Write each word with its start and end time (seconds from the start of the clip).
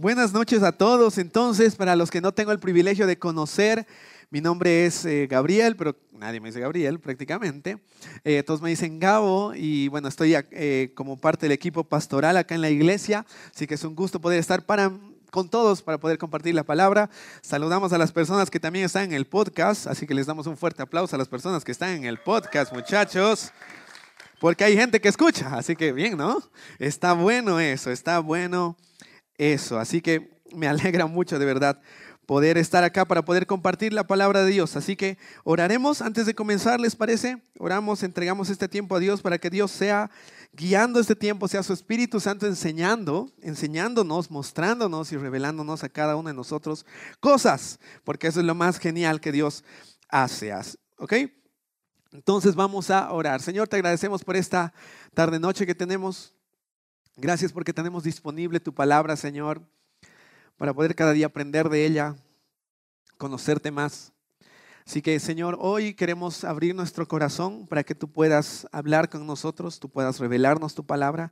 Buenas 0.00 0.32
noches 0.32 0.62
a 0.62 0.72
todos. 0.72 1.18
Entonces, 1.18 1.76
para 1.76 1.94
los 1.94 2.10
que 2.10 2.22
no 2.22 2.32
tengo 2.32 2.52
el 2.52 2.58
privilegio 2.58 3.06
de 3.06 3.18
conocer, 3.18 3.86
mi 4.30 4.40
nombre 4.40 4.86
es 4.86 5.04
eh, 5.04 5.26
Gabriel, 5.26 5.76
pero 5.76 5.94
nadie 6.12 6.40
me 6.40 6.48
dice 6.48 6.58
Gabriel 6.58 6.98
prácticamente. 7.00 7.76
Eh, 8.24 8.42
todos 8.42 8.62
me 8.62 8.70
dicen 8.70 8.98
Gabo 8.98 9.52
y 9.54 9.88
bueno, 9.88 10.08
estoy 10.08 10.34
eh, 10.34 10.92
como 10.94 11.18
parte 11.18 11.44
del 11.44 11.52
equipo 11.52 11.84
pastoral 11.84 12.38
acá 12.38 12.54
en 12.54 12.62
la 12.62 12.70
iglesia, 12.70 13.26
así 13.54 13.66
que 13.66 13.74
es 13.74 13.84
un 13.84 13.94
gusto 13.94 14.22
poder 14.22 14.38
estar 14.38 14.64
con 15.30 15.50
todos 15.50 15.82
para 15.82 15.98
poder 15.98 16.16
compartir 16.16 16.54
la 16.54 16.64
palabra. 16.64 17.10
Saludamos 17.42 17.92
a 17.92 17.98
las 17.98 18.10
personas 18.10 18.48
que 18.48 18.58
también 18.58 18.86
están 18.86 19.04
en 19.04 19.12
el 19.12 19.26
podcast, 19.26 19.86
así 19.86 20.06
que 20.06 20.14
les 20.14 20.24
damos 20.24 20.46
un 20.46 20.56
fuerte 20.56 20.80
aplauso 20.80 21.14
a 21.14 21.18
las 21.18 21.28
personas 21.28 21.62
que 21.62 21.72
están 21.72 21.90
en 21.90 22.04
el 22.06 22.16
podcast, 22.16 22.72
muchachos. 22.72 23.52
Porque 24.40 24.64
hay 24.64 24.78
gente 24.78 24.98
que 24.98 25.08
escucha, 25.08 25.58
así 25.58 25.76
que 25.76 25.92
bien, 25.92 26.16
¿no? 26.16 26.42
Está 26.78 27.12
bueno 27.12 27.60
eso, 27.60 27.90
está 27.90 28.20
bueno 28.20 28.78
eso. 29.40 29.78
Así 29.78 30.00
que 30.00 30.40
me 30.54 30.68
alegra 30.68 31.06
mucho 31.06 31.38
de 31.38 31.46
verdad 31.46 31.80
poder 32.26 32.58
estar 32.58 32.84
acá 32.84 33.06
para 33.06 33.24
poder 33.24 33.46
compartir 33.46 33.92
la 33.92 34.06
palabra 34.06 34.44
de 34.44 34.52
Dios. 34.52 34.76
Así 34.76 34.94
que 34.94 35.18
oraremos 35.42 36.00
antes 36.00 36.26
de 36.26 36.34
comenzar, 36.34 36.78
¿les 36.78 36.94
parece? 36.94 37.42
Oramos, 37.58 38.04
entregamos 38.04 38.50
este 38.50 38.68
tiempo 38.68 38.94
a 38.94 39.00
Dios 39.00 39.20
para 39.20 39.38
que 39.38 39.50
Dios 39.50 39.72
sea 39.72 40.10
guiando 40.52 41.00
este 41.00 41.16
tiempo, 41.16 41.48
sea 41.48 41.64
su 41.64 41.72
Espíritu 41.72 42.20
Santo 42.20 42.46
enseñando, 42.46 43.32
enseñándonos, 43.42 44.30
mostrándonos 44.30 45.10
y 45.10 45.16
revelándonos 45.16 45.82
a 45.82 45.88
cada 45.88 46.14
uno 46.14 46.28
de 46.28 46.34
nosotros 46.34 46.86
cosas, 47.18 47.80
porque 48.04 48.28
eso 48.28 48.38
es 48.38 48.46
lo 48.46 48.54
más 48.54 48.78
genial 48.78 49.20
que 49.20 49.32
Dios 49.32 49.64
hace. 50.08 50.52
¿Ok? 50.98 51.14
Entonces 52.12 52.54
vamos 52.54 52.90
a 52.90 53.10
orar. 53.12 53.40
Señor, 53.40 53.66
te 53.66 53.76
agradecemos 53.76 54.22
por 54.22 54.36
esta 54.36 54.72
tarde 55.14 55.40
noche 55.40 55.66
que 55.66 55.74
tenemos. 55.74 56.32
Gracias 57.22 57.52
porque 57.52 57.74
tenemos 57.74 58.02
disponible 58.02 58.60
tu 58.60 58.72
palabra, 58.72 59.14
Señor, 59.14 59.60
para 60.56 60.72
poder 60.72 60.94
cada 60.94 61.12
día 61.12 61.26
aprender 61.26 61.68
de 61.68 61.84
ella, 61.84 62.16
conocerte 63.18 63.70
más. 63.70 64.10
Así 64.86 65.02
que, 65.02 65.20
Señor, 65.20 65.58
hoy 65.60 65.92
queremos 65.92 66.44
abrir 66.44 66.74
nuestro 66.74 67.06
corazón 67.06 67.66
para 67.66 67.84
que 67.84 67.94
tú 67.94 68.10
puedas 68.10 68.66
hablar 68.72 69.10
con 69.10 69.26
nosotros, 69.26 69.78
tú 69.80 69.90
puedas 69.90 70.18
revelarnos 70.18 70.74
tu 70.74 70.86
palabra. 70.86 71.30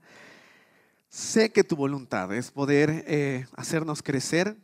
Sé 1.08 1.53
que 1.53 1.64
tu 1.64 1.75
voluntad 1.75 2.34
es 2.34 2.50
poder 2.50 3.05
eh, 3.06 3.47
hacernos 3.56 4.02
crecer, 4.02 4.58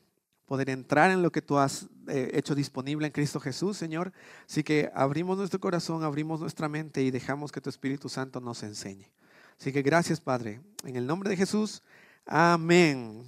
poder 0.44 0.68
entrar 0.68 1.10
en 1.10 1.22
lo 1.22 1.32
que 1.32 1.40
tú 1.40 1.56
has 1.56 1.88
eh, 2.06 2.32
hecho 2.34 2.54
disponible 2.54 3.06
en 3.06 3.14
Cristo 3.14 3.40
Jesús, 3.40 3.78
Señor. 3.78 4.12
Así 4.46 4.62
que 4.62 4.90
abrimos 4.94 5.38
nuestro 5.38 5.58
corazón, 5.58 6.04
abrimos 6.04 6.40
nuestra 6.40 6.68
mente 6.68 7.02
y 7.02 7.10
dejamos 7.10 7.50
que 7.50 7.62
tu 7.62 7.70
Espíritu 7.70 8.10
Santo 8.10 8.42
nos 8.42 8.62
enseñe. 8.62 9.10
Así 9.58 9.72
que 9.72 9.82
gracias, 9.82 10.20
Padre. 10.20 10.60
En 10.84 10.96
el 10.96 11.06
nombre 11.06 11.30
de 11.30 11.36
Jesús, 11.36 11.82
amén. 12.26 13.24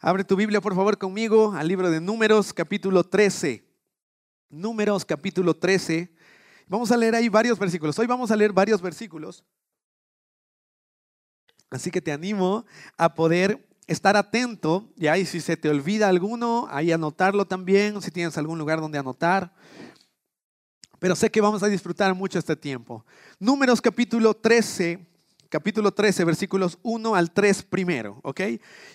Abre 0.00 0.24
tu 0.24 0.36
Biblia, 0.36 0.60
por 0.60 0.74
favor, 0.74 0.96
conmigo 0.96 1.52
al 1.52 1.66
libro 1.66 1.90
de 1.90 2.00
Números, 2.00 2.52
capítulo 2.52 3.02
13. 3.04 3.64
Números, 4.48 5.04
capítulo 5.04 5.54
13. 5.54 6.14
Vamos 6.68 6.92
a 6.92 6.96
leer 6.96 7.14
ahí 7.14 7.28
varios 7.28 7.58
versículos. 7.58 7.98
Hoy 7.98 8.06
vamos 8.06 8.30
a 8.30 8.36
leer 8.36 8.52
varios 8.52 8.80
versículos. 8.80 9.44
Así 11.70 11.90
que 11.90 12.00
te 12.00 12.12
animo 12.12 12.64
a 12.96 13.14
poder 13.14 13.68
estar 13.86 14.16
atento. 14.16 14.88
Y 14.96 15.08
ahí 15.08 15.26
si 15.26 15.40
se 15.40 15.56
te 15.56 15.68
olvida 15.68 16.08
alguno, 16.08 16.68
ahí 16.70 16.92
anotarlo 16.92 17.46
también, 17.46 18.00
si 18.00 18.10
tienes 18.10 18.38
algún 18.38 18.58
lugar 18.58 18.80
donde 18.80 18.98
anotar. 18.98 19.52
Pero 20.98 21.16
sé 21.16 21.30
que 21.30 21.40
vamos 21.40 21.62
a 21.62 21.68
disfrutar 21.68 22.14
mucho 22.14 22.38
este 22.38 22.56
tiempo. 22.56 23.04
Números 23.38 23.80
capítulo 23.80 24.34
13, 24.34 25.07
capítulo 25.48 25.92
13, 25.92 26.24
versículos 26.24 26.78
1 26.82 27.14
al 27.14 27.30
3 27.30 27.62
primero, 27.64 28.20
¿ok? 28.22 28.40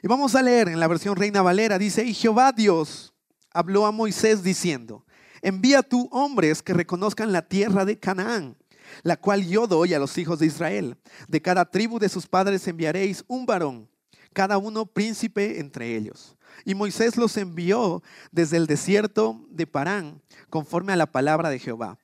Y 0.02 0.08
vamos 0.08 0.36
a 0.36 0.42
leer 0.42 0.70
en 0.70 0.80
la 0.80 0.88
versión 0.88 1.16
Reina 1.16 1.42
Valera, 1.42 1.78
dice, 1.78 2.04
y 2.04 2.14
Jehová 2.14 2.52
Dios 2.52 3.14
habló 3.54 3.86
a 3.86 3.92
Moisés 3.92 4.44
diciendo, 4.44 5.06
envía 5.42 5.82
tú 5.82 6.08
hombres 6.12 6.62
que 6.62 6.74
reconozcan 6.74 7.32
la 7.32 7.48
tierra 7.48 7.86
de 7.86 7.98
Canaán, 7.98 8.58
la 9.02 9.18
cual 9.18 9.48
yo 9.48 9.66
doy 9.68 9.94
a 9.94 10.00
los 10.00 10.18
hijos 10.18 10.40
de 10.40 10.46
Israel. 10.46 10.98
De 11.28 11.42
cada 11.42 11.66
tribu 11.66 12.00
de 12.00 12.10
sus 12.10 12.28
padres 12.28 12.68
enviaréis 12.68 13.24
un 13.28 13.46
varón, 13.46 13.90
cada 14.34 14.58
uno 14.58 14.86
príncipe 14.86 15.60
entre 15.60 15.96
ellos. 15.96 16.38
Y 16.66 16.76
Moisés 16.76 17.18
los 17.18 17.36
envió 17.38 18.04
desde 18.32 18.58
el 18.58 18.68
desierto 18.68 19.44
de 19.50 19.66
Parán, 19.66 20.22
conforme 20.50 20.94
a 20.94 20.98
la 20.98 21.12
palabra 21.12 21.50
de 21.50 21.58
Jehová. 21.58 21.98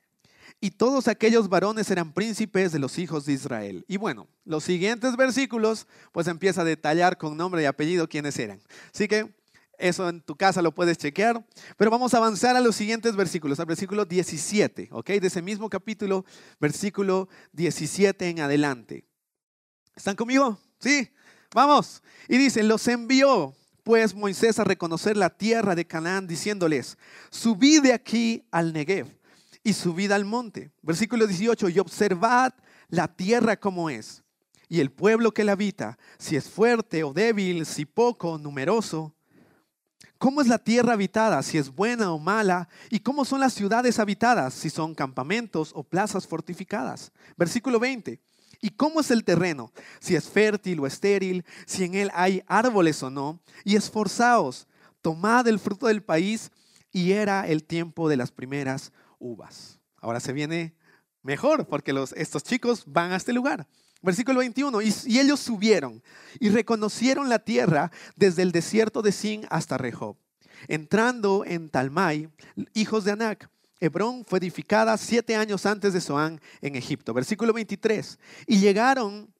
Y 0.62 0.72
todos 0.72 1.08
aquellos 1.08 1.48
varones 1.48 1.90
eran 1.90 2.12
príncipes 2.12 2.74
de 2.74 2.80
los 2.80 3.00
hijos 3.00 3.26
de 3.26 3.34
Israel. 3.34 3.86
Y 3.88 3.96
bueno, 3.96 4.28
los 4.44 4.66
siguientes 4.66 5.16
versículos, 5.16 5.88
pues 6.12 6.28
empieza 6.28 6.62
a 6.62 6.66
detallar 6.66 7.18
con 7.18 7.38
nombre 7.38 7.62
y 7.62 7.66
apellido 7.66 8.10
quiénes 8.10 8.38
eran. 8.38 8.62
Así 8.94 9.08
que 9.08 9.34
eso 9.78 10.10
en 10.10 10.20
tu 10.20 10.36
casa 10.36 10.62
lo 10.62 10.74
puedes 10.74 10.98
chequear. 10.98 11.46
Pero 11.78 11.90
vamos 11.90 12.14
a 12.14 12.18
avanzar 12.18 12.58
a 12.58 12.60
los 12.60 12.76
siguientes 12.76 13.16
versículos, 13.16 13.60
al 13.62 13.68
versículo 13.68 14.04
17, 14.04 14.90
¿ok? 14.92 15.08
De 15.12 15.28
ese 15.28 15.42
mismo 15.42 15.70
capítulo, 15.70 16.26
versículo 16.60 17.30
17 17.54 18.28
en 18.28 18.42
adelante. 18.42 19.06
¿Están 19.96 20.18
conmigo? 20.18 20.60
Sí, 20.80 21.10
vamos. 21.54 22.04
Y 22.28 22.38
dice, 22.38 22.64
los 22.64 22.86
envió 22.90 23.56
pues 23.84 24.14
Moisés 24.14 24.60
a 24.60 24.66
reconocer 24.66 25.16
la 25.16 25.30
tierra 25.30 25.74
de 25.74 25.88
Canaán, 25.88 26.28
diciéndoles, 26.28 26.98
subid 27.32 27.82
de 27.82 27.94
aquí 27.94 28.44
al 28.52 28.74
Negev 28.74 29.19
y 29.64 29.74
subid 29.74 30.12
al 30.12 30.26
monte. 30.26 30.72
Versículo 30.82 31.28
18, 31.28 31.70
y 31.70 31.80
observad 31.80 32.54
la 32.90 33.08
tierra 33.08 33.58
como 33.58 33.90
es, 33.90 34.24
y 34.68 34.80
el 34.80 34.92
pueblo 34.92 35.34
que 35.34 35.44
la 35.44 35.54
habita, 35.54 35.98
si 36.18 36.36
es 36.36 36.50
fuerte 36.50 37.04
o 37.04 37.14
débil, 37.14 37.66
si 37.66 37.86
poco 37.86 38.32
o 38.32 38.38
numeroso. 38.38 39.16
¿Cómo 40.18 40.42
es 40.42 40.48
la 40.48 40.60
tierra 40.60 40.94
habitada, 40.94 41.42
si 41.44 41.58
es 41.58 41.74
buena 41.74 42.12
o 42.12 42.20
mala? 42.20 42.68
¿Y 42.90 43.00
cómo 43.00 43.24
son 43.26 43.40
las 43.40 43.54
ciudades 43.54 44.00
habitadas, 44.00 44.54
si 44.54 44.70
son 44.70 44.94
campamentos 44.94 45.72
o 45.74 45.84
plazas 45.84 46.28
fortificadas? 46.28 47.12
Versículo 47.38 47.80
20. 47.80 48.20
¿Y 48.62 48.70
cómo 48.72 49.00
es 49.00 49.12
el 49.12 49.24
terreno? 49.24 49.72
Si 50.00 50.16
es 50.16 50.28
fértil 50.28 50.82
o 50.82 50.88
estéril, 50.88 51.46
si 51.66 51.86
en 51.86 51.96
él 51.96 52.12
hay 52.14 52.44
árboles 52.48 53.02
o 53.02 53.10
no. 53.10 53.40
Y 53.64 53.78
esforzaos, 53.78 54.68
tomad 55.02 55.48
el 55.48 55.60
fruto 55.60 55.88
del 55.88 56.04
país. 56.04 56.52
Y 56.92 57.12
era 57.12 57.48
el 57.48 57.64
tiempo 57.64 58.10
de 58.10 58.18
las 58.18 58.32
primeras 58.32 58.92
uvas. 59.20 59.80
Ahora 60.02 60.20
se 60.20 60.34
viene 60.34 60.76
mejor 61.22 61.68
porque 61.68 61.94
los, 61.94 62.14
estos 62.14 62.44
chicos 62.44 62.84
van 62.88 63.12
a 63.12 63.18
este 63.18 63.34
lugar. 63.34 63.68
Versículo 64.02 64.40
21, 64.40 64.82
y, 64.82 64.94
ellos 65.20 65.42
subieron 65.42 66.02
y 66.40 66.50
reconocieron 66.50 67.28
la 67.28 67.40
tierra 67.40 67.92
desde 68.16 68.44
el 68.44 68.54
desierto 68.54 69.02
de 69.02 69.12
Sin 69.12 69.46
hasta 69.50 69.78
Rehob. 69.78 70.16
Entrando 70.68 71.44
en 71.46 71.70
Talmai, 71.70 72.30
hijos 72.74 73.04
de 73.04 73.12
Anac, 73.12 73.50
Hebrón 73.82 74.24
fue 74.26 74.40
edificada 74.40 74.98
siete 74.98 75.36
años 75.36 75.66
antes 75.66 75.94
de 75.94 76.02
Zoán 76.02 76.40
en 76.62 76.76
Egipto. 76.76 77.14
Versículo 77.14 77.52
23, 77.52 78.20
y 78.48 78.60
llegaron 78.60 79.34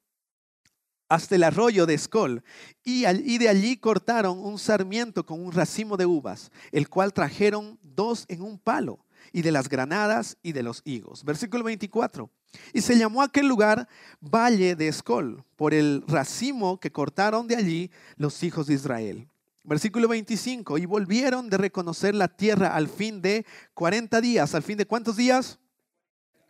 hasta 1.08 1.36
el 1.36 1.44
arroyo 1.44 1.86
de 1.86 1.94
Escol, 1.94 2.44
y, 2.84 3.06
y 3.08 3.38
de 3.38 3.50
allí 3.50 3.78
cortaron 3.78 4.40
un 4.40 4.60
sarmiento 4.60 5.26
con 5.26 5.44
un 5.44 5.54
racimo 5.54 5.96
de 5.96 6.06
uvas, 6.06 6.52
el 6.72 6.90
cual 6.90 7.14
trajeron 7.14 7.80
dos 7.82 8.26
en 8.28 8.42
un 8.42 8.60
palo 8.60 9.06
y 9.32 9.42
de 9.42 9.52
las 9.52 9.70
granadas 9.70 10.38
y 10.42 10.52
de 10.52 10.64
los 10.64 10.82
higos. 10.86 11.24
Versículo 11.24 11.64
24. 11.64 12.30
Y 12.74 12.82
se 12.82 12.98
llamó 12.98 13.22
aquel 13.22 13.48
lugar 13.48 13.88
Valle 14.22 14.76
de 14.76 14.88
Escol, 14.88 15.44
por 15.56 15.74
el 15.74 16.04
racimo 16.08 16.80
que 16.80 16.92
cortaron 16.92 17.48
de 17.48 17.56
allí 17.56 17.92
los 18.16 18.42
hijos 18.44 18.68
de 18.68 18.74
Israel. 18.74 19.28
Versículo 19.64 20.08
25. 20.08 20.78
Y 20.78 20.86
volvieron 20.86 21.50
de 21.50 21.58
reconocer 21.58 22.16
la 22.16 22.28
tierra 22.28 22.76
al 22.76 22.88
fin 22.88 23.22
de 23.22 23.46
40 23.74 24.22
días. 24.22 24.56
¿Al 24.56 24.64
fin 24.64 24.78
de 24.78 24.86
cuántos 24.86 25.16
días? 25.18 25.60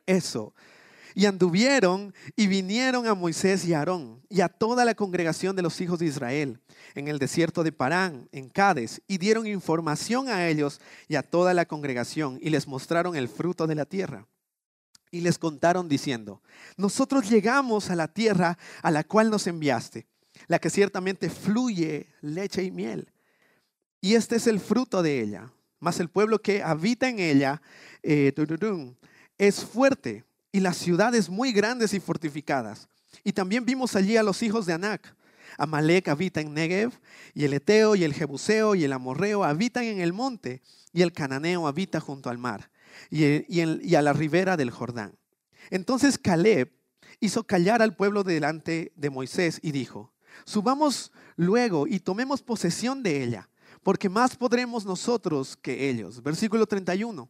Eso. 0.05 0.53
Y 1.15 1.25
anduvieron 1.25 2.13
y 2.35 2.47
vinieron 2.47 3.07
a 3.07 3.15
Moisés 3.15 3.65
y 3.65 3.73
Aarón 3.73 4.21
y 4.29 4.41
a 4.41 4.49
toda 4.49 4.85
la 4.85 4.95
congregación 4.95 5.55
de 5.55 5.61
los 5.61 5.79
hijos 5.81 5.99
de 5.99 6.05
Israel 6.05 6.59
en 6.95 7.07
el 7.07 7.19
desierto 7.19 7.63
de 7.63 7.71
Parán, 7.71 8.27
en 8.31 8.49
Cades, 8.49 9.01
y 9.07 9.17
dieron 9.17 9.47
información 9.47 10.29
a 10.29 10.47
ellos 10.47 10.79
y 11.07 11.15
a 11.15 11.23
toda 11.23 11.53
la 11.53 11.65
congregación, 11.65 12.39
y 12.41 12.49
les 12.49 12.67
mostraron 12.67 13.15
el 13.15 13.29
fruto 13.29 13.67
de 13.67 13.75
la 13.75 13.85
tierra. 13.85 14.27
Y 15.11 15.21
les 15.21 15.39
contaron 15.39 15.89
diciendo, 15.89 16.41
nosotros 16.77 17.29
llegamos 17.29 17.89
a 17.89 17.95
la 17.95 18.07
tierra 18.07 18.57
a 18.81 18.91
la 18.91 19.03
cual 19.03 19.29
nos 19.29 19.47
enviaste, 19.47 20.07
la 20.47 20.59
que 20.59 20.69
ciertamente 20.69 21.29
fluye 21.29 22.07
leche 22.21 22.63
y 22.63 22.71
miel. 22.71 23.11
Y 24.01 24.13
este 24.13 24.35
es 24.35 24.47
el 24.47 24.59
fruto 24.59 25.01
de 25.01 25.21
ella. 25.21 25.51
Mas 25.79 25.99
el 25.99 26.09
pueblo 26.09 26.39
que 26.39 26.61
habita 26.61 27.07
en 27.07 27.19
ella 27.19 27.61
eh, 28.03 28.33
es 29.37 29.63
fuerte 29.63 30.25
y 30.51 30.59
las 30.59 30.77
ciudades 30.77 31.29
muy 31.29 31.51
grandes 31.51 31.93
y 31.93 31.99
fortificadas. 31.99 32.87
Y 33.23 33.33
también 33.33 33.65
vimos 33.65 33.95
allí 33.95 34.17
a 34.17 34.23
los 34.23 34.41
hijos 34.43 34.65
de 34.65 34.73
Anac 34.73 35.15
Amalek 35.57 36.07
habita 36.07 36.41
en 36.41 36.53
Negev, 36.53 36.91
y 37.33 37.45
el 37.45 37.53
Eteo 37.53 37.95
y 37.95 38.03
el 38.03 38.13
Jebuseo 38.13 38.75
y 38.75 38.83
el 38.83 38.93
Amorreo 38.93 39.43
habitan 39.43 39.83
en 39.83 39.99
el 39.99 40.13
monte, 40.13 40.61
y 40.93 41.01
el 41.01 41.13
Cananeo 41.13 41.67
habita 41.67 41.99
junto 41.99 42.29
al 42.29 42.37
mar 42.37 42.71
y, 43.11 43.45
y 43.55 43.95
a 43.95 44.01
la 44.01 44.13
ribera 44.13 44.57
del 44.57 44.71
Jordán. 44.71 45.13
Entonces 45.69 46.17
Caleb 46.17 46.71
hizo 47.19 47.43
callar 47.43 47.81
al 47.81 47.95
pueblo 47.95 48.23
delante 48.23 48.91
de 48.95 49.09
Moisés 49.09 49.59
y 49.61 49.71
dijo, 49.71 50.13
Subamos 50.45 51.11
luego 51.35 51.85
y 51.85 51.99
tomemos 51.99 52.41
posesión 52.41 53.03
de 53.03 53.23
ella, 53.23 53.49
porque 53.83 54.09
más 54.09 54.35
podremos 54.35 54.85
nosotros 54.85 55.57
que 55.57 55.89
ellos. 55.89 56.23
Versículo 56.23 56.65
31. 56.65 57.29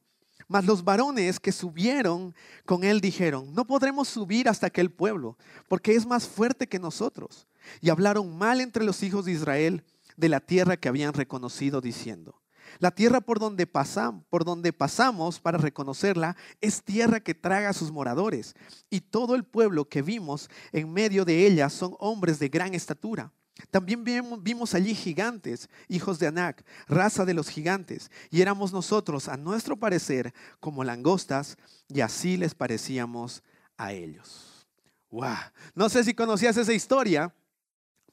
Mas 0.49 0.65
los 0.65 0.83
varones 0.83 1.39
que 1.39 1.51
subieron 1.51 2.33
con 2.65 2.83
él 2.83 3.01
dijeron, 3.01 3.53
no 3.53 3.65
podremos 3.65 4.07
subir 4.07 4.49
hasta 4.49 4.65
aquel 4.67 4.89
pueblo, 4.89 5.37
porque 5.67 5.93
es 5.93 6.07
más 6.07 6.27
fuerte 6.27 6.67
que 6.67 6.79
nosotros. 6.79 7.47
Y 7.81 7.91
hablaron 7.91 8.35
mal 8.35 8.59
entre 8.59 8.83
los 8.83 9.03
hijos 9.03 9.25
de 9.25 9.33
Israel 9.33 9.83
de 10.17 10.27
la 10.27 10.39
tierra 10.39 10.75
que 10.75 10.89
habían 10.89 11.13
reconocido, 11.13 11.81
diciendo, 11.81 12.41
la 12.79 12.89
tierra 12.89 13.21
por 13.21 13.39
donde, 13.39 13.67
pasamos, 13.67 14.25
por 14.29 14.43
donde 14.43 14.73
pasamos 14.73 15.39
para 15.39 15.59
reconocerla 15.59 16.35
es 16.61 16.83
tierra 16.83 17.19
que 17.19 17.35
traga 17.35 17.69
a 17.69 17.73
sus 17.73 17.91
moradores, 17.91 18.55
y 18.89 19.01
todo 19.01 19.35
el 19.35 19.43
pueblo 19.43 19.87
que 19.87 20.01
vimos 20.01 20.49
en 20.71 20.91
medio 20.91 21.25
de 21.25 21.45
ella 21.45 21.69
son 21.69 21.95
hombres 21.99 22.39
de 22.39 22.49
gran 22.49 22.73
estatura. 22.73 23.31
También 23.71 24.03
vimos 24.03 24.73
allí 24.73 24.95
gigantes, 24.95 25.69
hijos 25.87 26.19
de 26.19 26.27
Anac, 26.27 26.65
raza 26.87 27.25
de 27.25 27.33
los 27.33 27.49
gigantes, 27.49 28.09
y 28.29 28.41
éramos 28.41 28.73
nosotros, 28.73 29.27
a 29.27 29.37
nuestro 29.37 29.77
parecer, 29.77 30.33
como 30.59 30.83
langostas, 30.83 31.57
y 31.87 32.01
así 32.01 32.37
les 32.37 32.55
parecíamos 32.55 33.43
a 33.77 33.93
ellos. 33.93 34.67
Wow. 35.11 35.35
No 35.75 35.89
sé 35.89 36.03
si 36.03 36.13
conocías 36.13 36.57
esa 36.57 36.73
historia, 36.73 37.33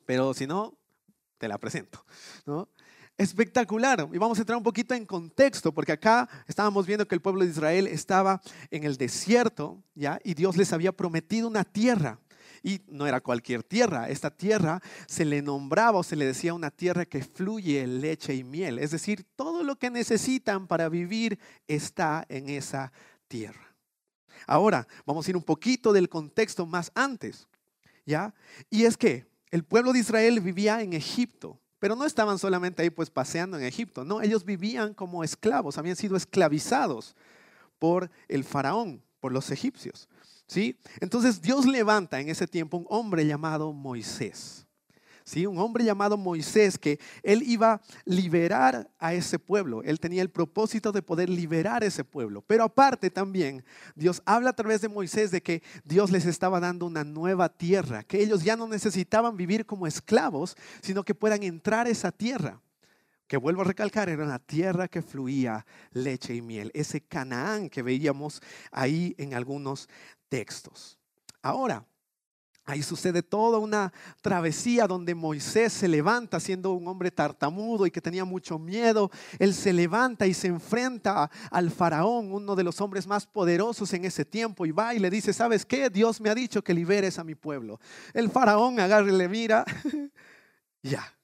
pero 0.04 0.32
si 0.34 0.46
no, 0.46 0.76
te 1.38 1.48
la 1.48 1.58
presento. 1.58 2.04
¿no? 2.46 2.68
Espectacular. 3.18 4.08
Y 4.12 4.18
vamos 4.18 4.38
a 4.38 4.42
entrar 4.42 4.56
un 4.56 4.62
poquito 4.62 4.94
en 4.94 5.06
contexto, 5.06 5.72
porque 5.72 5.92
acá 5.92 6.28
estábamos 6.46 6.86
viendo 6.86 7.06
que 7.06 7.14
el 7.14 7.20
pueblo 7.20 7.44
de 7.44 7.50
Israel 7.50 7.86
estaba 7.86 8.40
en 8.70 8.84
el 8.84 8.96
desierto, 8.96 9.82
¿ya? 9.94 10.20
Y 10.22 10.34
Dios 10.34 10.56
les 10.56 10.72
había 10.72 10.92
prometido 10.92 11.48
una 11.48 11.64
tierra. 11.64 12.18
Y 12.66 12.82
no 12.88 13.06
era 13.06 13.20
cualquier 13.20 13.62
tierra, 13.62 14.08
esta 14.08 14.28
tierra 14.28 14.82
se 15.06 15.24
le 15.24 15.40
nombraba 15.40 16.00
o 16.00 16.02
se 16.02 16.16
le 16.16 16.26
decía 16.26 16.52
una 16.52 16.72
tierra 16.72 17.06
que 17.06 17.22
fluye 17.22 17.86
leche 17.86 18.34
y 18.34 18.42
miel. 18.42 18.80
Es 18.80 18.90
decir, 18.90 19.24
todo 19.36 19.62
lo 19.62 19.76
que 19.76 19.88
necesitan 19.88 20.66
para 20.66 20.88
vivir 20.88 21.38
está 21.68 22.26
en 22.28 22.48
esa 22.48 22.90
tierra. 23.28 23.72
Ahora, 24.48 24.88
vamos 25.06 25.24
a 25.24 25.30
ir 25.30 25.36
un 25.36 25.44
poquito 25.44 25.92
del 25.92 26.08
contexto 26.08 26.66
más 26.66 26.90
antes, 26.96 27.46
¿ya? 28.04 28.34
Y 28.68 28.82
es 28.82 28.96
que 28.96 29.26
el 29.52 29.62
pueblo 29.62 29.92
de 29.92 30.00
Israel 30.00 30.40
vivía 30.40 30.82
en 30.82 30.92
Egipto, 30.92 31.60
pero 31.78 31.94
no 31.94 32.04
estaban 32.04 32.36
solamente 32.36 32.82
ahí 32.82 32.90
pues 32.90 33.10
paseando 33.10 33.56
en 33.56 33.62
Egipto, 33.62 34.04
no, 34.04 34.22
ellos 34.22 34.44
vivían 34.44 34.92
como 34.92 35.22
esclavos, 35.22 35.78
habían 35.78 35.94
sido 35.94 36.16
esclavizados 36.16 37.14
por 37.78 38.10
el 38.26 38.42
faraón, 38.42 39.04
por 39.20 39.30
los 39.30 39.52
egipcios. 39.52 40.08
¿Sí? 40.46 40.78
Entonces 41.00 41.40
Dios 41.40 41.66
levanta 41.66 42.20
en 42.20 42.28
ese 42.28 42.46
tiempo 42.46 42.76
un 42.76 42.86
hombre 42.88 43.26
llamado 43.26 43.72
Moisés. 43.72 44.66
¿Sí? 45.24 45.44
Un 45.44 45.58
hombre 45.58 45.82
llamado 45.82 46.16
Moisés 46.16 46.78
que 46.78 47.00
él 47.24 47.42
iba 47.42 47.72
a 47.72 47.80
liberar 48.04 48.88
a 49.00 49.12
ese 49.12 49.40
pueblo. 49.40 49.82
Él 49.82 49.98
tenía 49.98 50.22
el 50.22 50.30
propósito 50.30 50.92
de 50.92 51.02
poder 51.02 51.28
liberar 51.28 51.82
ese 51.82 52.04
pueblo. 52.04 52.42
Pero 52.42 52.62
aparte 52.62 53.10
también, 53.10 53.64
Dios 53.96 54.22
habla 54.24 54.50
a 54.50 54.52
través 54.52 54.82
de 54.82 54.88
Moisés 54.88 55.32
de 55.32 55.42
que 55.42 55.64
Dios 55.82 56.12
les 56.12 56.26
estaba 56.26 56.60
dando 56.60 56.86
una 56.86 57.02
nueva 57.02 57.48
tierra, 57.48 58.04
que 58.04 58.22
ellos 58.22 58.44
ya 58.44 58.54
no 58.54 58.68
necesitaban 58.68 59.36
vivir 59.36 59.66
como 59.66 59.88
esclavos, 59.88 60.56
sino 60.80 61.02
que 61.02 61.16
puedan 61.16 61.42
entrar 61.42 61.88
a 61.88 61.90
esa 61.90 62.12
tierra 62.12 62.62
que 63.26 63.36
vuelvo 63.36 63.62
a 63.62 63.64
recalcar, 63.64 64.08
era 64.08 64.24
una 64.24 64.38
tierra 64.38 64.88
que 64.88 65.02
fluía 65.02 65.66
leche 65.90 66.34
y 66.34 66.42
miel, 66.42 66.70
ese 66.74 67.00
Canaán 67.00 67.68
que 67.68 67.82
veíamos 67.82 68.40
ahí 68.70 69.14
en 69.18 69.34
algunos 69.34 69.88
textos. 70.28 70.98
Ahora, 71.42 71.84
ahí 72.64 72.82
sucede 72.82 73.22
toda 73.22 73.58
una 73.58 73.92
travesía 74.20 74.86
donde 74.86 75.14
Moisés 75.14 75.72
se 75.72 75.86
levanta 75.88 76.40
siendo 76.40 76.72
un 76.72 76.88
hombre 76.88 77.10
tartamudo 77.10 77.86
y 77.86 77.90
que 77.90 78.00
tenía 78.00 78.24
mucho 78.24 78.58
miedo. 78.58 79.10
Él 79.38 79.54
se 79.54 79.72
levanta 79.72 80.26
y 80.26 80.34
se 80.34 80.48
enfrenta 80.48 81.30
al 81.50 81.70
faraón, 81.70 82.32
uno 82.32 82.56
de 82.56 82.64
los 82.64 82.80
hombres 82.80 83.06
más 83.06 83.26
poderosos 83.26 83.92
en 83.94 84.04
ese 84.04 84.24
tiempo, 84.24 84.66
y 84.66 84.72
va 84.72 84.94
y 84.94 84.98
le 84.98 85.10
dice, 85.10 85.32
¿sabes 85.32 85.64
qué? 85.64 85.88
Dios 85.90 86.20
me 86.20 86.28
ha 86.28 86.34
dicho 86.34 86.62
que 86.62 86.74
liberes 86.74 87.18
a 87.18 87.24
mi 87.24 87.34
pueblo. 87.34 87.78
El 88.12 88.30
faraón 88.30 88.80
agarra 88.80 89.08
y 89.08 89.16
le 89.16 89.28
mira, 89.28 89.64
ya, 90.82 91.15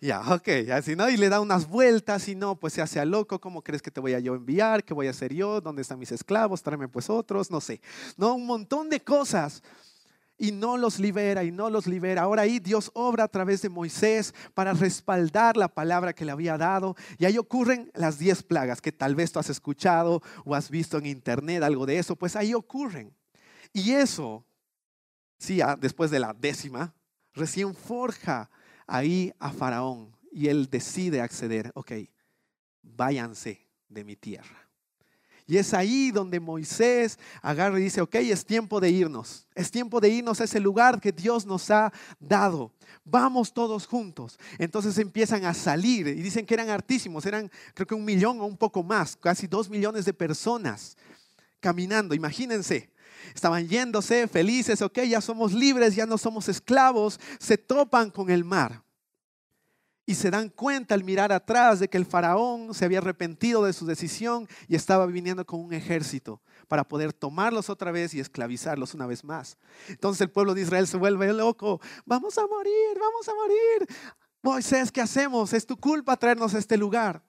ya, 0.00 0.20
ok, 0.34 0.48
así 0.72 0.96
no, 0.96 1.08
y 1.08 1.16
le 1.16 1.28
da 1.28 1.40
unas 1.40 1.68
vueltas 1.68 2.28
y 2.28 2.34
no, 2.34 2.56
pues 2.56 2.72
se 2.72 2.82
hace 2.82 3.00
a 3.00 3.04
loco, 3.04 3.40
¿cómo 3.40 3.62
crees 3.62 3.82
que 3.82 3.90
te 3.90 4.00
voy 4.00 4.14
a 4.14 4.20
yo 4.20 4.34
enviar? 4.34 4.84
¿Qué 4.84 4.94
voy 4.94 5.06
a 5.06 5.10
hacer 5.10 5.32
yo? 5.32 5.60
¿Dónde 5.60 5.82
están 5.82 5.98
mis 5.98 6.12
esclavos? 6.12 6.62
Tráeme 6.62 6.88
pues 6.88 7.10
otros, 7.10 7.50
no 7.50 7.60
sé. 7.60 7.80
No, 8.16 8.34
un 8.34 8.46
montón 8.46 8.88
de 8.88 9.00
cosas. 9.00 9.62
Y 10.36 10.50
no 10.50 10.76
los 10.76 10.98
libera 10.98 11.44
y 11.44 11.52
no 11.52 11.70
los 11.70 11.86
libera. 11.86 12.22
Ahora 12.22 12.42
ahí 12.42 12.58
Dios 12.58 12.90
obra 12.94 13.24
a 13.24 13.28
través 13.28 13.62
de 13.62 13.68
Moisés 13.68 14.34
para 14.52 14.72
respaldar 14.72 15.56
la 15.56 15.68
palabra 15.68 16.12
que 16.12 16.24
le 16.24 16.32
había 16.32 16.58
dado. 16.58 16.96
Y 17.18 17.24
ahí 17.24 17.38
ocurren 17.38 17.92
las 17.94 18.18
diez 18.18 18.42
plagas 18.42 18.80
que 18.80 18.90
tal 18.90 19.14
vez 19.14 19.30
tú 19.30 19.38
has 19.38 19.48
escuchado 19.48 20.22
o 20.44 20.56
has 20.56 20.70
visto 20.70 20.98
en 20.98 21.06
internet 21.06 21.62
algo 21.62 21.86
de 21.86 21.98
eso. 21.98 22.16
Pues 22.16 22.34
ahí 22.34 22.52
ocurren. 22.52 23.14
Y 23.72 23.92
eso, 23.92 24.44
sí, 25.38 25.60
después 25.78 26.10
de 26.10 26.18
la 26.18 26.34
décima, 26.34 26.92
recién 27.32 27.72
forja 27.72 28.50
ahí 28.86 29.32
a 29.38 29.50
Faraón 29.50 30.16
y 30.32 30.48
él 30.48 30.68
decide 30.70 31.20
acceder, 31.20 31.70
ok, 31.74 31.92
váyanse 32.82 33.66
de 33.88 34.04
mi 34.04 34.16
tierra. 34.16 34.64
Y 35.46 35.58
es 35.58 35.74
ahí 35.74 36.10
donde 36.10 36.40
Moisés 36.40 37.18
agarra 37.42 37.78
y 37.78 37.82
dice, 37.82 38.00
ok, 38.00 38.14
es 38.14 38.46
tiempo 38.46 38.80
de 38.80 38.88
irnos. 38.88 39.46
Es 39.54 39.70
tiempo 39.70 40.00
de 40.00 40.08
irnos 40.08 40.40
a 40.40 40.44
ese 40.44 40.58
lugar 40.58 41.00
que 41.00 41.12
Dios 41.12 41.44
nos 41.44 41.70
ha 41.70 41.92
dado. 42.18 42.72
Vamos 43.04 43.52
todos 43.52 43.86
juntos. 43.86 44.38
Entonces 44.58 44.96
empiezan 44.96 45.44
a 45.44 45.52
salir 45.52 46.08
y 46.08 46.22
dicen 46.22 46.46
que 46.46 46.54
eran 46.54 46.70
hartísimos, 46.70 47.26
eran 47.26 47.50
creo 47.74 47.86
que 47.86 47.94
un 47.94 48.06
millón 48.06 48.40
o 48.40 48.46
un 48.46 48.56
poco 48.56 48.82
más, 48.82 49.16
casi 49.16 49.46
dos 49.46 49.68
millones 49.68 50.06
de 50.06 50.14
personas 50.14 50.96
caminando. 51.60 52.14
Imagínense, 52.14 52.90
estaban 53.34 53.68
yéndose 53.68 54.26
felices, 54.28 54.82
ok, 54.82 55.00
ya 55.02 55.20
somos 55.20 55.52
libres, 55.52 55.94
ya 55.94 56.06
no 56.06 56.18
somos 56.18 56.48
esclavos, 56.48 57.20
se 57.38 57.56
topan 57.56 58.10
con 58.10 58.30
el 58.30 58.44
mar. 58.44 58.82
Y 60.06 60.16
se 60.16 60.30
dan 60.30 60.50
cuenta 60.50 60.94
al 60.94 61.02
mirar 61.02 61.32
atrás 61.32 61.80
de 61.80 61.88
que 61.88 61.96
el 61.96 62.04
faraón 62.04 62.74
se 62.74 62.84
había 62.84 62.98
arrepentido 62.98 63.64
de 63.64 63.72
su 63.72 63.86
decisión 63.86 64.46
y 64.68 64.76
estaba 64.76 65.06
viniendo 65.06 65.46
con 65.46 65.60
un 65.60 65.72
ejército 65.72 66.42
para 66.68 66.84
poder 66.84 67.14
tomarlos 67.14 67.70
otra 67.70 67.90
vez 67.90 68.12
y 68.12 68.20
esclavizarlos 68.20 68.92
una 68.92 69.06
vez 69.06 69.24
más. 69.24 69.56
Entonces 69.88 70.20
el 70.20 70.30
pueblo 70.30 70.52
de 70.52 70.60
Israel 70.60 70.86
se 70.86 70.98
vuelve 70.98 71.32
loco. 71.32 71.80
Vamos 72.04 72.36
a 72.36 72.46
morir, 72.46 72.98
vamos 73.00 73.28
a 73.28 73.34
morir. 73.34 73.96
Moisés, 74.42 74.92
¿qué 74.92 75.00
hacemos? 75.00 75.54
Es 75.54 75.64
tu 75.64 75.78
culpa 75.78 76.18
traernos 76.18 76.54
a 76.54 76.58
este 76.58 76.76
lugar. 76.76 77.22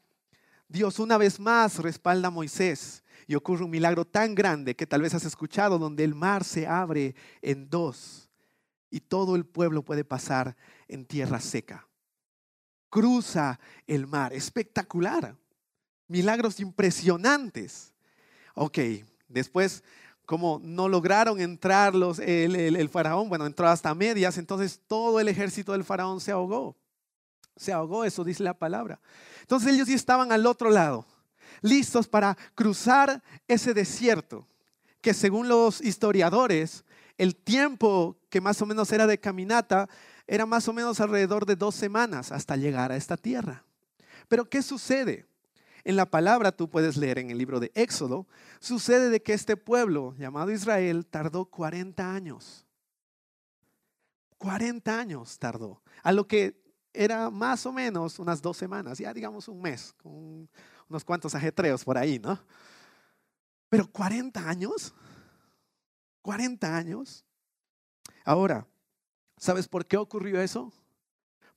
Dios 0.67 0.99
una 0.99 1.17
vez 1.17 1.39
más 1.39 1.79
respalda 1.79 2.27
a 2.27 2.31
Moisés 2.31 3.04
y 3.27 3.35
ocurre 3.35 3.63
un 3.63 3.71
milagro 3.71 4.05
tan 4.05 4.35
grande 4.35 4.75
que 4.75 4.85
tal 4.85 5.01
vez 5.01 5.13
has 5.13 5.25
escuchado, 5.25 5.79
donde 5.79 6.03
el 6.03 6.15
mar 6.15 6.43
se 6.43 6.67
abre 6.67 7.15
en 7.41 7.69
dos 7.69 8.29
y 8.89 8.99
todo 8.99 9.35
el 9.35 9.45
pueblo 9.45 9.83
puede 9.83 10.03
pasar 10.03 10.55
en 10.87 11.05
tierra 11.05 11.39
seca. 11.39 11.87
Cruza 12.89 13.59
el 13.87 14.07
mar, 14.07 14.33
espectacular. 14.33 15.35
Milagros 16.07 16.59
impresionantes. 16.59 17.93
Ok, 18.53 18.77
después 19.27 19.83
como 20.25 20.59
no 20.63 20.89
lograron 20.89 21.39
entrar 21.39 21.93
los, 21.93 22.17
el, 22.19 22.55
el, 22.55 22.89
faraón, 22.89 23.29
bueno, 23.29 23.45
entró 23.45 23.67
hasta 23.67 23.93
medias, 23.93 24.39
entonces 24.39 24.81
todo 24.87 25.19
el 25.19 25.27
ejército 25.27 25.71
del 25.71 25.83
faraón 25.83 26.19
se 26.19 26.31
ahogó. 26.31 26.75
Se 27.55 27.71
ahogó, 27.71 28.05
eso 28.05 28.23
dice 28.23 28.43
la 28.43 28.55
palabra. 28.55 28.99
Entonces 29.41 29.73
ellos 29.73 29.87
sí 29.87 29.93
estaban 29.93 30.31
al 30.31 30.45
otro 30.45 30.71
lado 30.71 31.05
listos 31.61 32.07
para 32.07 32.37
cruzar 32.55 33.23
ese 33.47 33.73
desierto, 33.73 34.47
que 35.01 35.13
según 35.13 35.47
los 35.47 35.81
historiadores, 35.81 36.85
el 37.17 37.35
tiempo 37.35 38.17
que 38.29 38.41
más 38.41 38.61
o 38.61 38.65
menos 38.65 38.91
era 38.91 39.07
de 39.07 39.19
caminata 39.19 39.87
era 40.27 40.45
más 40.45 40.67
o 40.67 40.73
menos 40.73 40.99
alrededor 40.99 41.45
de 41.45 41.55
dos 41.55 41.75
semanas 41.75 42.31
hasta 42.31 42.55
llegar 42.55 42.91
a 42.91 42.95
esta 42.95 43.15
tierra. 43.15 43.63
Pero 44.27 44.49
¿qué 44.49 44.61
sucede? 44.61 45.27
En 45.83 45.95
la 45.95 46.09
palabra 46.09 46.51
tú 46.51 46.67
puedes 46.67 46.97
leer 46.97 47.19
en 47.19 47.29
el 47.29 47.37
libro 47.37 47.59
de 47.59 47.71
Éxodo, 47.75 48.27
sucede 48.59 49.09
de 49.09 49.21
que 49.21 49.33
este 49.33 49.55
pueblo 49.55 50.15
llamado 50.17 50.51
Israel 50.51 51.05
tardó 51.05 51.45
40 51.45 52.11
años. 52.11 52.65
40 54.39 54.99
años 54.99 55.39
tardó, 55.39 55.81
a 56.03 56.11
lo 56.11 56.27
que 56.27 56.61
era 56.93 57.29
más 57.29 57.65
o 57.65 57.71
menos 57.71 58.19
unas 58.19 58.41
dos 58.41 58.57
semanas, 58.57 58.97
ya 58.97 59.13
digamos 59.13 59.47
un 59.47 59.61
mes, 59.61 59.93
con 60.01 60.49
unos 60.89 61.03
cuantos 61.03 61.35
ajetreos 61.35 61.83
por 61.83 61.97
ahí, 61.97 62.19
¿no? 62.19 62.39
Pero 63.69 63.91
40 63.91 64.47
años, 64.47 64.93
40 66.21 66.75
años. 66.75 67.25
Ahora, 68.23 68.67
¿sabes 69.37 69.67
por 69.67 69.85
qué 69.85 69.97
ocurrió 69.97 70.41
eso? 70.41 70.71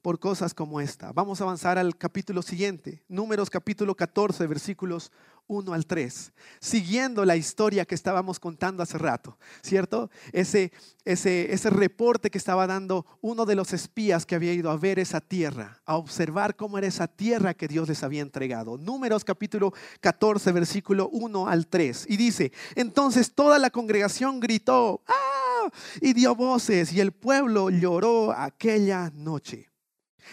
por 0.02 0.18
cosas 0.18 0.54
como 0.54 0.80
esta. 0.80 1.12
Vamos 1.12 1.40
a 1.40 1.44
avanzar 1.44 1.78
al 1.78 1.97
capítulo 1.97 2.42
siguiente, 2.42 3.02
Números 3.08 3.50
capítulo 3.50 3.94
14, 3.94 4.47
versículos 4.47 5.11
1 5.49 5.73
al 5.73 5.87
3, 5.87 6.33
siguiendo 6.61 7.25
la 7.25 7.37
historia 7.37 7.85
que 7.85 7.95
estábamos 7.95 8.38
contando 8.38 8.83
hace 8.83 8.99
rato, 8.99 9.38
¿cierto? 9.62 10.11
Ese, 10.33 10.73
ese, 11.05 11.52
ese 11.52 11.71
reporte 11.71 12.31
que 12.31 12.38
estaba 12.38 12.67
dando 12.67 13.07
uno 13.23 13.47
de 13.47 13.55
los 13.55 13.73
espías 13.73 14.26
que 14.26 14.35
había 14.35 14.52
ido 14.52 14.71
a 14.71 14.76
ver 14.76 14.99
esa 14.99 15.21
tierra, 15.21 15.81
a 15.87 15.97
observar 15.97 16.55
cómo 16.55 16.78
era 16.78 16.87
esa 16.87 17.09
tierra 17.09 17.55
que 17.55 17.67
Dios 17.67 17.88
les 17.88 18.02
había 18.02 18.23
entregado. 18.23 18.76
Números 18.76 19.25
capítulo 19.25 19.73
14, 20.00 20.52
versículo 20.52 21.09
1 21.09 21.49
al 21.49 21.67
3. 21.67 22.07
Y 22.09 22.17
dice, 22.19 22.52
entonces 22.75 23.35
toda 23.35 23.59
la 23.59 23.71
congregación 23.71 24.40
gritó, 24.40 25.02
¡ah! 25.07 25.71
Y 26.00 26.12
dio 26.12 26.35
voces 26.35 26.93
y 26.93 27.00
el 27.00 27.12
pueblo 27.12 27.71
lloró 27.71 28.33
aquella 28.33 29.11
noche. 29.14 29.71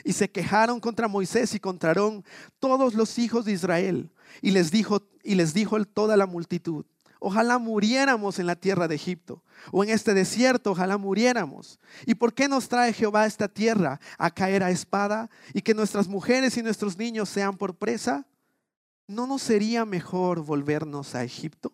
Y 0.04 0.12
se 0.12 0.30
quejaron 0.30 0.82
contra 0.82 1.08
Moisés 1.08 1.56
y 1.56 1.60
contra 1.60 1.92
Aarón 1.92 2.26
todos 2.60 2.94
los 2.96 3.18
hijos 3.18 3.46
de 3.46 3.54
Israel 3.54 4.12
y 4.42 4.52
les 4.52 4.72
dijo, 4.72 5.08
y 5.24 5.36
les 5.36 5.54
dijo 5.54 5.84
toda 5.86 6.18
la 6.18 6.26
multitud, 6.26 6.86
ojalá 7.20 7.58
muriéramos 7.58 8.40
en 8.40 8.48
la 8.48 8.56
tierra 8.56 8.88
de 8.88 8.96
Egipto 8.96 9.44
o 9.72 9.84
en 9.84 9.90
este 9.90 10.14
desierto, 10.14 10.72
ojalá 10.72 10.98
muriéramos. 10.98 11.80
¿Y 12.06 12.16
por 12.16 12.34
qué 12.34 12.48
nos 12.48 12.70
trae 12.70 12.94
Jehová 12.94 13.24
a 13.24 13.26
esta 13.26 13.48
tierra 13.48 14.00
a 14.18 14.32
caer 14.32 14.64
a 14.64 14.72
espada 14.72 15.30
y 15.54 15.62
que 15.62 15.74
nuestras 15.74 16.08
mujeres 16.08 16.58
y 16.58 16.64
nuestros 16.64 16.98
niños 16.98 17.30
sean 17.30 17.58
por 17.58 17.76
presa? 17.76 18.28
¿No 19.08 19.28
nos 19.28 19.42
sería 19.42 19.86
mejor 19.86 20.44
volvernos 20.44 21.16
a 21.16 21.24
Egipto? 21.24 21.74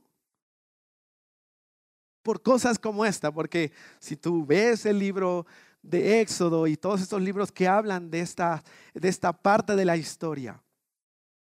Por 2.24 2.42
cosas 2.42 2.78
como 2.78 3.04
esta, 3.06 3.32
porque 3.32 3.72
si 4.00 4.16
tú 4.16 4.46
ves 4.46 4.86
el 4.86 5.00
libro 5.00 5.46
de 5.82 6.22
Éxodo 6.22 6.68
y 6.68 6.78
todos 6.78 7.02
estos 7.02 7.22
libros 7.22 7.52
que 7.52 7.68
hablan 7.68 8.12
de 8.12 8.20
esta, 8.20 8.64
de 8.94 9.10
esta 9.10 9.34
parte 9.34 9.76
de 9.76 9.86
la 9.86 9.98
historia, 9.98 10.62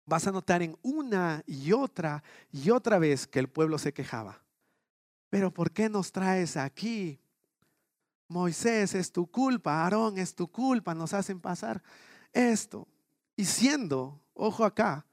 vas 0.09 0.27
a 0.27 0.33
notar 0.33 0.63
en 0.63 0.77
una 0.83 1.43
y 1.47 1.73
otra 1.73 2.23
y 2.51 2.71
otra 2.71 2.99
vez 2.99 3.27
que 3.27 3.39
el 3.39 3.49
pueblo 3.49 3.79
se 3.79 3.93
quejaba. 3.93 4.43
Pero 5.29 5.53
¿por 5.53 5.71
qué 5.71 5.91
nos 5.91 6.11
traes 6.11 6.57
aquí? 6.57 7.21
Moisés, 8.27 8.95
es 8.95 9.13
tu 9.13 9.27
culpa, 9.27 9.83
Aarón, 9.83 10.19
es 10.19 10.35
tu 10.35 10.49
culpa, 10.49 10.95
nos 10.95 11.13
hacen 11.13 11.41
pasar 11.41 11.83
esto. 12.33 12.89
Y 13.37 13.45
siendo, 13.45 14.19
ojo 14.33 14.65
acá, 14.65 15.07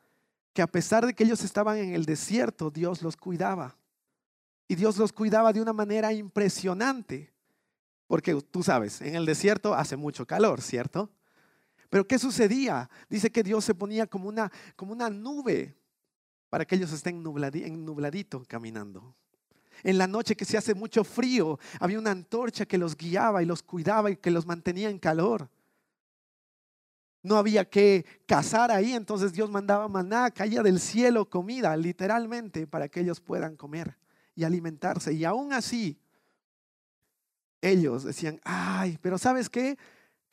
que 0.53 0.61
a 0.61 0.67
pesar 0.67 1.05
de 1.05 1.13
que 1.13 1.25
ellos 1.25 1.43
estaban 1.43 1.77
en 1.77 1.93
el 1.93 2.05
desierto, 2.05 2.71
Dios 2.71 3.01
los 3.01 3.17
cuidaba. 3.17 3.77
Y 4.67 4.75
Dios 4.75 4.97
los 4.97 5.11
cuidaba 5.11 5.51
de 5.51 5.61
una 5.61 5.73
manera 5.73 6.13
impresionante. 6.13 7.33
Porque 8.07 8.33
tú 8.49 8.63
sabes, 8.63 9.01
en 9.01 9.15
el 9.15 9.25
desierto 9.25 9.73
hace 9.73 9.97
mucho 9.97 10.25
calor, 10.25 10.61
¿cierto? 10.61 11.11
Pero 11.89 12.07
¿qué 12.07 12.19
sucedía? 12.19 12.89
Dice 13.09 13.31
que 13.31 13.43
Dios 13.43 13.63
se 13.65 13.75
ponía 13.75 14.07
como 14.07 14.29
una, 14.29 14.51
como 14.75 14.91
una 14.91 15.09
nube 15.09 15.75
para 16.49 16.65
que 16.65 16.75
ellos 16.75 16.91
estén 16.91 17.21
nubladito 17.21 18.43
caminando. 18.47 19.15
En 19.83 19.97
la 19.97 20.07
noche 20.07 20.35
que 20.35 20.45
se 20.45 20.57
hace 20.57 20.73
mucho 20.73 21.03
frío, 21.03 21.59
había 21.79 21.99
una 21.99 22.11
antorcha 22.11 22.65
que 22.65 22.77
los 22.77 22.95
guiaba 22.95 23.43
y 23.43 23.45
los 23.45 23.61
cuidaba 23.61 24.09
y 24.09 24.17
que 24.17 24.31
los 24.31 24.45
mantenía 24.45 24.89
en 24.89 24.99
calor. 24.99 25.49
No 27.21 27.37
había 27.37 27.69
que 27.69 28.05
cazar 28.27 28.71
ahí, 28.71 28.93
entonces 28.93 29.33
Dios 29.33 29.49
mandaba 29.49 29.87
maná, 29.87 30.31
caía 30.31 30.61
del 30.61 30.79
cielo 30.79 31.29
comida, 31.29 31.75
literalmente, 31.75 32.67
para 32.67 32.87
que 32.87 33.01
ellos 33.01 33.19
puedan 33.19 33.57
comer 33.57 33.97
y 34.35 34.43
alimentarse. 34.43 35.11
Y 35.13 35.25
aún 35.25 35.51
así, 35.51 35.99
ellos 37.61 38.03
decían, 38.03 38.39
ay, 38.43 38.99
pero 39.01 39.17
¿sabes 39.17 39.49
qué? 39.49 39.77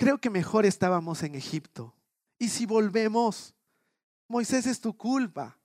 Creo 0.03 0.19
que 0.19 0.31
mejor 0.31 0.67
estábamos 0.67 1.23
en 1.23 1.37
Egipto. 1.37 1.95
Y 2.37 2.49
si 2.49 2.67
volvemos, 2.67 3.55
Moisés 4.27 4.67
es 4.67 4.81
tu 4.81 4.97
culpa, 4.97 5.57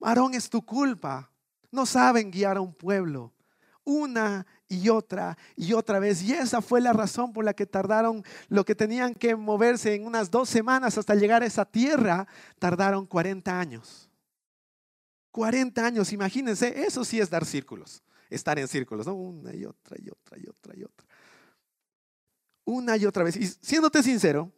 Aarón 0.00 0.34
es 0.34 0.50
tu 0.50 0.66
culpa. 0.66 1.30
No 1.70 1.86
saben 1.86 2.32
guiar 2.32 2.56
a 2.56 2.62
un 2.62 2.74
pueblo. 2.74 3.32
Una 3.84 4.44
y 4.66 4.88
otra 4.88 5.38
y 5.54 5.72
otra 5.72 6.00
vez. 6.00 6.20
Y 6.20 6.32
esa 6.32 6.60
fue 6.60 6.80
la 6.80 6.92
razón 6.92 7.32
por 7.32 7.44
la 7.44 7.54
que 7.54 7.64
tardaron 7.64 8.24
lo 8.48 8.64
que 8.64 8.74
tenían 8.74 9.14
que 9.14 9.36
moverse 9.36 9.94
en 9.94 10.04
unas 10.04 10.32
dos 10.32 10.48
semanas 10.48 10.98
hasta 10.98 11.14
llegar 11.14 11.44
a 11.44 11.46
esa 11.46 11.64
tierra. 11.64 12.26
Tardaron 12.58 13.06
40 13.06 13.60
años. 13.60 14.10
40 15.30 15.86
años, 15.86 16.12
imagínense, 16.12 16.82
eso 16.86 17.04
sí 17.04 17.20
es 17.20 17.30
dar 17.30 17.44
círculos, 17.44 18.02
estar 18.30 18.58
en 18.58 18.66
círculos, 18.66 19.06
una 19.06 19.54
y 19.54 19.64
otra 19.64 19.96
y 19.96 20.10
otra 20.10 20.38
y 20.40 20.48
otra 20.48 20.76
y 20.76 20.82
otra 20.82 21.09
una 22.64 22.96
y 22.96 23.06
otra 23.06 23.24
vez. 23.24 23.36
Y 23.36 23.46
siéndote 23.46 24.02
sincero, 24.02 24.52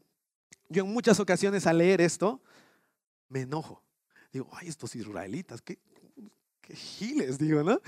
yo 0.69 0.85
en 0.85 0.93
muchas 0.93 1.21
ocasiones 1.21 1.67
al 1.67 1.79
leer 1.79 2.01
esto, 2.01 2.41
me 3.29 3.41
enojo. 3.41 3.83
Digo, 4.33 4.49
ay, 4.53 4.69
estos 4.69 4.95
israelitas, 4.97 5.61
qué, 5.61 5.79
qué 6.61 6.75
giles, 6.75 7.39
digo, 7.39 7.63
¿no? 7.63 7.81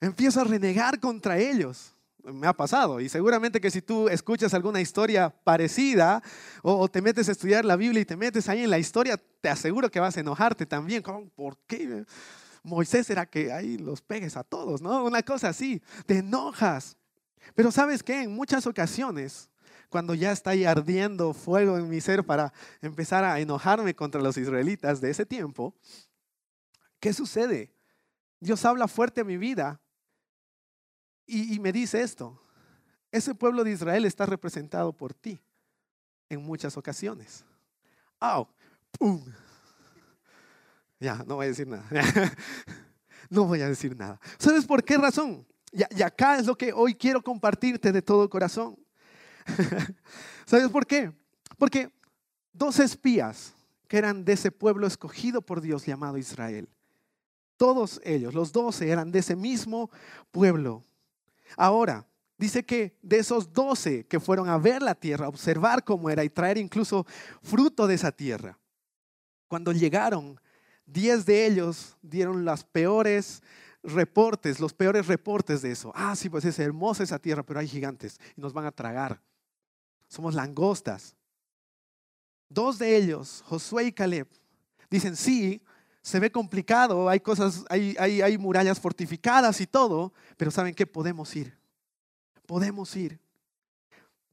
Empiezo 0.00 0.40
a 0.40 0.44
renegar 0.44 0.98
contra 1.00 1.38
ellos. 1.38 1.94
Me 2.22 2.46
ha 2.46 2.54
pasado 2.54 3.00
y 3.00 3.10
seguramente 3.10 3.60
que 3.60 3.70
si 3.70 3.82
tú 3.82 4.08
escuchas 4.08 4.54
alguna 4.54 4.80
historia 4.80 5.28
parecida 5.28 6.22
o, 6.62 6.88
te 6.88 7.02
metes 7.02 7.28
a 7.28 7.32
estudiar 7.32 7.66
la 7.66 7.76
Biblia 7.76 8.00
y 8.00 8.06
te 8.06 8.16
metes 8.16 8.48
ahí 8.48 8.62
en 8.64 8.70
la 8.70 8.78
historia, 8.78 9.20
te 9.42 9.50
aseguro 9.50 9.90
que 9.90 10.00
vas 10.00 10.16
a 10.16 10.20
enojarte 10.20 10.64
también. 10.64 11.02
¿Por 11.02 11.58
qué? 11.66 12.06
Moisés 12.62 13.10
era 13.10 13.26
que 13.26 13.52
ahí 13.52 13.76
los 13.76 14.00
pegues 14.00 14.38
a 14.38 14.42
todos, 14.42 14.80
¿no? 14.80 15.04
Una 15.04 15.22
cosa 15.22 15.50
así, 15.50 15.82
te 16.06 16.18
enojas. 16.18 16.96
Pero 17.54 17.70
sabes 17.70 18.02
qué, 18.02 18.22
en 18.22 18.34
muchas 18.34 18.66
ocasiones 18.66 19.50
cuando 19.94 20.14
ya 20.14 20.32
está 20.32 20.50
ahí 20.50 20.64
ardiendo 20.64 21.32
fuego 21.32 21.78
en 21.78 21.88
mi 21.88 22.00
ser 22.00 22.24
para 22.24 22.52
empezar 22.82 23.22
a 23.22 23.38
enojarme 23.38 23.94
contra 23.94 24.20
los 24.20 24.36
israelitas 24.36 25.00
de 25.00 25.10
ese 25.10 25.24
tiempo, 25.24 25.72
¿qué 26.98 27.12
sucede? 27.12 27.72
Dios 28.40 28.64
habla 28.64 28.88
fuerte 28.88 29.20
a 29.20 29.24
mi 29.24 29.36
vida 29.36 29.80
y, 31.26 31.60
me 31.60 31.70
dice 31.70 32.02
esto, 32.02 32.42
ese 33.12 33.36
pueblo 33.36 33.62
de 33.62 33.70
Israel 33.70 34.04
está 34.04 34.26
representado 34.26 34.92
por 34.92 35.14
ti 35.14 35.40
en 36.28 36.42
muchas 36.42 36.76
ocasiones. 36.76 37.44
¡Au! 38.18 38.48
¡Pum! 38.98 39.24
Ya, 40.98 41.22
no 41.24 41.36
voy 41.36 41.46
a 41.46 41.48
decir 41.50 41.68
nada. 41.68 41.88
no 43.30 43.44
voy 43.44 43.60
a 43.60 43.68
decir 43.68 43.96
nada. 43.96 44.20
¿Sabes 44.38 44.66
por 44.66 44.82
qué 44.82 44.98
razón? 44.98 45.46
Y 45.74 46.02
acá 46.02 46.38
es 46.38 46.46
lo 46.46 46.56
que 46.56 46.72
hoy 46.72 46.94
quiero 46.94 47.22
compartirte 47.22 47.90
de 47.90 48.00
todo 48.00 48.30
corazón. 48.30 48.78
¿Sabes 50.46 50.68
por 50.68 50.86
qué? 50.86 51.12
Porque 51.58 51.90
dos 52.52 52.78
espías 52.78 53.54
que 53.88 53.98
eran 53.98 54.24
de 54.24 54.34
ese 54.34 54.52
pueblo 54.52 54.86
escogido 54.86 55.42
por 55.42 55.60
Dios 55.60 55.84
llamado 55.84 56.16
Israel, 56.16 56.68
todos 57.56 58.00
ellos, 58.04 58.34
los 58.34 58.52
doce, 58.52 58.88
eran 58.88 59.10
de 59.12 59.20
ese 59.20 59.36
mismo 59.36 59.90
pueblo. 60.30 60.82
Ahora, 61.56 62.06
dice 62.38 62.64
que 62.64 62.96
de 63.02 63.18
esos 63.18 63.52
doce 63.52 64.06
que 64.06 64.20
fueron 64.20 64.48
a 64.48 64.58
ver 64.58 64.82
la 64.82 64.94
tierra, 64.94 65.28
observar 65.28 65.84
cómo 65.84 66.10
era 66.10 66.24
y 66.24 66.30
traer 66.30 66.58
incluso 66.58 67.06
fruto 67.42 67.86
de 67.86 67.94
esa 67.94 68.12
tierra, 68.12 68.58
cuando 69.48 69.72
llegaron, 69.72 70.40
diez 70.86 71.24
de 71.26 71.46
ellos 71.46 71.96
dieron 72.02 72.44
las 72.44 72.64
peores 72.64 73.42
reportes, 73.84 74.58
los 74.58 74.74
peores 74.74 75.06
reportes 75.06 75.62
de 75.62 75.70
eso. 75.70 75.92
Ah, 75.94 76.16
sí, 76.16 76.28
pues 76.28 76.44
es 76.44 76.58
hermosa 76.58 77.04
esa 77.04 77.18
tierra, 77.18 77.44
pero 77.44 77.60
hay 77.60 77.68
gigantes 77.68 78.18
y 78.36 78.40
nos 78.40 78.52
van 78.52 78.66
a 78.66 78.72
tragar 78.72 79.20
somos 80.14 80.34
langostas. 80.34 81.16
Dos 82.48 82.78
de 82.78 82.96
ellos, 82.96 83.42
Josué 83.46 83.84
y 83.84 83.92
Caleb, 83.92 84.28
dicen, 84.88 85.16
sí, 85.16 85.60
se 86.02 86.20
ve 86.20 86.30
complicado, 86.30 87.08
hay 87.08 87.20
cosas, 87.20 87.64
hay, 87.68 87.96
hay, 87.98 88.22
hay 88.22 88.38
murallas 88.38 88.78
fortificadas 88.78 89.60
y 89.60 89.66
todo, 89.66 90.12
pero 90.36 90.50
¿saben 90.50 90.74
qué? 90.74 90.86
Podemos 90.86 91.34
ir. 91.34 91.56
Podemos 92.46 92.94
ir. 92.94 93.18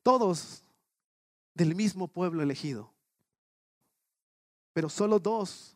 Todos 0.03 0.63
del 1.53 1.73
mismo 1.73 2.07
pueblo 2.07 2.43
elegido. 2.43 2.93
Pero 4.73 4.89
solo 4.89 5.19
dos 5.19 5.75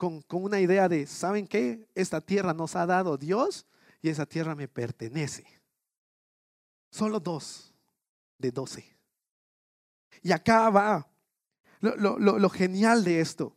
con, 0.00 0.22
con, 0.22 0.42
una 0.42 0.58
idea 0.60 0.88
de, 0.88 1.06
¿saben 1.06 1.46
qué? 1.46 1.86
Esta 1.94 2.22
tierra 2.22 2.54
nos 2.54 2.74
ha 2.74 2.86
dado 2.86 3.18
Dios 3.18 3.66
y 4.00 4.08
esa 4.08 4.24
tierra 4.24 4.54
me 4.54 4.66
pertenece. 4.66 5.44
Solo 6.90 7.20
dos 7.20 7.74
de 8.38 8.50
12. 8.50 8.96
Y 10.22 10.32
acá 10.32 10.70
va 10.70 11.06
lo, 11.80 12.48
genial 12.48 13.04
de 13.04 13.20
esto. 13.20 13.54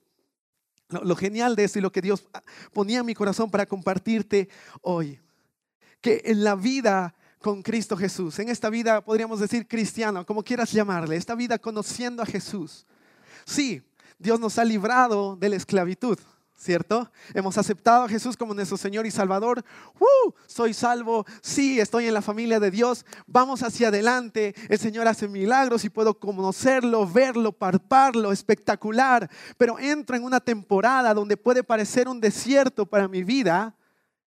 Lo, 0.90 1.16
genial 1.16 1.56
de 1.56 1.64
esto 1.64 1.80
y 1.80 1.82
lo 1.82 1.94
que 1.94 2.02
Dios 2.02 2.28
ponía 2.74 3.00
en 3.00 3.06
mi 3.06 3.16
corazón 3.16 3.50
para 3.50 3.66
compartirte 3.66 4.50
hoy. 4.82 5.22
Que 6.02 6.24
en 6.26 6.44
la 6.44 6.56
vida 6.56 7.16
con 7.40 7.64
Cristo 7.64 7.96
Jesús, 7.96 8.38
en 8.40 8.50
esta 8.50 8.70
vida 8.70 9.00
podríamos 9.00 9.40
decir 9.40 9.66
cristiana, 9.66 10.26
como 10.26 10.44
quieras 10.44 10.74
llamarle, 10.74 11.16
esta 11.16 11.36
vida 11.36 11.58
conociendo 11.58 12.22
a 12.22 12.26
Jesús. 12.26 12.86
Sí, 13.46 13.82
Dios 14.20 14.42
nos 14.42 14.58
ha 14.58 14.66
librado 14.66 15.38
de 15.38 15.48
la 15.48 15.56
esclavitud. 15.56 16.20
¿Cierto? 16.56 17.12
Hemos 17.34 17.58
aceptado 17.58 18.04
a 18.04 18.10
Jesús 18.10 18.38
como 18.38 18.54
nuestro 18.54 18.78
Señor 18.78 19.06
y 19.06 19.12
Salvador. 19.12 19.64
¡Uh! 20.00 20.32
Soy 20.48 20.74
salvo, 20.74 21.26
sí, 21.42 21.80
estoy 21.80 22.08
en 22.08 22.14
la 22.14 22.22
familia 22.22 22.60
de 22.60 22.72
Dios. 22.72 23.06
Vamos 23.28 23.64
hacia 23.64 23.90
adelante. 23.90 24.56
El 24.70 24.80
Señor 24.80 25.08
hace 25.08 25.28
milagros 25.28 25.84
y 25.84 25.90
puedo 25.90 26.18
conocerlo, 26.20 27.08
verlo, 27.08 27.52
parparlo, 27.52 28.32
espectacular. 28.32 29.30
Pero 29.58 29.80
entro 29.80 30.16
en 30.16 30.24
una 30.24 30.40
temporada 30.40 31.14
donde 31.14 31.38
puede 31.38 31.64
parecer 31.64 32.08
un 32.08 32.22
desierto 32.22 32.86
para 32.86 33.08
mi 33.08 33.24
vida 33.24 33.76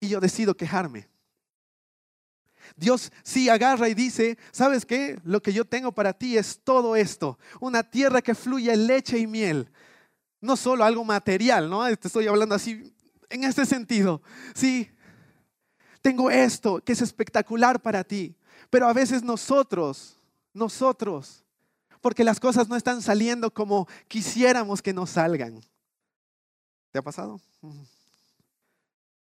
y 0.00 0.08
yo 0.08 0.20
decido 0.20 0.56
quejarme. 0.56 1.08
Dios 2.74 3.12
sí 3.22 3.48
agarra 3.48 3.88
y 3.88 3.94
dice, 3.94 4.36
¿sabes 4.50 4.84
qué? 4.84 5.20
Lo 5.24 5.40
que 5.40 5.52
yo 5.52 5.64
tengo 5.64 5.92
para 5.92 6.12
ti 6.12 6.36
es 6.36 6.60
todo 6.64 6.96
esto, 6.96 7.38
una 7.60 7.84
tierra 7.84 8.20
que 8.20 8.34
fluye 8.34 8.76
leche 8.76 9.18
y 9.18 9.26
miel 9.26 9.70
no 10.40 10.56
solo 10.56 10.84
algo 10.84 11.04
material, 11.04 11.68
¿no? 11.68 11.84
Te 11.96 12.08
estoy 12.08 12.26
hablando 12.26 12.54
así 12.54 12.94
en 13.30 13.44
este 13.44 13.66
sentido. 13.66 14.22
Sí, 14.54 14.90
tengo 16.00 16.30
esto 16.30 16.80
que 16.84 16.92
es 16.92 17.02
espectacular 17.02 17.80
para 17.82 18.04
ti, 18.04 18.36
pero 18.70 18.86
a 18.86 18.92
veces 18.92 19.24
nosotros, 19.24 20.16
nosotros, 20.52 21.44
porque 22.00 22.22
las 22.22 22.38
cosas 22.38 22.68
no 22.68 22.76
están 22.76 23.02
saliendo 23.02 23.52
como 23.52 23.88
quisiéramos 24.06 24.80
que 24.80 24.92
nos 24.92 25.10
salgan. 25.10 25.60
¿Te 26.92 27.00
ha 27.00 27.02
pasado? 27.02 27.40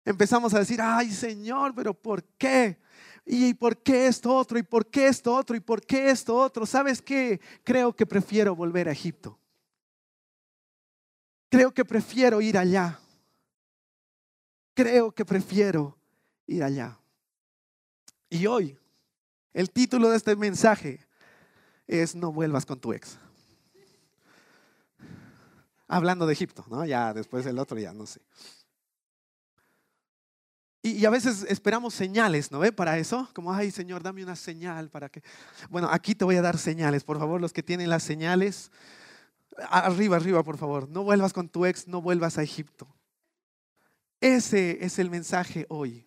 Empezamos 0.05 0.55
a 0.55 0.61
decir, 0.61 0.81
ay 0.81 1.11
Señor, 1.11 1.75
pero 1.75 1.93
¿por 1.93 2.23
qué? 2.23 2.79
¿Y 3.27 3.55
por 3.55 3.83
qué 3.83 4.07
esto 4.07 4.33
otro? 4.33 4.57
¿Y 4.57 4.63
por 4.63 4.87
qué 4.87 5.09
esto 5.09 5.35
otro? 5.35 5.57
¿Y 5.57 5.61
por 5.61 5.85
qué 5.85 6.11
esto 6.11 6.37
otro? 6.37 6.65
¿Sabes 6.67 7.03
qué? 7.03 7.41
Creo 7.65 7.97
que 7.97 8.07
prefiero 8.07 8.55
volver 8.55 8.89
a 8.89 8.93
Egipto. 8.93 9.40
Creo 11.51 11.75
que 11.75 11.85
prefiero 11.85 12.41
ir 12.41 12.57
allá. 12.57 12.99
Creo 14.73 15.13
que 15.13 15.25
prefiero 15.25 15.99
ir 16.47 16.63
allá. 16.63 16.97
Y 18.31 18.47
hoy, 18.47 18.79
el 19.53 19.71
título 19.71 20.09
de 20.09 20.17
este 20.17 20.37
mensaje 20.37 21.05
es 21.89 22.15
No 22.15 22.33
vuelvas 22.33 22.65
con 22.65 22.81
tu 22.81 22.93
ex. 22.93 23.19
Hablando 25.89 26.25
de 26.25 26.33
Egipto, 26.33 26.65
¿no? 26.71 26.85
Ya 26.85 27.13
después 27.13 27.45
el 27.47 27.59
otro, 27.59 27.77
ya 27.77 27.93
no 27.93 28.07
sé. 28.07 28.21
Y, 30.83 31.05
a 31.05 31.11
veces 31.11 31.45
esperamos 31.49 31.93
señales, 31.93 32.51
¿no 32.53 32.61
ve? 32.61 32.73
Para 32.73 32.97
eso, 32.97 33.29
como, 33.35 33.53
ay 33.53 33.71
Señor, 33.71 34.03
dame 34.03 34.23
una 34.23 34.37
señal 34.37 34.89
para 34.89 35.11
que... 35.11 35.23
Bueno, 35.69 35.89
aquí 35.91 36.15
te 36.15 36.25
voy 36.25 36.37
a 36.37 36.43
dar 36.43 36.57
señales, 36.57 37.05
por 37.05 37.19
favor, 37.19 37.41
los 37.41 37.53
que 37.53 37.63
tienen 37.63 37.91
las 37.91 38.03
señales, 38.03 38.71
Arriba, 39.57 40.17
arriba, 40.17 40.43
por 40.43 40.59
favor. 40.59 40.89
No 40.89 41.03
vuelvas 41.03 41.33
con 41.33 41.49
tu 41.49 41.67
ex, 41.67 41.87
no 41.87 42.01
vuelvas 42.01 42.39
a 42.39 42.43
Egipto. 42.43 42.87
Ese 44.21 44.85
es 44.85 44.99
el 44.99 45.11
mensaje 45.11 45.67
hoy. 45.69 46.07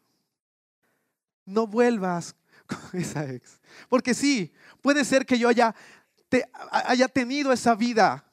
No 1.45 1.67
vuelvas 1.67 2.35
con 2.67 2.99
esa 2.99 3.25
ex. 3.29 3.59
Porque 3.89 4.13
sí, 4.13 4.53
puede 4.81 5.03
ser 5.03 5.25
que 5.25 5.37
yo 5.37 5.49
haya, 5.49 5.75
haya 6.71 7.07
tenido 7.07 7.51
esa 7.51 7.75
vida 7.75 8.23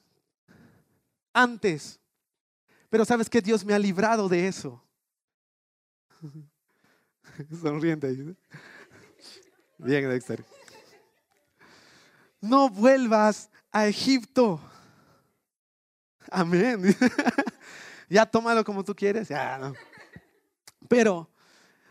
antes. 1.33 1.99
Pero 2.89 3.05
sabes 3.05 3.31
que 3.31 3.41
Dios 3.41 3.65
me 3.65 3.75
ha 3.75 3.79
librado 3.79 4.29
de 4.29 4.49
eso. 4.49 4.83
Sonriente. 7.63 8.37
Bien, 9.79 10.09
Dexter. 10.09 10.45
No 12.41 12.69
vuelvas 12.69 13.51
a 13.71 13.87
Egipto. 13.87 14.61
Amén. 16.31 16.83
ya 18.09 18.27
tómalo 18.27 18.65
como 18.65 18.85
tú 18.85 18.95
quieres. 18.95 19.29
Ya, 19.29 19.73
Pero 20.89 21.29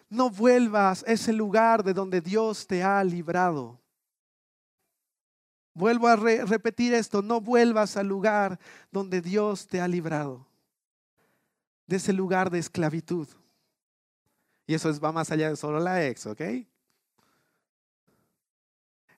no 0.10 0.30
vuelvas 0.30 1.04
a 1.08 1.12
ese 1.12 1.34
lugar 1.34 1.84
de 1.84 1.94
donde 1.94 2.22
Dios 2.22 2.66
te 2.66 2.84
ha 2.84 3.04
librado. 3.04 3.80
Vuelvo 5.74 6.08
a 6.08 6.16
repetir 6.16 6.94
esto, 6.94 7.22
no 7.22 7.40
vuelvas 7.40 7.96
al 7.96 8.08
lugar 8.08 8.60
donde 8.92 9.22
Dios 9.22 9.68
te 9.68 9.80
ha 9.80 9.88
librado. 9.88 10.48
De 11.86 11.98
ese 11.98 12.12
lugar 12.12 12.50
de 12.50 12.60
esclavitud. 12.60 13.28
Y 14.68 14.74
eso 14.74 14.90
es, 14.90 15.02
va 15.02 15.12
más 15.12 15.32
allá 15.32 15.50
de 15.50 15.56
solo 15.56 15.80
la 15.80 16.06
ex, 16.06 16.26
¿ok? 16.26 16.42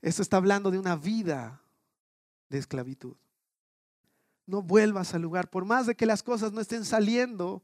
Eso 0.02 0.22
está 0.22 0.38
hablando 0.38 0.72
de 0.72 0.80
una 0.80 0.96
vida 0.96 1.62
de 2.50 2.58
esclavitud 2.58 3.16
no 4.46 4.62
vuelvas 4.62 5.14
al 5.14 5.22
lugar. 5.22 5.50
Por 5.50 5.66
más 5.66 5.88
de 5.88 5.96
que 5.96 6.06
las 6.06 6.24
cosas 6.24 6.52
no 6.52 6.62
estén 6.62 6.86
saliendo 6.86 7.64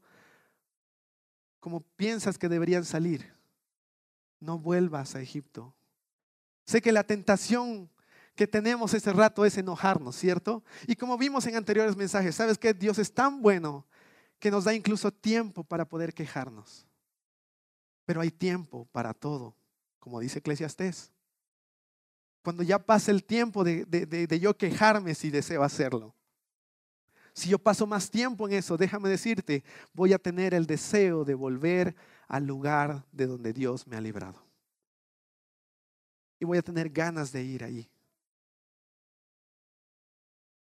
como 1.60 1.80
piensas 1.80 2.38
que 2.38 2.48
deberían 2.48 2.84
salir, 2.84 3.32
no 4.40 4.58
vuelvas 4.58 5.14
a 5.14 5.20
Egipto. 5.20 5.74
Sé 6.66 6.80
que 6.80 6.92
la 6.92 7.04
tentación 7.04 7.90
que 8.34 8.46
tenemos 8.46 8.94
ese 8.94 9.12
rato 9.12 9.44
es 9.44 9.58
enojarnos, 9.58 10.14
¿cierto? 10.14 10.62
Y 10.86 10.94
como 10.94 11.18
vimos 11.18 11.46
en 11.46 11.56
anteriores 11.56 11.96
mensajes, 11.96 12.36
¿sabes 12.36 12.56
que 12.56 12.72
Dios 12.72 12.98
es 12.98 13.12
tan 13.12 13.42
bueno 13.42 13.84
que 14.38 14.50
nos 14.50 14.64
da 14.64 14.74
incluso 14.74 15.12
tiempo 15.12 15.64
para 15.64 15.88
poder 15.88 16.14
quejarnos. 16.14 16.86
Pero 18.04 18.20
hay 18.20 18.30
tiempo 18.30 18.86
para 18.92 19.12
todo, 19.12 19.56
como 19.98 20.20
dice 20.20 20.38
Eclesiastés. 20.38 21.12
Cuando 22.42 22.62
ya 22.62 22.78
pasa 22.78 23.10
el 23.10 23.24
tiempo 23.24 23.64
de, 23.64 23.84
de 23.84 24.40
yo 24.40 24.56
quejarme 24.56 25.14
si 25.14 25.30
deseo 25.30 25.62
hacerlo. 25.62 26.14
Si 27.38 27.50
yo 27.50 27.58
paso 27.60 27.86
más 27.86 28.10
tiempo 28.10 28.48
en 28.48 28.54
eso, 28.54 28.76
déjame 28.76 29.08
decirte, 29.08 29.62
voy 29.94 30.12
a 30.12 30.18
tener 30.18 30.54
el 30.54 30.66
deseo 30.66 31.24
de 31.24 31.34
volver 31.34 31.94
al 32.26 32.44
lugar 32.44 33.06
de 33.12 33.28
donde 33.28 33.52
Dios 33.52 33.86
me 33.86 33.96
ha 33.96 34.00
librado. 34.00 34.42
Y 36.40 36.44
voy 36.44 36.58
a 36.58 36.62
tener 36.62 36.90
ganas 36.90 37.30
de 37.30 37.44
ir 37.44 37.62
ahí. 37.62 37.88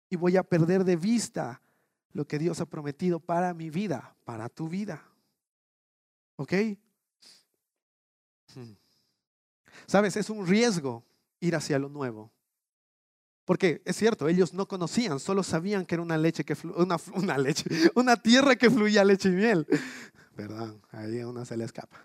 Y 0.10 0.16
voy 0.16 0.38
a 0.38 0.44
perder 0.44 0.84
de 0.84 0.96
vista 0.96 1.62
lo 2.14 2.26
que 2.26 2.40
Dios 2.40 2.60
ha 2.60 2.66
prometido 2.66 3.20
para 3.20 3.54
mi 3.54 3.70
vida, 3.70 4.16
para 4.24 4.50
tu 4.50 4.68
vida. 4.68 5.08
¿Ok? 6.36 6.54
Hmm. 8.56 8.74
Sabes, 9.86 10.18
es 10.18 10.32
un 10.32 10.48
riesgo 10.48 11.04
ir 11.40 11.56
hacia 11.56 11.78
lo 11.78 11.90
nuevo. 11.90 12.32
Porque 13.46 13.84
es 13.86 13.96
cierto, 13.96 14.28
ellos 14.28 14.54
no 14.54 14.68
conocían, 14.68 15.20
solo 15.20 15.44
sabían 15.44 15.86
que 15.86 15.96
era 15.96 16.02
una 16.02 16.18
leche 16.18 16.44
que 16.44 16.58
una, 16.64 16.98
una 17.14 17.38
una 17.94 18.18
tierra 18.18 18.56
que 18.56 18.70
fluía 18.70 19.06
leche 19.06 19.30
y 19.30 19.34
miel. 19.34 19.68
Perdón, 20.36 20.82
ahí 20.92 21.20
a 21.20 21.28
una 21.28 21.46
se 21.46 21.56
le 21.56 21.64
escapa. 21.64 22.02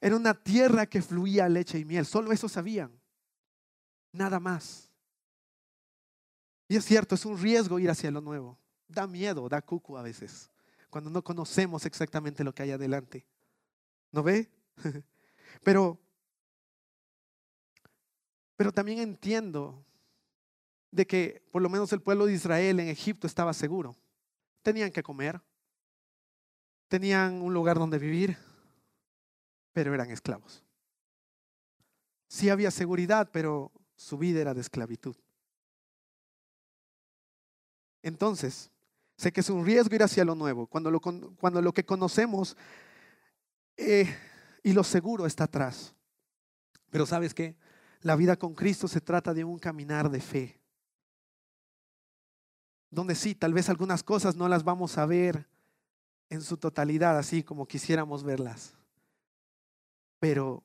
Era 0.00 0.16
una 0.16 0.34
tierra 0.34 0.84
que 0.84 1.00
fluía 1.00 1.48
leche 1.48 1.78
y 1.78 1.84
miel, 1.86 2.04
solo 2.04 2.30
eso 2.30 2.48
sabían. 2.48 2.92
Nada 4.12 4.38
más. 4.38 4.90
Y 6.68 6.76
es 6.76 6.84
cierto, 6.84 7.14
es 7.14 7.24
un 7.24 7.38
riesgo 7.38 7.78
ir 7.78 7.90
hacia 7.90 8.10
lo 8.10 8.20
nuevo. 8.20 8.58
Da 8.86 9.06
miedo, 9.06 9.48
da 9.48 9.62
cuco 9.62 9.96
a 9.96 10.02
veces, 10.02 10.50
cuando 10.90 11.08
no 11.08 11.24
conocemos 11.24 11.86
exactamente 11.86 12.44
lo 12.44 12.54
que 12.54 12.62
hay 12.62 12.70
adelante. 12.72 13.26
¿No 14.12 14.22
ve? 14.22 14.50
Pero, 15.62 15.98
pero 18.56 18.72
también 18.72 18.98
entiendo 18.98 19.84
de 20.94 21.06
que 21.08 21.42
por 21.50 21.60
lo 21.60 21.68
menos 21.68 21.92
el 21.92 22.00
pueblo 22.00 22.26
de 22.26 22.34
Israel 22.34 22.78
en 22.78 22.88
Egipto 22.88 23.26
estaba 23.26 23.52
seguro. 23.52 23.96
Tenían 24.62 24.92
que 24.92 25.02
comer, 25.02 25.42
tenían 26.86 27.42
un 27.42 27.52
lugar 27.52 27.78
donde 27.78 27.98
vivir, 27.98 28.38
pero 29.72 29.92
eran 29.92 30.10
esclavos. 30.10 30.62
Sí 32.28 32.48
había 32.48 32.70
seguridad, 32.70 33.28
pero 33.32 33.72
su 33.96 34.16
vida 34.18 34.40
era 34.40 34.54
de 34.54 34.60
esclavitud. 34.60 35.16
Entonces, 38.00 38.70
sé 39.16 39.32
que 39.32 39.40
es 39.40 39.50
un 39.50 39.66
riesgo 39.66 39.96
ir 39.96 40.02
hacia 40.04 40.24
lo 40.24 40.36
nuevo, 40.36 40.68
cuando 40.68 40.92
lo, 40.92 41.00
cuando 41.00 41.60
lo 41.60 41.72
que 41.72 41.84
conocemos 41.84 42.56
eh, 43.76 44.16
y 44.62 44.72
lo 44.72 44.84
seguro 44.84 45.26
está 45.26 45.44
atrás. 45.44 45.92
Pero 46.90 47.04
sabes 47.04 47.34
qué? 47.34 47.56
La 48.00 48.14
vida 48.14 48.36
con 48.36 48.54
Cristo 48.54 48.86
se 48.86 49.00
trata 49.00 49.34
de 49.34 49.42
un 49.42 49.58
caminar 49.58 50.08
de 50.08 50.20
fe 50.20 50.63
donde 52.94 53.14
sí, 53.14 53.34
tal 53.34 53.52
vez 53.52 53.68
algunas 53.68 54.02
cosas 54.02 54.36
no 54.36 54.48
las 54.48 54.64
vamos 54.64 54.98
a 54.98 55.06
ver 55.06 55.46
en 56.30 56.42
su 56.42 56.56
totalidad, 56.56 57.18
así 57.18 57.42
como 57.42 57.66
quisiéramos 57.66 58.24
verlas. 58.24 58.74
Pero 60.18 60.64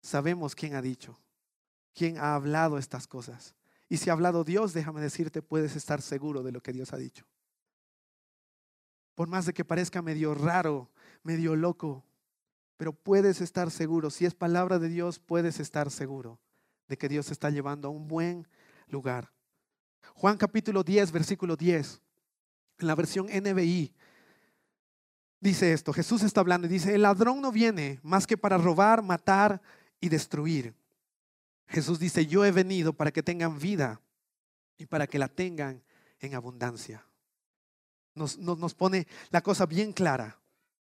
sabemos 0.00 0.54
quién 0.54 0.74
ha 0.74 0.82
dicho, 0.82 1.18
quién 1.94 2.18
ha 2.18 2.34
hablado 2.34 2.78
estas 2.78 3.06
cosas. 3.06 3.54
Y 3.88 3.98
si 3.98 4.10
ha 4.10 4.14
hablado 4.14 4.44
Dios, 4.44 4.72
déjame 4.72 5.00
decirte, 5.00 5.42
puedes 5.42 5.76
estar 5.76 6.02
seguro 6.02 6.42
de 6.42 6.52
lo 6.52 6.62
que 6.62 6.72
Dios 6.72 6.92
ha 6.92 6.96
dicho. 6.96 7.24
Por 9.14 9.28
más 9.28 9.46
de 9.46 9.54
que 9.54 9.64
parezca 9.64 10.02
medio 10.02 10.34
raro, 10.34 10.90
medio 11.22 11.56
loco, 11.56 12.04
pero 12.76 12.92
puedes 12.92 13.40
estar 13.40 13.70
seguro, 13.70 14.10
si 14.10 14.26
es 14.26 14.34
palabra 14.34 14.78
de 14.78 14.88
Dios, 14.88 15.18
puedes 15.18 15.60
estar 15.60 15.90
seguro 15.90 16.38
de 16.88 16.98
que 16.98 17.08
Dios 17.08 17.30
está 17.30 17.50
llevando 17.50 17.88
a 17.88 17.90
un 17.90 18.06
buen 18.06 18.46
lugar. 18.88 19.32
Juan 20.14 20.36
capítulo 20.36 20.82
10, 20.82 21.12
versículo 21.12 21.56
10, 21.56 22.00
en 22.78 22.86
la 22.86 22.94
versión 22.94 23.26
NBI, 23.26 23.92
dice 25.40 25.72
esto, 25.72 25.92
Jesús 25.92 26.22
está 26.22 26.40
hablando 26.40 26.66
y 26.66 26.70
dice, 26.70 26.94
el 26.94 27.02
ladrón 27.02 27.40
no 27.40 27.52
viene 27.52 28.00
más 28.02 28.26
que 28.26 28.36
para 28.36 28.58
robar, 28.58 29.02
matar 29.02 29.60
y 30.00 30.08
destruir. 30.08 30.74
Jesús 31.68 31.98
dice, 31.98 32.26
yo 32.26 32.44
he 32.44 32.52
venido 32.52 32.92
para 32.92 33.10
que 33.10 33.22
tengan 33.22 33.58
vida 33.58 34.00
y 34.78 34.86
para 34.86 35.06
que 35.06 35.18
la 35.18 35.28
tengan 35.28 35.82
en 36.20 36.34
abundancia. 36.34 37.04
Nos, 38.14 38.38
nos, 38.38 38.74
pone 38.74 39.06
la 39.30 39.42
cosa 39.42 39.66
bien 39.66 39.92
clara. 39.92 40.38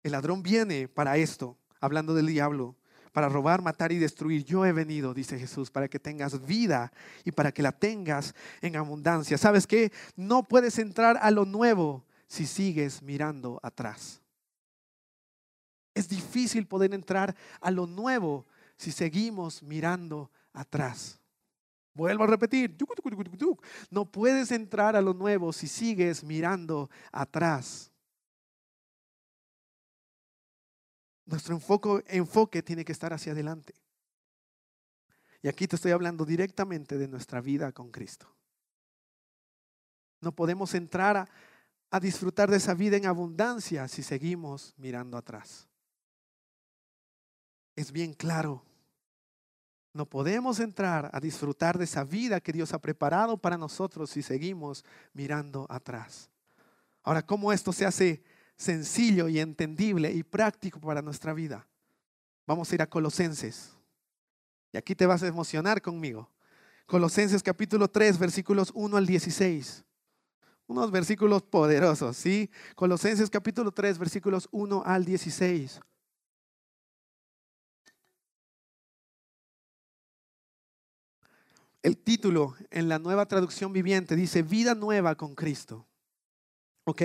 El 0.02 0.12
ladrón 0.12 0.42
viene 0.42 0.86
para 0.86 1.16
esto, 1.16 1.56
hablando 1.80 2.14
del 2.14 2.26
diablo, 2.26 2.76
para 3.16 3.30
robar, 3.30 3.62
matar 3.62 3.92
y 3.92 3.96
destruir. 3.96 4.44
Yo 4.44 4.66
he 4.66 4.72
venido, 4.72 5.14
dice 5.14 5.38
Jesús, 5.38 5.70
para 5.70 5.88
que 5.88 5.98
tengas 5.98 6.44
vida 6.44 6.92
y 7.24 7.32
para 7.32 7.50
que 7.50 7.62
la 7.62 7.72
tengas 7.72 8.34
en 8.60 8.76
abundancia. 8.76 9.38
¿Sabes 9.38 9.66
qué? 9.66 9.90
No 10.16 10.42
puedes 10.42 10.78
entrar 10.78 11.16
a 11.22 11.30
lo 11.30 11.46
nuevo 11.46 12.04
si 12.26 12.44
sigues 12.44 13.00
mirando 13.00 13.58
atrás. 13.62 14.20
Es 15.94 16.10
difícil 16.10 16.66
poder 16.66 16.92
entrar 16.92 17.34
a 17.62 17.70
lo 17.70 17.86
nuevo 17.86 18.44
si 18.76 18.92
seguimos 18.92 19.62
mirando 19.62 20.30
atrás. 20.52 21.18
Vuelvo 21.94 22.24
a 22.24 22.26
repetir, 22.26 22.76
no 23.90 24.04
puedes 24.04 24.52
entrar 24.52 24.94
a 24.94 25.00
lo 25.00 25.14
nuevo 25.14 25.54
si 25.54 25.68
sigues 25.68 26.22
mirando 26.22 26.90
atrás. 27.12 27.90
Nuestro 31.26 31.58
enfoque, 32.08 32.62
tiene 32.62 32.84
que 32.84 32.92
estar 32.92 33.12
hacia 33.12 33.32
adelante. 33.32 33.74
Y 35.42 35.48
aquí 35.48 35.66
te 35.66 35.76
estoy 35.76 35.92
hablando 35.92 36.24
directamente 36.24 36.96
de 36.96 37.08
nuestra 37.08 37.40
vida 37.40 37.72
con 37.72 37.90
Cristo. 37.90 38.32
No 40.20 40.32
podemos 40.32 40.74
entrar 40.74 41.16
a, 41.16 41.28
a 41.90 42.00
disfrutar 42.00 42.50
de 42.50 42.56
esa 42.56 42.74
vida 42.74 42.96
en 42.96 43.06
abundancia 43.06 43.86
si 43.88 44.02
seguimos 44.02 44.72
mirando 44.76 45.16
atrás. 45.18 45.68
Es 47.74 47.92
bien 47.92 48.14
claro. 48.14 48.64
No 49.92 50.06
podemos 50.06 50.60
entrar 50.60 51.10
a 51.12 51.20
disfrutar 51.20 51.76
de 51.76 51.84
esa 51.84 52.04
vida 52.04 52.40
que 52.40 52.52
Dios 52.52 52.72
ha 52.72 52.80
preparado 52.80 53.36
para 53.36 53.58
nosotros 53.58 54.10
si 54.10 54.22
seguimos 54.22 54.84
mirando 55.12 55.66
atrás. 55.68 56.30
Ahora, 57.02 57.24
¿cómo 57.24 57.52
esto 57.52 57.72
se 57.72 57.86
hace 57.86 58.22
sencillo 58.56 59.28
y 59.28 59.38
entendible 59.38 60.12
y 60.12 60.22
práctico 60.22 60.80
para 60.80 61.02
nuestra 61.02 61.32
vida? 61.32 61.66
Vamos 62.46 62.70
a 62.70 62.74
ir 62.74 62.82
a 62.82 62.86
Colosenses. 62.86 63.72
Y 64.72 64.78
aquí 64.78 64.94
te 64.94 65.06
vas 65.06 65.22
a 65.22 65.26
emocionar 65.26 65.82
conmigo. 65.82 66.30
Colosenses 66.86 67.42
capítulo 67.42 67.88
3, 67.88 68.18
versículos 68.18 68.70
1 68.74 68.96
al 68.96 69.06
16 69.06 69.86
unos 70.68 70.90
versículos 70.90 71.42
poderosos, 71.42 72.16
¿sí? 72.16 72.50
Colosenses 72.74 73.30
capítulo 73.30 73.70
3, 73.70 73.98
versículos 73.98 74.48
1 74.50 74.82
al 74.84 75.04
16. 75.04 75.80
El 81.82 81.96
título 81.98 82.56
en 82.70 82.88
la 82.88 82.98
nueva 82.98 83.26
traducción 83.26 83.72
viviente 83.72 84.16
dice 84.16 84.42
Vida 84.42 84.74
nueva 84.74 85.14
con 85.14 85.36
Cristo. 85.36 85.86
¿Ok? 86.84 87.02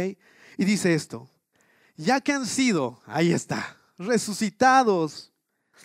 Y 0.58 0.66
dice 0.66 0.96
esto, 0.96 1.30
ya 2.02 2.20
que 2.20 2.34
han 2.34 2.46
sido, 2.46 3.00
ahí 3.06 3.32
está, 3.32 3.78
resucitados 3.98 5.32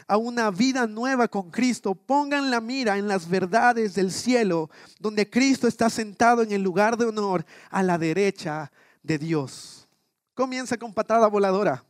a 0.06 0.16
una 0.16 0.50
vida 0.50 0.86
nueva 0.86 1.28
con 1.28 1.50
Cristo, 1.50 1.94
pongan 1.94 2.50
la 2.50 2.60
mira 2.60 2.98
en 2.98 3.08
las 3.08 3.28
verdades 3.28 3.94
del 3.94 4.12
cielo, 4.12 4.70
donde 4.98 5.28
Cristo 5.28 5.68
está 5.68 5.88
sentado 5.90 6.42
en 6.42 6.52
el 6.52 6.62
lugar 6.62 6.96
de 6.96 7.06
honor 7.06 7.44
a 7.70 7.82
la 7.82 7.98
derecha 7.98 8.70
de 9.02 9.18
Dios. 9.18 9.88
Comienza 10.34 10.76
con 10.76 10.92
patada 10.92 11.26
voladora, 11.28 11.84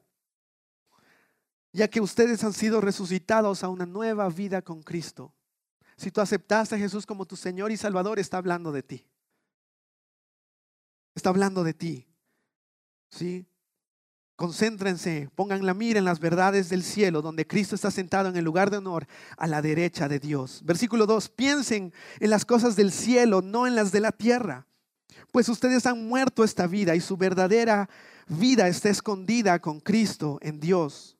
ya 1.72 1.88
que 1.88 2.00
ustedes 2.00 2.42
han 2.44 2.52
sido 2.52 2.80
resucitados 2.80 3.64
a 3.64 3.68
una 3.68 3.86
nueva 3.86 4.28
vida 4.28 4.62
con 4.62 4.82
Cristo. 4.82 5.32
Si 5.96 6.10
tú 6.10 6.20
aceptaste 6.20 6.74
a 6.74 6.78
Jesús 6.78 7.06
como 7.06 7.26
tu 7.26 7.36
Señor 7.36 7.72
y 7.72 7.76
Salvador, 7.76 8.18
está 8.18 8.36
hablando 8.38 8.70
de 8.70 8.82
ti. 8.82 9.06
Está 11.14 11.30
hablando 11.30 11.64
de 11.64 11.74
ti. 11.74 12.06
¿Sí? 13.10 13.46
Concéntrense, 14.36 15.30
pongan 15.34 15.64
la 15.64 15.72
mira 15.72 15.98
en 15.98 16.04
las 16.04 16.20
verdades 16.20 16.68
del 16.68 16.82
cielo, 16.82 17.22
donde 17.22 17.46
Cristo 17.46 17.74
está 17.74 17.90
sentado 17.90 18.28
en 18.28 18.36
el 18.36 18.44
lugar 18.44 18.70
de 18.70 18.76
honor 18.76 19.06
a 19.38 19.46
la 19.46 19.62
derecha 19.62 20.08
de 20.08 20.18
Dios. 20.18 20.60
Versículo 20.62 21.06
2, 21.06 21.30
piensen 21.30 21.94
en 22.20 22.30
las 22.30 22.44
cosas 22.44 22.76
del 22.76 22.92
cielo, 22.92 23.40
no 23.40 23.66
en 23.66 23.74
las 23.74 23.92
de 23.92 24.00
la 24.00 24.12
tierra, 24.12 24.66
pues 25.32 25.48
ustedes 25.48 25.86
han 25.86 26.06
muerto 26.06 26.44
esta 26.44 26.66
vida 26.66 26.94
y 26.94 27.00
su 27.00 27.16
verdadera 27.16 27.88
vida 28.28 28.68
está 28.68 28.90
escondida 28.90 29.58
con 29.58 29.80
Cristo 29.80 30.38
en 30.42 30.60
Dios. 30.60 31.16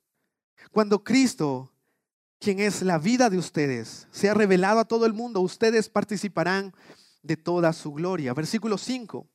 Cuando 0.70 1.02
Cristo, 1.02 1.72
quien 2.38 2.60
es 2.60 2.82
la 2.82 2.98
vida 2.98 3.30
de 3.30 3.38
ustedes, 3.38 4.08
se 4.10 4.28
ha 4.28 4.34
revelado 4.34 4.80
a 4.80 4.84
todo 4.84 5.06
el 5.06 5.14
mundo, 5.14 5.40
ustedes 5.40 5.88
participarán 5.88 6.74
de 7.22 7.36
toda 7.38 7.72
su 7.72 7.92
gloria. 7.92 8.34
Versículo 8.34 8.76
5. 8.76 9.26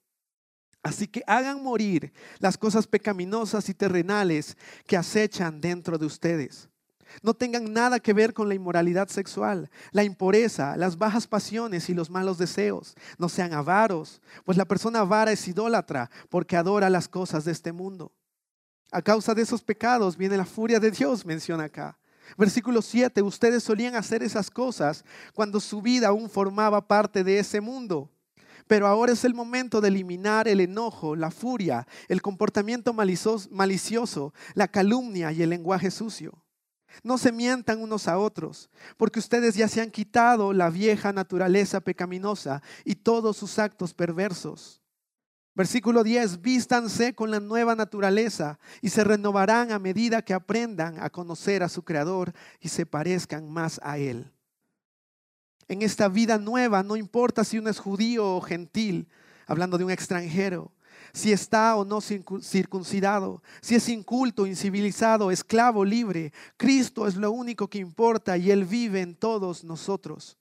Así 0.84 1.08
que 1.08 1.24
hagan 1.28 1.62
morir 1.64 2.12
las 2.40 2.58
cosas 2.58 2.88
pecaminosas 2.88 3.70
y 3.70 3.74
terrenales 3.74 4.58
que 4.88 4.98
acechan 4.98 5.62
dentro 5.62 5.98
de 5.98 6.06
ustedes. 6.06 6.70
No 7.22 7.34
tengan 7.34 7.74
nada 7.74 8.00
que 8.00 8.14
ver 8.14 8.34
con 8.34 8.48
la 8.48 8.56
inmoralidad 8.56 9.10
sexual, 9.10 9.70
la 9.92 10.04
impureza, 10.04 10.78
las 10.78 10.98
bajas 10.98 11.28
pasiones 11.28 11.90
y 11.90 11.94
los 11.94 12.10
malos 12.10 12.38
deseos. 12.38 12.96
No 13.18 13.30
sean 13.30 13.54
avaros, 13.54 14.22
pues 14.46 14.58
la 14.58 14.66
persona 14.66 15.00
avara 15.00 15.32
es 15.32 15.48
idólatra 15.48 16.10
porque 16.30 16.56
adora 16.56 16.90
las 16.90 17.08
cosas 17.08 17.44
de 17.46 17.52
este 17.52 17.72
mundo. 17.74 18.12
A 18.92 19.02
causa 19.02 19.34
de 19.34 19.42
esos 19.42 19.62
pecados 19.62 20.18
viene 20.18 20.38
la 20.38 20.46
furia 20.46 20.80
de 20.80 20.92
Dios, 20.92 21.26
menciona 21.26 21.66
acá. 21.66 21.98
Versículo 22.38 22.82
7, 22.82 23.22
ustedes 23.22 23.64
solían 23.64 23.96
hacer 23.96 24.24
esas 24.24 24.50
cosas 24.50 25.04
cuando 25.34 25.60
su 25.60 25.82
vida 25.82 26.08
aún 26.08 26.30
formaba 26.30 26.88
parte 26.88 27.24
de 27.24 27.40
ese 27.40 27.62
mundo. 27.62 28.10
Pero 28.68 28.88
ahora 28.88 29.14
es 29.14 29.24
el 29.26 29.34
momento 29.34 29.82
de 29.82 29.90
eliminar 29.90 30.48
el 30.48 30.60
enojo, 30.60 31.16
la 31.16 31.32
furia, 31.32 31.88
el 32.08 32.22
comportamiento 32.22 32.94
malicioso, 32.94 34.34
la 34.54 34.68
calumnia 34.68 35.32
y 35.32 35.42
el 35.42 35.50
lenguaje 35.50 35.92
sucio. 35.92 36.44
No 37.04 37.18
se 37.18 37.32
mientan 37.32 37.82
unos 37.82 38.08
a 38.08 38.18
otros, 38.18 38.70
porque 38.98 39.20
ustedes 39.20 39.56
ya 39.56 39.68
se 39.68 39.82
han 39.82 39.92
quitado 39.92 40.54
la 40.54 40.70
vieja 40.70 41.14
naturaleza 41.14 41.80
pecaminosa 41.80 42.62
y 42.84 42.96
todos 42.96 43.38
sus 43.38 43.60
actos 43.60 43.94
perversos. 43.94 44.82
Versículo 45.54 46.04
10, 46.04 46.42
vístanse 46.42 47.14
con 47.14 47.32
la 47.32 47.40
nueva 47.40 47.76
naturaleza 47.76 48.60
y 48.82 48.90
se 48.90 49.04
renovarán 49.04 49.72
a 49.72 49.80
medida 49.80 50.22
que 50.22 50.34
aprendan 50.34 51.02
a 51.02 51.10
conocer 51.10 51.64
a 51.64 51.70
su 51.70 51.84
Creador 51.84 52.34
y 52.60 52.70
se 52.70 52.86
parezcan 52.86 53.50
más 53.50 53.80
a 53.84 53.98
Él 53.98 54.32
en 55.72 55.84
esta 55.84 56.10
vida 56.10 56.38
nueva, 56.38 56.84
no 56.84 56.98
importa 56.98 57.46
si 57.46 57.58
uno 57.58 57.70
es 57.70 57.80
judío 57.80 58.36
o 58.36 58.42
gentil, 58.42 59.08
hablando 59.48 59.78
de 59.78 59.86
un 59.86 59.92
extranjero, 59.92 60.74
si 61.14 61.32
está 61.32 61.78
o 61.78 61.86
no 61.86 62.02
circuncidado, 62.02 63.42
si 63.62 63.76
es 63.76 63.88
inculto, 63.88 64.46
incivilizado, 64.46 65.32
esclavo, 65.32 65.86
libre, 65.86 66.34
Cristo 66.58 67.08
es 67.08 67.16
lo 67.16 67.32
único 67.32 67.70
que 67.70 67.78
importa 67.78 68.38
y 68.38 68.52
Él 68.52 68.66
vive 68.66 69.00
en 69.00 69.16
todos 69.16 69.64
nosotros. 69.64 70.38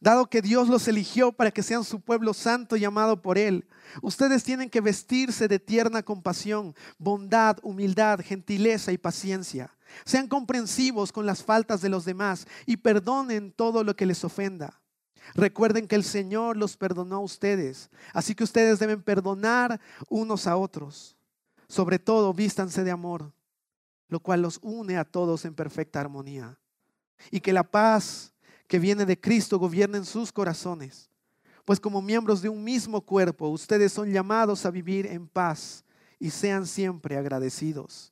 Dado 0.00 0.28
que 0.28 0.42
Dios 0.42 0.68
los 0.68 0.86
eligió 0.86 1.32
para 1.32 1.50
que 1.50 1.62
sean 1.62 1.82
su 1.82 2.00
pueblo 2.00 2.34
santo 2.34 2.76
llamado 2.76 3.22
por 3.22 3.38
Él, 3.38 3.66
ustedes 4.02 4.44
tienen 4.44 4.68
que 4.68 4.82
vestirse 4.82 5.48
de 5.48 5.60
tierna 5.60 6.02
compasión, 6.02 6.74
bondad, 6.98 7.56
humildad, 7.62 8.20
gentileza 8.22 8.92
y 8.92 8.98
paciencia. 8.98 9.70
Sean 10.04 10.28
comprensivos 10.28 11.12
con 11.12 11.26
las 11.26 11.42
faltas 11.42 11.80
de 11.80 11.88
los 11.88 12.04
demás 12.04 12.46
y 12.66 12.78
perdonen 12.78 13.52
todo 13.52 13.84
lo 13.84 13.96
que 13.96 14.06
les 14.06 14.24
ofenda. 14.24 14.80
Recuerden 15.34 15.86
que 15.86 15.94
el 15.94 16.04
Señor 16.04 16.56
los 16.56 16.76
perdonó 16.76 17.16
a 17.16 17.20
ustedes, 17.20 17.90
así 18.12 18.34
que 18.34 18.44
ustedes 18.44 18.78
deben 18.78 19.02
perdonar 19.02 19.80
unos 20.08 20.46
a 20.46 20.56
otros. 20.56 21.16
Sobre 21.68 21.98
todo, 21.98 22.34
vístanse 22.34 22.84
de 22.84 22.90
amor, 22.90 23.32
lo 24.08 24.20
cual 24.20 24.42
los 24.42 24.58
une 24.62 24.96
a 24.96 25.04
todos 25.04 25.44
en 25.44 25.54
perfecta 25.54 26.00
armonía. 26.00 26.58
Y 27.30 27.40
que 27.40 27.52
la 27.52 27.62
paz 27.62 28.32
que 28.66 28.78
viene 28.78 29.06
de 29.06 29.20
Cristo 29.20 29.58
gobierne 29.58 29.98
en 29.98 30.04
sus 30.04 30.32
corazones. 30.32 31.08
Pues 31.64 31.78
como 31.78 32.02
miembros 32.02 32.42
de 32.42 32.48
un 32.48 32.62
mismo 32.62 33.00
cuerpo, 33.00 33.48
ustedes 33.48 33.92
son 33.92 34.10
llamados 34.10 34.66
a 34.66 34.70
vivir 34.70 35.06
en 35.06 35.28
paz 35.28 35.84
y 36.18 36.30
sean 36.30 36.66
siempre 36.66 37.16
agradecidos. 37.16 38.11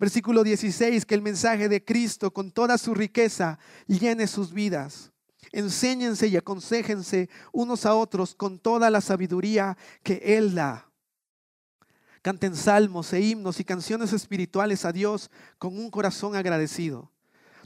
Versículo 0.00 0.42
16, 0.42 1.04
que 1.04 1.14
el 1.14 1.20
mensaje 1.20 1.68
de 1.68 1.84
Cristo 1.84 2.32
con 2.32 2.50
toda 2.50 2.78
su 2.78 2.94
riqueza 2.94 3.58
llene 3.86 4.26
sus 4.26 4.50
vidas. 4.50 5.12
Enséñense 5.52 6.26
y 6.26 6.38
aconsejense 6.38 7.28
unos 7.52 7.84
a 7.84 7.94
otros 7.94 8.34
con 8.34 8.58
toda 8.58 8.88
la 8.88 9.02
sabiduría 9.02 9.76
que 10.02 10.22
Él 10.24 10.54
da. 10.54 10.90
Canten 12.22 12.56
salmos 12.56 13.12
e 13.12 13.20
himnos 13.20 13.60
y 13.60 13.64
canciones 13.64 14.14
espirituales 14.14 14.86
a 14.86 14.92
Dios 14.92 15.30
con 15.58 15.78
un 15.78 15.90
corazón 15.90 16.34
agradecido. 16.34 17.12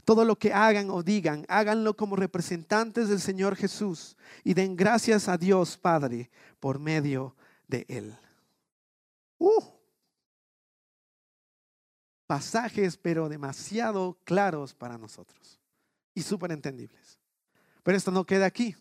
Todo 0.03 0.25
lo 0.25 0.37
que 0.37 0.51
hagan 0.51 0.89
o 0.89 1.03
digan, 1.03 1.45
háganlo 1.47 1.95
como 1.95 2.17
representantes 2.17 3.07
del 3.07 3.21
Señor 3.21 3.55
Jesús 3.55 4.17
y 4.43 4.53
den 4.53 4.75
gracias 4.75 5.29
a 5.29 5.37
Dios 5.37 5.77
Padre 5.77 6.29
por 6.59 6.79
medio 6.79 7.33
de 7.69 7.85
Él. 7.87 8.13
Uh. 9.37 9.74
Pasajes, 12.27 12.97
pero 12.97 13.29
demasiado 13.29 14.17
claros 14.23 14.73
para 14.73 14.97
nosotros 14.97 15.59
y 16.13 16.21
súper 16.21 16.51
entendibles. 16.51 17.19
Pero 17.83 17.97
esto 17.97 18.11
no 18.11 18.25
queda 18.25 18.45
aquí. 18.45 18.75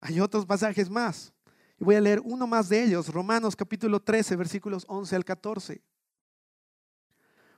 Hay 0.00 0.20
otros 0.20 0.46
pasajes 0.46 0.88
más. 0.88 1.32
Y 1.78 1.84
voy 1.84 1.96
a 1.96 2.00
leer 2.00 2.20
uno 2.24 2.46
más 2.46 2.68
de 2.68 2.82
ellos, 2.82 3.08
Romanos 3.08 3.54
capítulo 3.54 4.00
13, 4.00 4.36
versículos 4.36 4.84
11 4.88 5.16
al 5.16 5.24
14. 5.24 5.82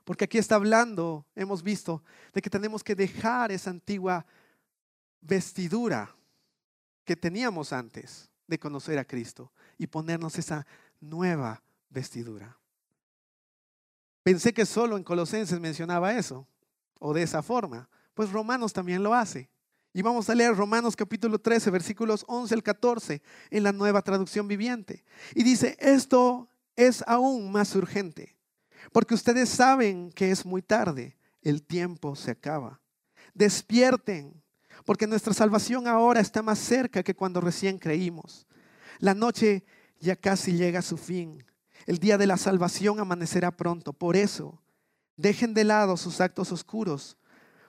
Porque 0.03 0.25
aquí 0.25 0.37
está 0.37 0.55
hablando, 0.55 1.25
hemos 1.35 1.63
visto, 1.63 2.03
de 2.33 2.41
que 2.41 2.49
tenemos 2.49 2.83
que 2.83 2.95
dejar 2.95 3.51
esa 3.51 3.69
antigua 3.69 4.25
vestidura 5.21 6.13
que 7.05 7.15
teníamos 7.15 7.71
antes 7.71 8.29
de 8.47 8.59
conocer 8.59 8.97
a 8.99 9.05
Cristo 9.05 9.53
y 9.77 9.87
ponernos 9.87 10.37
esa 10.37 10.65
nueva 10.99 11.63
vestidura. 11.89 12.58
Pensé 14.29 14.53
que 14.53 14.67
solo 14.67 14.95
en 14.95 15.03
Colosenses 15.03 15.59
mencionaba 15.59 16.13
eso, 16.13 16.47
o 16.99 17.15
de 17.15 17.23
esa 17.23 17.41
forma. 17.41 17.89
Pues 18.13 18.31
Romanos 18.31 18.71
también 18.71 19.01
lo 19.01 19.15
hace. 19.15 19.49
Y 19.91 20.03
vamos 20.03 20.29
a 20.29 20.35
leer 20.35 20.55
Romanos 20.55 20.95
capítulo 20.95 21.39
13, 21.39 21.71
versículos 21.71 22.25
11 22.27 22.53
al 22.53 22.61
14 22.61 23.23
en 23.49 23.63
la 23.63 23.71
nueva 23.71 24.03
traducción 24.03 24.47
viviente. 24.47 25.03
Y 25.33 25.41
dice, 25.41 25.75
esto 25.79 26.47
es 26.75 27.03
aún 27.07 27.51
más 27.51 27.75
urgente, 27.75 28.37
porque 28.91 29.15
ustedes 29.15 29.49
saben 29.49 30.11
que 30.11 30.29
es 30.29 30.45
muy 30.45 30.61
tarde, 30.61 31.17
el 31.41 31.63
tiempo 31.63 32.15
se 32.15 32.29
acaba. 32.29 32.81
Despierten, 33.33 34.43
porque 34.85 35.07
nuestra 35.07 35.33
salvación 35.33 35.87
ahora 35.87 36.19
está 36.19 36.43
más 36.43 36.59
cerca 36.59 37.01
que 37.01 37.15
cuando 37.15 37.41
recién 37.41 37.79
creímos. 37.79 38.45
La 38.99 39.15
noche 39.15 39.65
ya 39.99 40.15
casi 40.15 40.53
llega 40.53 40.77
a 40.77 40.83
su 40.83 40.97
fin. 40.97 41.43
El 41.85 41.99
día 41.99 42.17
de 42.17 42.27
la 42.27 42.37
salvación 42.37 42.99
amanecerá 42.99 43.51
pronto. 43.51 43.93
Por 43.93 44.15
eso, 44.15 44.61
dejen 45.15 45.53
de 45.53 45.63
lado 45.63 45.97
sus 45.97 46.21
actos 46.21 46.51
oscuros, 46.51 47.17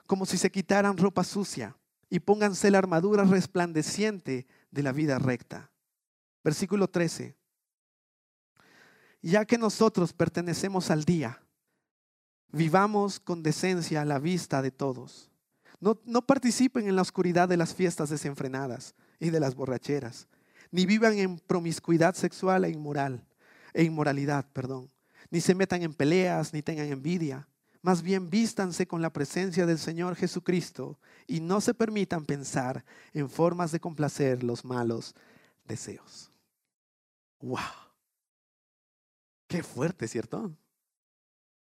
como 0.05 0.25
si 0.25 0.37
se 0.37 0.51
quitaran 0.51 0.97
ropa 0.97 1.23
sucia, 1.23 1.77
y 2.09 2.19
pónganse 2.19 2.71
la 2.71 2.77
armadura 2.77 3.23
resplandeciente 3.23 4.47
de 4.69 4.83
la 4.83 4.91
vida 4.91 5.17
recta. 5.17 5.71
Versículo 6.43 6.89
13. 6.89 7.35
Ya 9.21 9.45
que 9.45 9.57
nosotros 9.57 10.13
pertenecemos 10.13 10.89
al 10.91 11.05
día, 11.05 11.43
vivamos 12.51 13.19
con 13.19 13.43
decencia 13.43 14.01
a 14.01 14.05
la 14.05 14.19
vista 14.19 14.61
de 14.61 14.71
todos. 14.71 15.29
No, 15.79 15.99
no 16.05 16.25
participen 16.25 16.87
en 16.87 16.95
la 16.95 17.01
oscuridad 17.01 17.47
de 17.47 17.57
las 17.57 17.73
fiestas 17.73 18.09
desenfrenadas 18.09 18.93
y 19.19 19.29
de 19.29 19.39
las 19.39 19.55
borracheras, 19.55 20.27
ni 20.71 20.85
vivan 20.85 21.17
en 21.17 21.39
promiscuidad 21.39 22.15
sexual 22.15 22.65
e 22.65 22.69
inmoral 22.69 23.25
e 23.73 23.83
inmoralidad, 23.83 24.45
perdón. 24.51 24.91
Ni 25.29 25.41
se 25.41 25.55
metan 25.55 25.83
en 25.83 25.93
peleas, 25.93 26.53
ni 26.53 26.61
tengan 26.61 26.87
envidia. 26.87 27.47
Más 27.81 28.01
bien 28.01 28.29
vístanse 28.29 28.85
con 28.87 29.01
la 29.01 29.11
presencia 29.11 29.65
del 29.65 29.79
Señor 29.79 30.15
Jesucristo 30.15 30.99
y 31.25 31.39
no 31.39 31.61
se 31.61 31.73
permitan 31.73 32.25
pensar 32.25 32.85
en 33.13 33.29
formas 33.29 33.71
de 33.71 33.79
complacer 33.79 34.43
los 34.43 34.63
malos 34.63 35.15
deseos. 35.65 36.31
¡Wow! 37.39 37.59
Qué 39.47 39.63
fuerte, 39.63 40.07
¿cierto? 40.07 40.55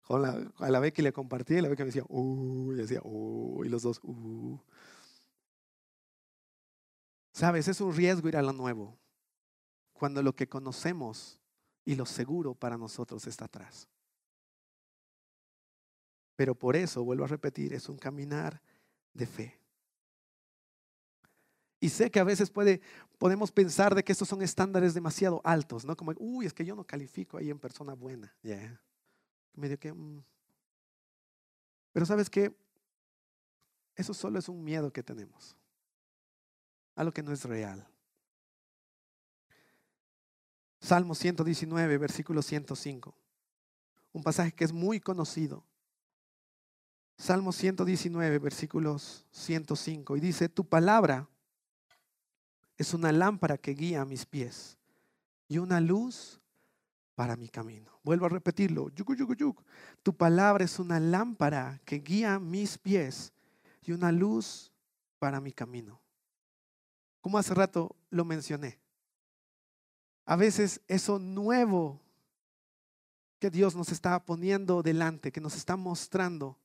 a 0.09 0.69
la 0.69 0.79
vez 0.79 0.93
que 0.93 1.01
le 1.01 1.13
compartí, 1.13 1.57
a 1.57 1.61
la 1.61 1.69
que 1.75 1.83
me 1.83 1.85
decía, 1.85 2.03
uh, 2.07 2.73
y 2.73 2.75
decía, 2.75 2.99
uh, 3.03 3.63
y 3.63 3.69
los 3.69 3.83
dos, 3.83 3.99
uh. 4.03 4.59
Sabes, 7.31 7.67
es 7.67 7.81
un 7.81 7.95
riesgo 7.95 8.27
ir 8.27 8.37
a 8.37 8.41
lo 8.41 8.53
nuevo. 8.53 8.99
Cuando 9.93 10.21
lo 10.21 10.35
que 10.35 10.47
conocemos 10.47 11.39
y 11.85 11.95
lo 11.95 12.05
seguro 12.05 12.53
para 12.53 12.77
nosotros 12.77 13.25
está 13.27 13.45
atrás. 13.45 13.87
Pero 16.35 16.55
por 16.55 16.75
eso, 16.75 17.03
vuelvo 17.03 17.25
a 17.25 17.27
repetir, 17.27 17.73
es 17.73 17.89
un 17.89 17.97
caminar 17.97 18.61
de 19.13 19.25
fe. 19.25 19.59
Y 21.79 21.89
sé 21.89 22.09
que 22.09 22.19
a 22.19 22.23
veces 22.23 22.49
puede, 22.49 22.81
podemos 23.17 23.51
pensar 23.51 23.93
de 23.93 24.03
que 24.03 24.13
estos 24.13 24.29
son 24.29 24.41
estándares 24.41 24.93
demasiado 24.93 25.41
altos, 25.43 25.83
¿no? 25.83 25.97
Como, 25.97 26.13
uy, 26.17 26.45
es 26.45 26.53
que 26.53 26.65
yo 26.65 26.75
no 26.75 26.85
califico 26.85 27.37
ahí 27.37 27.49
en 27.49 27.59
persona 27.59 27.93
buena. 27.93 28.33
Yeah. 28.41 28.81
Medio 29.53 29.77
que... 29.77 29.91
Mm. 29.91 30.23
Pero 31.91 32.05
sabes 32.05 32.29
que 32.29 32.55
eso 33.95 34.13
solo 34.13 34.39
es 34.39 34.49
un 34.49 34.63
miedo 34.63 34.91
que 34.91 35.03
tenemos. 35.03 35.55
Algo 36.95 37.11
que 37.11 37.21
no 37.21 37.31
es 37.31 37.43
real. 37.43 37.85
Salmo 40.83 41.15
119, 41.15 41.97
versículo 41.97 42.41
105. 42.41 43.15
Un 44.11 44.21
pasaje 44.21 44.51
que 44.51 44.65
es 44.65 44.73
muy 44.73 44.99
conocido. 44.99 45.63
Salmo 47.17 47.53
119, 47.53 48.37
versículos 48.39 49.25
105. 49.31 50.17
Y 50.17 50.19
dice, 50.19 50.49
tu 50.49 50.67
palabra 50.67 51.29
es 52.77 52.93
una 52.93 53.13
lámpara 53.13 53.57
que 53.57 53.71
guía 53.71 54.03
mis 54.03 54.25
pies 54.25 54.77
y 55.47 55.57
una 55.57 55.79
luz 55.79 56.41
para 57.15 57.37
mi 57.37 57.47
camino. 57.47 57.97
Vuelvo 58.03 58.25
a 58.25 58.29
repetirlo. 58.29 58.91
Tu 60.03 60.17
palabra 60.17 60.65
es 60.65 60.79
una 60.79 60.99
lámpara 60.99 61.79
que 61.85 61.99
guía 61.99 62.39
mis 62.39 62.77
pies 62.77 63.31
y 63.83 63.93
una 63.93 64.11
luz 64.11 64.73
para 65.17 65.39
mi 65.39 65.53
camino. 65.53 66.01
Como 67.21 67.37
hace 67.37 67.53
rato 67.53 67.95
lo 68.09 68.25
mencioné. 68.25 68.82
A 70.25 70.35
veces 70.35 70.81
eso 70.87 71.19
nuevo 71.19 71.99
que 73.39 73.49
Dios 73.49 73.75
nos 73.75 73.91
está 73.91 74.23
poniendo 74.23 74.81
delante, 74.81 75.31
que 75.31 75.41
nos 75.41 75.55
está 75.55 75.75
mostrando, 75.75 76.57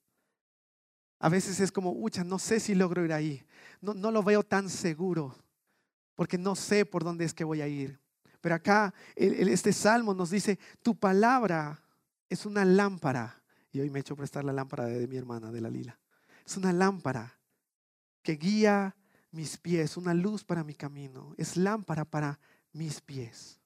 a 1.19 1.29
veces 1.29 1.59
es 1.61 1.73
como, 1.73 1.93
ucha, 1.93 2.23
no 2.23 2.39
sé 2.39 2.61
si 2.61 2.75
logro 2.75 3.05
ir 3.05 3.13
ahí. 3.13 3.45
No, 3.81 3.95
no 3.95 4.11
lo 4.11 4.23
veo 4.23 4.45
tan 4.45 4.71
seguro, 4.71 5.35
porque 6.15 6.39
no 6.39 6.55
sé 6.55 6.87
por 6.87 7.03
dónde 7.03 7.25
es 7.25 7.35
que 7.35 7.45
voy 7.45 7.61
a 7.61 7.69
ir. 7.69 7.99
Pero 8.41 8.55
acá 8.55 8.95
este 9.17 9.73
salmo 9.73 10.15
nos 10.15 10.31
dice, 10.31 10.59
tu 10.83 10.95
palabra 10.95 11.83
es 12.29 12.47
una 12.47 12.65
lámpara. 12.65 13.43
Y 13.73 13.81
hoy 13.81 13.91
me 13.91 13.99
he 13.99 14.01
hecho 14.01 14.17
prestar 14.17 14.45
la 14.45 14.53
lámpara 14.53 14.87
de 14.87 15.09
mi 15.09 15.17
hermana, 15.17 15.51
de 15.51 15.61
la 15.61 15.71
lila. 15.71 15.99
Es 16.47 16.57
una 16.57 16.73
lámpara 16.73 17.37
que 18.23 18.37
guía 18.37 18.95
mis 19.33 19.57
pies, 19.59 19.97
una 19.97 20.15
luz 20.15 20.45
para 20.45 20.63
mi 20.63 20.75
camino. 20.75 21.35
Es 21.37 21.57
lámpara 21.57 22.05
para 22.05 22.39
mis 22.79 23.01
pies. 23.01 23.59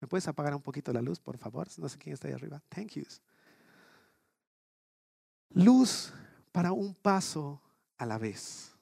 ¿Me 0.00 0.08
puedes 0.08 0.28
apagar 0.28 0.54
un 0.54 0.60
poquito 0.60 0.92
la 0.92 1.00
luz, 1.00 1.20
por 1.20 1.38
favor? 1.38 1.68
No 1.78 1.88
sé 1.88 1.96
quién 1.96 2.12
está 2.12 2.28
ahí 2.28 2.34
arriba. 2.34 2.60
Thank 2.68 2.92
you. 2.92 3.04
Luz 5.50 6.12
para 6.52 6.72
un 6.72 6.94
paso 6.94 7.62
a 7.96 8.04
la 8.04 8.18
vez. 8.18 8.74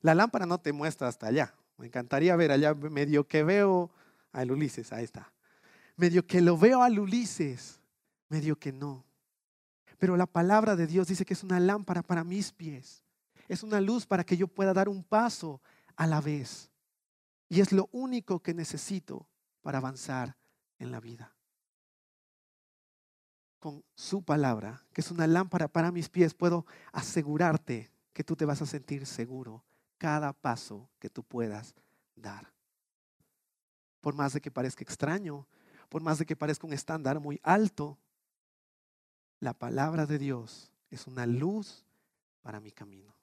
La 0.00 0.14
lámpara 0.14 0.46
no 0.46 0.58
te 0.58 0.72
muestra 0.72 1.08
hasta 1.08 1.26
allá. 1.26 1.54
Me 1.76 1.86
encantaría 1.86 2.34
ver 2.36 2.50
allá 2.50 2.74
medio 2.74 3.26
que 3.26 3.42
veo 3.42 3.90
al 4.32 4.50
Ulises, 4.50 4.92
ahí 4.92 5.04
está. 5.04 5.30
Medio 5.96 6.26
que 6.26 6.40
lo 6.40 6.56
veo 6.56 6.82
al 6.82 6.98
Ulises, 6.98 7.80
medio 8.28 8.58
que 8.58 8.72
no. 8.72 9.04
Pero 9.98 10.16
la 10.16 10.26
palabra 10.26 10.76
de 10.76 10.86
Dios 10.86 11.08
dice 11.08 11.24
que 11.24 11.34
es 11.34 11.42
una 11.42 11.60
lámpara 11.60 12.02
para 12.02 12.24
mis 12.24 12.52
pies. 12.52 13.02
Es 13.48 13.62
una 13.62 13.80
luz 13.80 14.06
para 14.06 14.24
que 14.24 14.36
yo 14.36 14.46
pueda 14.46 14.72
dar 14.72 14.88
un 14.88 15.02
paso 15.02 15.60
a 15.96 16.06
la 16.06 16.20
vez. 16.20 16.70
Y 17.48 17.60
es 17.60 17.72
lo 17.72 17.88
único 17.92 18.40
que 18.40 18.54
necesito 18.54 19.28
para 19.62 19.78
avanzar 19.78 20.36
en 20.78 20.92
la 20.92 21.00
vida. 21.00 21.34
Con 23.58 23.84
su 23.94 24.22
palabra, 24.22 24.86
que 24.92 25.00
es 25.00 25.10
una 25.10 25.26
lámpara 25.26 25.68
para 25.68 25.90
mis 25.90 26.08
pies, 26.08 26.34
puedo 26.34 26.66
asegurarte 26.92 27.90
que 28.12 28.22
tú 28.22 28.36
te 28.36 28.44
vas 28.44 28.62
a 28.62 28.66
sentir 28.66 29.06
seguro 29.06 29.64
cada 29.96 30.32
paso 30.32 30.88
que 30.98 31.10
tú 31.10 31.24
puedas 31.24 31.74
dar. 32.14 32.52
Por 34.00 34.14
más 34.14 34.32
de 34.32 34.40
que 34.40 34.50
parezca 34.50 34.84
extraño, 34.84 35.48
por 35.88 36.02
más 36.02 36.18
de 36.18 36.26
que 36.26 36.36
parezca 36.36 36.66
un 36.66 36.72
estándar 36.72 37.18
muy 37.18 37.40
alto, 37.42 37.98
la 39.40 39.54
palabra 39.54 40.06
de 40.06 40.18
Dios 40.18 40.72
es 40.90 41.06
una 41.06 41.26
luz 41.26 41.84
para 42.42 42.60
mi 42.60 42.70
camino. 42.70 43.17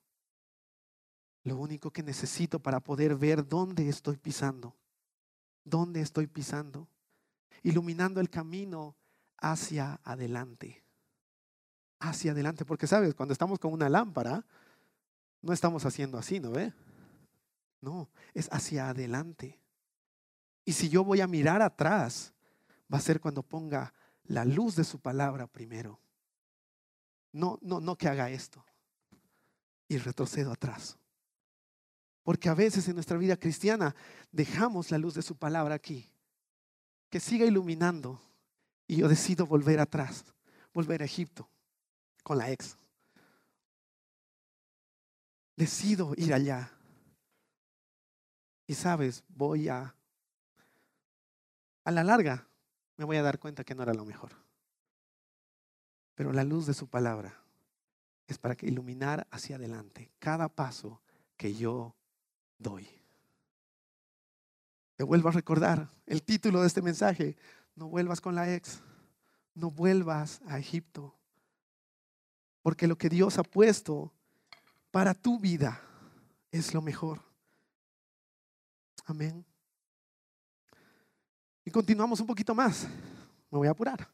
Lo 1.46 1.58
único 1.58 1.92
que 1.92 2.02
necesito 2.02 2.60
para 2.60 2.80
poder 2.80 3.16
ver 3.16 3.48
dónde 3.48 3.88
estoy 3.88 4.18
pisando, 4.18 4.76
dónde 5.64 6.02
estoy 6.02 6.26
pisando, 6.26 6.88
iluminando 7.62 8.20
el 8.20 8.32
camino 8.32 8.96
hacia 9.38 10.02
adelante. 10.04 10.84
Hacia 12.00 12.32
adelante, 12.32 12.66
porque 12.66 12.88
sabes, 12.88 13.14
cuando 13.14 13.32
estamos 13.32 13.60
con 13.60 13.72
una 13.72 13.90
lámpara, 13.90 14.44
no 15.44 15.54
estamos 15.54 15.86
haciendo 15.86 16.18
así, 16.18 16.40
¿no 16.40 16.50
ve? 16.50 16.74
No, 17.80 18.10
es 18.34 18.52
hacia 18.52 18.90
adelante. 18.90 19.62
Y 20.66 20.74
si 20.74 20.90
yo 20.90 21.04
voy 21.04 21.22
a 21.22 21.28
mirar 21.28 21.62
atrás, 21.62 22.34
va 22.92 22.98
a 22.98 23.02
ser 23.02 23.22
cuando 23.22 23.44
ponga 23.44 23.94
la 24.24 24.46
luz 24.46 24.76
de 24.76 24.84
su 24.84 25.00
palabra 25.00 25.46
primero. 25.46 26.00
No, 27.32 27.60
no, 27.62 27.80
no 27.80 27.96
que 27.96 28.08
haga 28.08 28.32
esto 28.32 28.66
y 29.88 30.00
retrocedo 30.00 30.52
atrás. 30.52 30.98
Porque 32.26 32.50
a 32.50 32.56
veces 32.56 32.88
en 32.88 32.96
nuestra 32.96 33.20
vida 33.20 33.38
cristiana 33.38 33.96
dejamos 34.32 34.90
la 34.90 34.98
luz 34.98 35.14
de 35.14 35.22
su 35.22 35.36
palabra 35.36 35.76
aquí, 35.76 36.10
que 37.12 37.20
siga 37.20 37.46
iluminando 37.46 38.20
y 38.88 38.98
yo 38.98 39.08
decido 39.08 39.46
volver 39.46 39.80
atrás, 39.80 40.26
volver 40.74 41.04
a 41.04 41.06
Egipto 41.06 41.48
con 42.24 42.40
la 42.40 42.50
ex. 42.50 42.76
Decido 45.56 46.14
ir 46.18 46.34
allá. 46.34 46.72
Y 48.66 48.74
sabes, 48.74 49.24
voy 49.28 49.70
a... 49.70 49.96
A 51.84 51.92
la 51.92 52.04
larga 52.04 52.48
me 52.98 53.06
voy 53.06 53.18
a 53.18 53.22
dar 53.22 53.38
cuenta 53.38 53.64
que 53.64 53.76
no 53.76 53.84
era 53.84 53.94
lo 53.94 54.04
mejor. 54.04 54.32
Pero 56.16 56.34
la 56.34 56.44
luz 56.44 56.66
de 56.66 56.74
su 56.74 56.88
palabra 56.88 57.40
es 58.26 58.40
para 58.40 58.58
iluminar 58.62 59.28
hacia 59.30 59.58
adelante 59.58 60.10
cada 60.18 60.50
paso 60.50 61.04
que 61.38 61.54
yo 61.54 61.96
doy. 62.58 62.88
Te 64.96 65.04
vuelvo 65.04 65.30
a 65.30 65.34
recordar 65.34 65.90
el 66.06 66.24
título 66.24 66.62
de 66.62 66.68
este 66.68 66.82
mensaje. 66.82 67.36
No 67.76 67.88
vuelvas 67.90 68.22
con 68.22 68.36
la 68.36 68.54
ex. 68.54 68.82
No 69.54 69.72
vuelvas 69.72 70.42
a 70.48 70.58
Egipto. 70.58 71.16
Porque 72.62 72.88
lo 72.88 72.98
que 72.98 73.10
Dios 73.10 73.38
ha 73.38 73.44
puesto 73.44 74.14
para 74.92 75.14
tu 75.14 75.40
vida 75.40 75.82
es 76.52 76.74
lo 76.74 76.82
mejor. 76.82 77.22
Amén. 79.06 79.46
Y 81.66 81.72
continuamos 81.72 82.20
un 82.20 82.28
poquito 82.28 82.56
más. 82.56 82.88
Me 83.52 83.58
voy 83.58 83.68
a 83.68 83.72
apurar. 83.72 84.08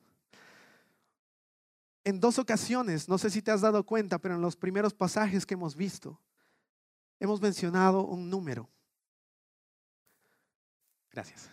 En 2.04 2.20
dos 2.20 2.40
ocasiones, 2.40 3.08
no 3.08 3.18
sé 3.18 3.30
si 3.30 3.42
te 3.42 3.52
has 3.52 3.62
dado 3.62 3.86
cuenta, 3.86 4.18
pero 4.18 4.36
en 4.36 4.42
los 4.42 4.56
primeros 4.56 4.94
pasajes 4.94 5.46
que 5.46 5.54
hemos 5.54 5.76
visto, 5.76 6.20
hemos 7.22 7.40
mencionado 7.40 8.04
un 8.04 8.30
número. 8.30 8.68
Gracias. 11.12 11.50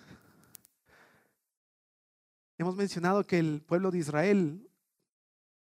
Hemos 2.56 2.74
mencionado 2.74 3.22
que 3.24 3.38
el 3.38 3.60
pueblo 3.60 3.90
de 3.90 3.98
Israel 3.98 4.68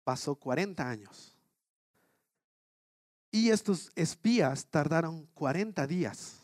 pasó 0.06 0.36
40 0.36 0.90
años. 0.90 1.36
Y 3.30 3.50
estos 3.50 3.92
espías 3.96 4.66
tardaron 4.68 5.28
40 5.34 5.86
días. 5.86 6.40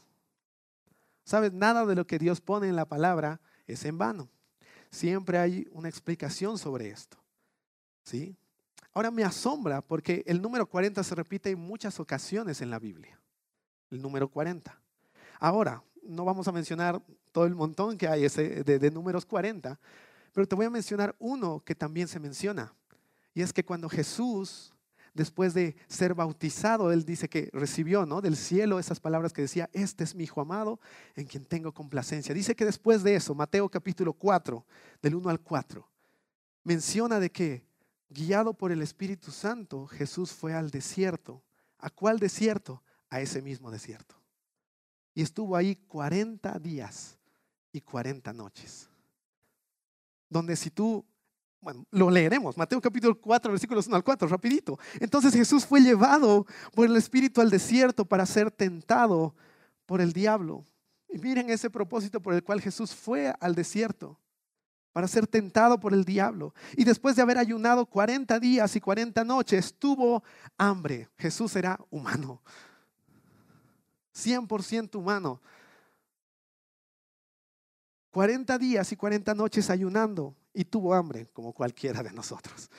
¿Sabes? 1.23 1.54
Nada 1.54 1.86
de 1.86 1.95
lo 1.95 2.06
que 2.06 2.19
Dios 2.19 2.41
pone 2.41 2.67
en 2.67 2.76
la 2.76 2.86
palabra 2.86 3.39
es 3.65 3.86
en 3.86 3.97
vano. 3.97 4.30
Siempre 4.91 5.38
hay 5.38 5.69
una 5.71 5.88
explicación 5.88 6.58
sobre 6.58 6.89
esto. 6.89 7.17
¿Sí? 8.04 8.36
Ahora 8.93 9.10
me 9.10 9.23
asombra 9.23 9.82
porque 9.82 10.23
el 10.28 10.41
número 10.41 10.67
40 10.67 11.02
se 11.02 11.15
repite 11.15 11.49
en 11.49 11.60
muchas 11.60 12.02
ocasiones 12.02 12.62
en 12.62 12.69
la 12.69 12.78
Biblia. 12.78 13.22
El 13.93 14.01
número 14.01 14.27
40. 14.27 14.75
Ahora, 15.39 15.84
no 16.01 16.25
vamos 16.25 16.47
a 16.47 16.51
mencionar 16.51 16.99
todo 17.32 17.45
el 17.45 17.53
montón 17.53 17.95
que 17.97 18.08
hay 18.08 18.27
de 18.27 18.91
números 18.91 19.25
40, 19.25 19.79
pero 20.34 20.47
te 20.47 20.56
voy 20.56 20.65
a 20.65 20.71
mencionar 20.71 21.15
uno 21.19 21.62
que 21.63 21.75
también 21.75 22.08
se 22.08 22.19
menciona. 22.19 22.73
Y 23.36 23.43
es 23.43 23.53
que 23.53 23.63
cuando 23.63 23.88
Jesús 23.88 24.73
después 25.13 25.53
de 25.53 25.75
ser 25.88 26.15
bautizado, 26.15 26.91
él 26.91 27.06
dice 27.06 27.29
que 27.29 27.51
recibió 27.53 28.06
¿no? 28.08 28.19
del 28.19 28.36
cielo 28.36 28.79
esas 28.79 28.99
palabras 28.99 29.32
que 29.32 29.43
decía, 29.43 29.69
este 29.73 30.03
es 30.03 30.15
mi 30.15 30.23
hijo 30.23 30.41
amado 30.41 30.79
en 31.15 31.27
quien 31.27 31.45
tengo 31.45 31.71
complacencia. 31.71 32.34
Dice 32.34 32.56
que 32.56 32.65
después 32.65 33.03
de 33.03 33.15
eso, 33.15 33.36
Mateo 33.36 33.69
capítulo 33.69 34.13
4, 34.13 34.65
del 35.01 35.15
1 35.15 35.29
al 35.29 35.39
4, 35.39 35.88
menciona 36.63 37.19
de 37.19 37.32
que, 37.32 37.63
guiado 38.10 38.56
por 38.56 38.71
el 38.71 38.82
Espíritu 38.82 39.32
Santo, 39.32 39.86
Jesús 39.86 40.32
fue 40.32 40.53
al 40.53 40.71
desierto. 40.71 41.43
¿A 41.77 41.89
cuál 41.89 42.17
desierto? 42.17 42.82
A 43.13 43.21
ese 43.21 43.43
mismo 43.43 43.69
desierto. 43.69 44.15
Y 45.13 45.21
estuvo 45.21 45.56
ahí 45.56 45.76
40 45.76 46.58
días 46.58 47.19
y 47.71 47.80
40 47.80 48.34
noches. 48.34 48.89
Donde 50.28 50.56
si 50.56 50.71
tú 50.71 51.06
bueno, 51.62 51.86
lo 51.91 52.10
leeremos, 52.10 52.58
Mateo 52.58 52.82
capítulo 52.82 53.21
4, 53.21 53.52
versículos 53.52 53.86
1 53.86 53.95
al 53.95 54.04
4, 54.04 54.28
rapidito. 54.28 54.80
Entonces 54.99 55.36
Jesús 55.36 55.63
fue 55.63 55.80
llevado 55.80 56.47
por 56.73 56.88
el 56.88 56.97
Espíritu 56.97 57.39
al 57.39 57.52
desierto 57.52 58.04
para 58.04 58.26
ser 58.26 58.49
tentado 58.49 59.36
por 59.86 60.02
el 60.02 60.12
diablo. 60.12 60.65
Y 61.08 61.19
miren 61.19 61.52
ese 61.52 61.69
propósito 61.69 62.19
por 62.19 62.34
el 62.34 62.43
cual 62.43 62.62
Jesús 62.62 62.95
fue 62.95 63.32
al 63.39 63.54
desierto, 63.54 64.19
para 64.91 65.08
ser 65.08 65.28
tentado 65.28 65.80
por 65.80 65.93
el 65.93 66.04
diablo. 66.04 66.56
Y 66.76 66.84
después 66.84 67.15
de 67.15 67.21
haber 67.21 67.38
ayunado 67.38 67.86
40 67.86 68.39
días 68.39 68.76
y 68.76 68.82
40 68.82 69.23
noches, 69.23 69.76
tuvo 69.78 70.23
hambre. 70.58 71.10
Jesús 71.19 71.56
era 71.56 71.80
humano, 71.91 72.41
100% 74.15 74.95
humano. 74.95 75.41
40 78.12 78.58
días 78.60 78.91
y 78.91 78.95
40 78.95 79.34
noches 79.34 79.69
ayunando 79.69 80.36
y 80.54 80.65
tuvo 80.65 80.93
hambre 80.93 81.28
como 81.34 81.52
cualquiera 81.52 82.04
de 82.04 82.13
nosotros. 82.13 82.69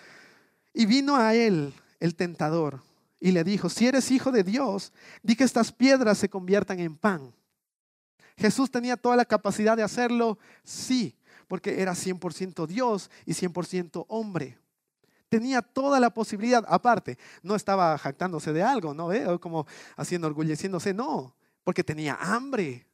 Y 0.72 0.86
vino 0.86 1.16
a 1.16 1.34
él 1.34 1.72
el 1.98 2.14
tentador 2.14 2.82
y 3.18 3.32
le 3.32 3.42
dijo, 3.42 3.68
si 3.68 3.86
eres 3.86 4.10
hijo 4.10 4.30
de 4.30 4.44
Dios, 4.44 4.92
di 5.22 5.34
que 5.34 5.44
estas 5.44 5.72
piedras 5.72 6.18
se 6.18 6.28
conviertan 6.28 6.78
en 6.80 6.96
pan. 6.96 7.34
Jesús 8.36 8.70
tenía 8.70 8.96
toda 8.96 9.16
la 9.16 9.24
capacidad 9.24 9.76
de 9.76 9.82
hacerlo, 9.82 10.38
sí, 10.62 11.16
porque 11.48 11.80
era 11.80 11.92
100% 11.92 12.66
Dios 12.66 13.10
y 13.26 13.32
100% 13.32 14.04
hombre. 14.08 14.58
Tenía 15.28 15.62
toda 15.62 15.98
la 15.98 16.10
posibilidad, 16.10 16.64
aparte, 16.68 17.18
no 17.42 17.54
estaba 17.56 17.96
jactándose 17.98 18.52
de 18.52 18.62
algo, 18.62 18.94
¿no? 18.94 19.12
¿Eh? 19.12 19.38
Como 19.40 19.66
haciendo, 19.96 20.28
orgulleciéndose, 20.28 20.94
no, 20.94 21.34
porque 21.64 21.82
tenía 21.82 22.16
hambre. 22.20 22.86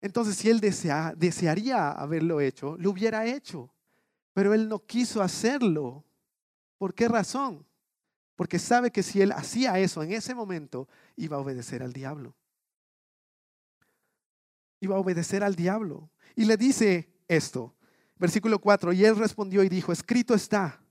Entonces, 0.00 0.36
si 0.36 0.50
él 0.50 0.60
desearía 0.60 1.90
haberlo 1.90 2.40
hecho, 2.40 2.76
lo 2.78 2.90
hubiera 2.90 3.26
hecho. 3.26 3.72
Pero 4.32 4.52
él 4.52 4.68
no 4.68 4.84
quiso 4.84 5.22
hacerlo. 5.22 6.04
¿Por 6.78 6.94
qué 6.94 7.08
razón? 7.08 7.66
Porque 8.34 8.58
sabe 8.58 8.90
que 8.90 9.02
si 9.02 9.22
él 9.22 9.32
hacía 9.32 9.78
eso 9.78 10.02
en 10.02 10.12
ese 10.12 10.34
momento, 10.34 10.88
iba 11.16 11.36
a 11.36 11.40
obedecer 11.40 11.82
al 11.82 11.92
diablo. 11.92 12.34
Iba 14.80 14.96
a 14.96 14.98
obedecer 14.98 15.42
al 15.42 15.54
diablo. 15.54 16.10
Y 16.34 16.44
le 16.44 16.58
dice 16.58 17.08
esto, 17.28 17.74
versículo 18.16 18.58
4, 18.60 18.92
y 18.92 19.04
él 19.04 19.16
respondió 19.16 19.62
y 19.62 19.70
dijo, 19.70 19.90
escrito 19.90 20.34
está, 20.34 20.82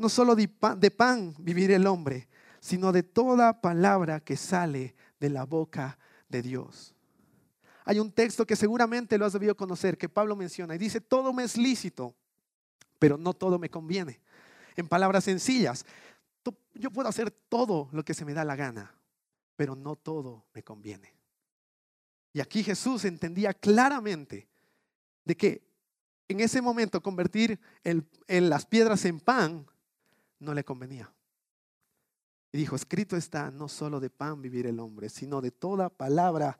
no 0.00 0.08
solo 0.08 0.34
de 0.34 0.48
pan, 0.48 1.34
vivir 1.38 1.70
el 1.72 1.86
hombre, 1.86 2.26
sino 2.58 2.90
de 2.90 3.02
toda 3.02 3.60
palabra 3.60 4.20
que 4.20 4.34
sale 4.34 4.94
de 5.20 5.28
la 5.28 5.44
boca 5.44 5.98
de 6.26 6.40
Dios. 6.40 6.94
Hay 7.84 7.98
un 7.98 8.10
texto 8.10 8.46
que 8.46 8.56
seguramente 8.56 9.18
lo 9.18 9.26
has 9.26 9.34
debido 9.34 9.54
conocer, 9.54 9.98
que 9.98 10.08
Pablo 10.08 10.34
menciona, 10.36 10.74
y 10.74 10.78
dice, 10.78 11.02
todo 11.02 11.34
me 11.34 11.44
es 11.44 11.58
lícito, 11.58 12.14
pero 12.98 13.18
no 13.18 13.34
todo 13.34 13.58
me 13.58 13.68
conviene. 13.68 14.20
En 14.74 14.88
palabras 14.88 15.24
sencillas, 15.24 15.84
yo 16.72 16.90
puedo 16.90 17.08
hacer 17.08 17.30
todo 17.30 17.90
lo 17.92 18.02
que 18.02 18.14
se 18.14 18.24
me 18.24 18.32
da 18.32 18.42
la 18.42 18.56
gana, 18.56 18.94
pero 19.54 19.76
no 19.76 19.96
todo 19.96 20.46
me 20.54 20.62
conviene. 20.62 21.12
Y 22.32 22.40
aquí 22.40 22.62
Jesús 22.62 23.04
entendía 23.04 23.52
claramente 23.52 24.48
de 25.26 25.36
que 25.36 25.62
en 26.26 26.40
ese 26.40 26.62
momento 26.62 27.02
convertir 27.02 27.60
las 28.28 28.64
piedras 28.64 29.04
en 29.04 29.20
pan 29.20 29.66
no 30.40 30.52
le 30.54 30.64
convenía. 30.64 31.12
Y 32.52 32.58
dijo, 32.58 32.74
escrito 32.74 33.16
está, 33.16 33.50
no 33.50 33.68
solo 33.68 34.00
de 34.00 34.10
pan 34.10 34.42
vivir 34.42 34.66
el 34.66 34.80
hombre, 34.80 35.08
sino 35.08 35.40
de 35.40 35.52
toda 35.52 35.88
palabra 35.88 36.58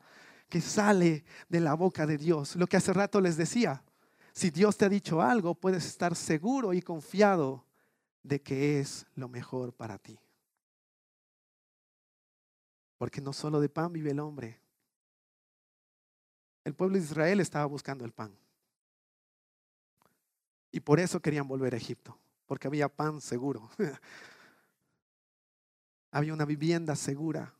que 0.48 0.60
sale 0.60 1.24
de 1.48 1.60
la 1.60 1.74
boca 1.74 2.06
de 2.06 2.16
Dios. 2.16 2.56
Lo 2.56 2.66
que 2.66 2.76
hace 2.76 2.92
rato 2.92 3.20
les 3.20 3.36
decía, 3.36 3.82
si 4.32 4.50
Dios 4.50 4.76
te 4.76 4.84
ha 4.84 4.88
dicho 4.88 5.20
algo, 5.20 5.54
puedes 5.54 5.84
estar 5.86 6.14
seguro 6.14 6.72
y 6.72 6.82
confiado 6.82 7.64
de 8.22 8.40
que 8.40 8.80
es 8.80 9.06
lo 9.14 9.28
mejor 9.28 9.72
para 9.72 9.98
ti. 9.98 10.18
Porque 12.98 13.20
no 13.20 13.32
solo 13.32 13.60
de 13.60 13.68
pan 13.68 13.92
vive 13.92 14.10
el 14.10 14.20
hombre. 14.20 14.60
El 16.64 16.74
pueblo 16.74 16.98
de 16.98 17.04
Israel 17.04 17.40
estaba 17.40 17.64
buscando 17.64 18.04
el 18.04 18.12
pan. 18.12 18.36
Y 20.70 20.80
por 20.80 21.00
eso 21.00 21.20
querían 21.20 21.48
volver 21.48 21.74
a 21.74 21.78
Egipto, 21.78 22.16
porque 22.50 22.66
había 22.66 22.88
pan 22.88 23.20
seguro. 23.20 23.70
había 26.10 26.34
una 26.34 26.44
vivienda 26.44 26.96
segura. 26.96 27.54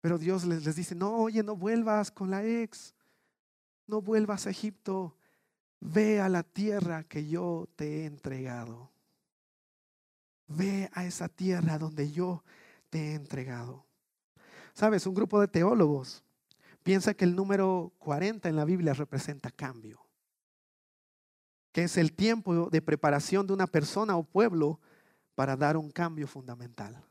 Pero 0.00 0.16
Dios 0.16 0.46
les, 0.46 0.74
dice, 0.74 0.94
no, 0.94 1.14
oye, 1.14 1.42
no 1.42 1.56
vuelvas 1.56 2.10
con 2.10 2.30
la 2.30 2.42
ex, 2.42 2.94
no 3.86 4.00
vuelvas 4.00 4.46
a 4.46 4.50
Egipto, 4.50 5.14
ve 5.78 6.22
a 6.22 6.30
la 6.30 6.42
tierra 6.42 7.04
que 7.04 7.28
yo 7.28 7.68
te 7.76 7.84
he 7.84 8.06
entregado. 8.06 8.90
Ve 10.46 10.88
a 10.94 11.04
esa 11.04 11.28
tierra 11.28 11.76
donde 11.76 12.12
yo 12.12 12.44
te 12.88 13.10
he 13.10 13.14
entregado. 13.14 13.84
Sabes, 14.72 15.06
un 15.06 15.14
grupo 15.14 15.38
de 15.38 15.48
teólogos 15.48 16.24
piensa 16.82 17.12
que 17.12 17.26
el 17.26 17.36
número 17.36 17.92
40 17.98 18.48
en 18.48 18.56
la 18.56 18.64
Biblia 18.64 18.94
representa 18.94 19.50
cambio, 19.50 20.03
que 21.74 21.82
es 21.82 21.96
el 21.96 22.12
tiempo 22.12 22.70
de 22.70 22.80
preparación 22.80 23.48
de 23.48 23.52
una 23.52 23.66
persona 23.66 24.16
o 24.16 24.22
pueblo 24.22 24.78
para 25.34 25.56
dar 25.56 25.76
un 25.76 25.90
cambio 25.90 26.28
fundamental. 26.28 27.04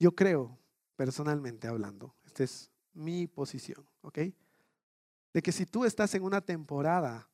Yo 0.00 0.14
creo, 0.14 0.58
personalmente 0.96 1.68
hablando, 1.68 2.16
esta 2.24 2.44
es 2.44 2.70
mi 2.94 3.26
posición, 3.26 3.86
¿ok? 4.00 4.20
de 5.34 5.42
que 5.42 5.52
si 5.52 5.66
tú 5.66 5.84
estás 5.84 6.14
en 6.14 6.22
una 6.22 6.40
temporada 6.40 7.28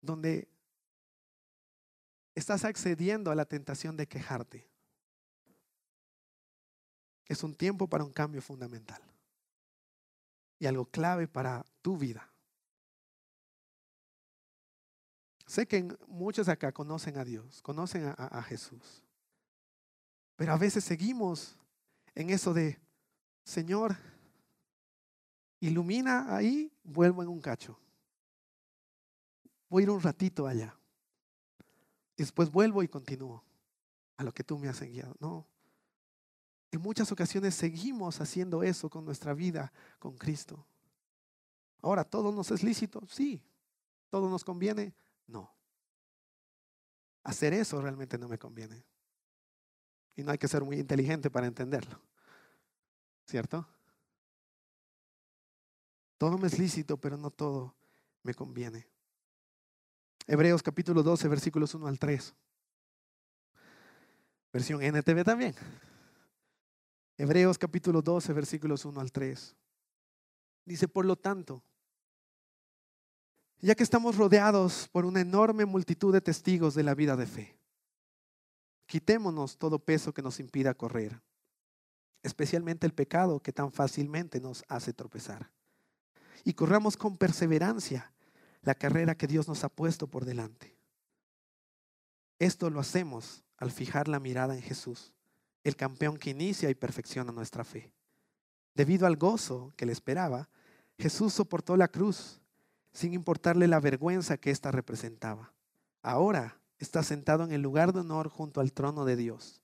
donde 0.00 0.48
estás 2.34 2.64
accediendo 2.64 3.30
a 3.30 3.36
la 3.36 3.44
tentación 3.44 3.96
de 3.96 4.08
quejarte, 4.08 4.68
es 7.26 7.44
un 7.44 7.54
tiempo 7.54 7.86
para 7.86 8.02
un 8.02 8.12
cambio 8.12 8.42
fundamental 8.42 9.00
y 10.60 10.66
algo 10.66 10.84
clave 10.84 11.26
para 11.26 11.64
tu 11.82 11.96
vida. 11.96 12.30
Sé 15.46 15.66
que 15.66 15.88
muchos 16.06 16.48
acá 16.48 16.70
conocen 16.70 17.18
a 17.18 17.24
Dios, 17.24 17.60
conocen 17.62 18.04
a, 18.04 18.12
a, 18.12 18.42
Jesús, 18.44 19.02
pero 20.36 20.52
a 20.52 20.56
veces 20.56 20.84
seguimos 20.84 21.56
en 22.14 22.30
eso 22.30 22.54
de, 22.54 22.78
Señor, 23.42 23.96
ilumina 25.58 26.36
ahí, 26.36 26.72
vuelvo 26.84 27.22
en 27.22 27.28
un 27.30 27.40
cacho. 27.40 27.76
Voy 29.68 29.82
a 29.82 29.84
ir 29.84 29.90
un 29.90 30.00
ratito 30.00 30.46
allá. 30.46 30.76
Después 32.16 32.50
vuelvo 32.50 32.82
y 32.82 32.88
continúo 32.88 33.42
a 34.18 34.22
lo 34.22 34.32
que 34.32 34.44
tú 34.44 34.58
me 34.58 34.68
has 34.68 34.80
enviado. 34.82 35.16
No. 35.20 35.46
En 36.72 36.80
muchas 36.80 37.10
ocasiones 37.10 37.54
seguimos 37.54 38.20
haciendo 38.20 38.62
eso 38.62 38.88
con 38.88 39.04
nuestra 39.04 39.34
vida 39.34 39.72
con 39.98 40.16
Cristo. 40.16 40.64
Ahora, 41.82 42.04
¿todo 42.04 42.30
nos 42.30 42.50
es 42.50 42.62
lícito? 42.62 43.02
Sí. 43.08 43.42
¿Todo 44.08 44.28
nos 44.28 44.44
conviene? 44.44 44.94
No. 45.26 45.52
Hacer 47.24 47.54
eso 47.54 47.80
realmente 47.80 48.18
no 48.18 48.28
me 48.28 48.38
conviene. 48.38 48.84
Y 50.14 50.22
no 50.22 50.32
hay 50.32 50.38
que 50.38 50.48
ser 50.48 50.62
muy 50.62 50.78
inteligente 50.78 51.30
para 51.30 51.46
entenderlo. 51.46 52.00
¿Cierto? 53.26 53.66
Todo 56.18 56.36
me 56.38 56.48
es 56.48 56.58
lícito, 56.58 56.98
pero 56.98 57.16
no 57.16 57.30
todo 57.30 57.74
me 58.22 58.34
conviene. 58.34 58.86
Hebreos 60.26 60.62
capítulo 60.62 61.02
12, 61.02 61.28
versículos 61.28 61.74
1 61.74 61.86
al 61.86 61.98
3. 61.98 62.34
Versión 64.52 64.82
NTV 64.82 65.24
también. 65.24 65.54
Hebreos 67.20 67.58
capítulo 67.58 68.00
12, 68.00 68.32
versículos 68.32 68.86
1 68.86 68.98
al 68.98 69.12
3. 69.12 69.54
Dice, 70.64 70.88
por 70.88 71.04
lo 71.04 71.16
tanto, 71.16 71.62
ya 73.58 73.74
que 73.74 73.82
estamos 73.82 74.16
rodeados 74.16 74.88
por 74.88 75.04
una 75.04 75.20
enorme 75.20 75.66
multitud 75.66 76.14
de 76.14 76.22
testigos 76.22 76.74
de 76.74 76.82
la 76.82 76.94
vida 76.94 77.16
de 77.16 77.26
fe, 77.26 77.58
quitémonos 78.86 79.58
todo 79.58 79.78
peso 79.78 80.14
que 80.14 80.22
nos 80.22 80.40
impida 80.40 80.72
correr, 80.72 81.20
especialmente 82.22 82.86
el 82.86 82.94
pecado 82.94 83.42
que 83.42 83.52
tan 83.52 83.70
fácilmente 83.70 84.40
nos 84.40 84.64
hace 84.66 84.94
tropezar 84.94 85.50
y 86.42 86.54
corramos 86.54 86.96
con 86.96 87.18
perseverancia 87.18 88.14
la 88.62 88.74
carrera 88.74 89.14
que 89.14 89.26
Dios 89.26 89.46
nos 89.46 89.62
ha 89.62 89.68
puesto 89.68 90.06
por 90.06 90.24
delante. 90.24 90.74
Esto 92.38 92.70
lo 92.70 92.80
hacemos 92.80 93.44
al 93.58 93.72
fijar 93.72 94.08
la 94.08 94.20
mirada 94.20 94.54
en 94.54 94.62
Jesús, 94.62 95.12
el 95.64 95.76
campeón 95.76 96.16
que 96.16 96.30
inicia 96.30 96.70
y 96.70 96.74
perfecciona 96.74 97.32
nuestra 97.32 97.64
fe. 97.64 97.92
Debido 98.74 99.06
al 99.06 99.16
gozo 99.16 99.72
que 99.76 99.86
le 99.86 99.92
esperaba, 99.92 100.48
Jesús 100.98 101.34
soportó 101.34 101.76
la 101.76 101.88
cruz 101.88 102.40
sin 102.92 103.14
importarle 103.14 103.68
la 103.68 103.80
vergüenza 103.80 104.36
que 104.36 104.50
ésta 104.50 104.70
representaba. 104.70 105.52
Ahora 106.02 106.60
está 106.78 107.02
sentado 107.02 107.44
en 107.44 107.52
el 107.52 107.62
lugar 107.62 107.92
de 107.92 108.00
honor 108.00 108.28
junto 108.28 108.60
al 108.60 108.72
trono 108.72 109.04
de 109.04 109.16
Dios 109.16 109.60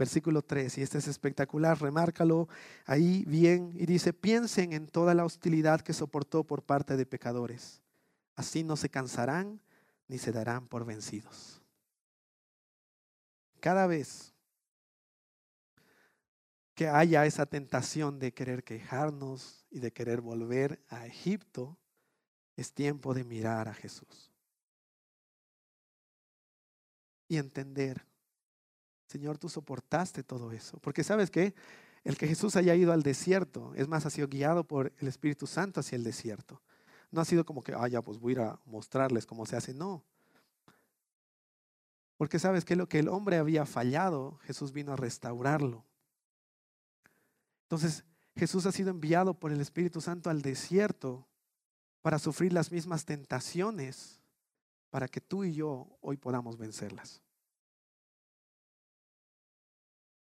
versículo 0.00 0.40
3, 0.40 0.78
y 0.78 0.82
este 0.82 0.96
es 0.96 1.08
espectacular, 1.08 1.78
remárcalo 1.78 2.48
ahí 2.86 3.22
bien, 3.26 3.74
y 3.74 3.84
dice, 3.84 4.14
piensen 4.14 4.72
en 4.72 4.86
toda 4.86 5.12
la 5.12 5.26
hostilidad 5.26 5.82
que 5.82 5.92
soportó 5.92 6.42
por 6.42 6.62
parte 6.62 6.96
de 6.96 7.04
pecadores. 7.04 7.82
Así 8.34 8.64
no 8.64 8.76
se 8.76 8.88
cansarán 8.88 9.60
ni 10.08 10.16
se 10.16 10.32
darán 10.32 10.66
por 10.68 10.86
vencidos. 10.86 11.60
Cada 13.60 13.86
vez 13.86 14.32
que 16.80 16.88
haya 16.88 17.26
esa 17.26 17.44
tentación 17.44 18.18
de 18.18 18.32
querer 18.32 18.64
quejarnos 18.64 19.66
y 19.70 19.80
de 19.80 19.92
querer 19.92 20.22
volver 20.22 20.82
a 20.88 21.06
Egipto, 21.06 21.76
es 22.56 22.72
tiempo 22.72 23.12
de 23.12 23.22
mirar 23.22 23.68
a 23.68 23.74
Jesús 23.74 24.32
y 27.28 27.36
entender 27.36 28.06
Señor, 29.04 29.36
tú 29.36 29.50
soportaste 29.50 30.22
todo 30.22 30.52
eso. 30.52 30.78
Porque 30.78 31.04
sabes 31.04 31.30
que 31.30 31.52
el 32.02 32.16
que 32.16 32.26
Jesús 32.26 32.56
haya 32.56 32.74
ido 32.74 32.94
al 32.94 33.02
desierto, 33.02 33.74
es 33.74 33.86
más, 33.86 34.06
ha 34.06 34.10
sido 34.10 34.28
guiado 34.28 34.64
por 34.64 34.94
el 35.00 35.08
Espíritu 35.08 35.46
Santo 35.46 35.80
hacia 35.80 35.96
el 35.96 36.04
desierto. 36.04 36.62
No 37.10 37.20
ha 37.20 37.26
sido 37.26 37.44
como 37.44 37.62
que, 37.62 37.74
ah, 37.74 37.88
ya, 37.88 38.00
pues 38.00 38.18
voy 38.18 38.30
a 38.30 38.36
ir 38.36 38.40
a 38.40 38.58
mostrarles 38.64 39.26
cómo 39.26 39.44
se 39.44 39.56
hace. 39.56 39.74
No. 39.74 40.02
Porque 42.16 42.38
sabes 42.38 42.64
que 42.64 42.74
lo 42.74 42.88
que 42.88 43.00
el 43.00 43.08
hombre 43.08 43.36
había 43.36 43.66
fallado, 43.66 44.38
Jesús 44.44 44.72
vino 44.72 44.94
a 44.94 44.96
restaurarlo. 44.96 45.84
Entonces, 47.70 48.04
Jesús 48.34 48.66
ha 48.66 48.72
sido 48.72 48.90
enviado 48.90 49.38
por 49.38 49.52
el 49.52 49.60
Espíritu 49.60 50.00
Santo 50.00 50.28
al 50.28 50.42
desierto 50.42 51.28
para 52.02 52.18
sufrir 52.18 52.52
las 52.52 52.72
mismas 52.72 53.04
tentaciones, 53.04 54.20
para 54.90 55.06
que 55.06 55.20
tú 55.20 55.44
y 55.44 55.54
yo 55.54 55.86
hoy 56.00 56.16
podamos 56.16 56.58
vencerlas. 56.58 57.22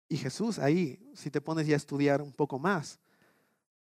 Y 0.09 0.17
Jesús 0.17 0.59
ahí, 0.59 0.99
si 1.15 1.31
te 1.31 1.43
pones 1.43 1.67
ya 1.67 1.75
a 1.75 1.77
estudiar 1.77 2.23
un 2.23 2.33
poco 2.33 2.59
más, 2.59 3.01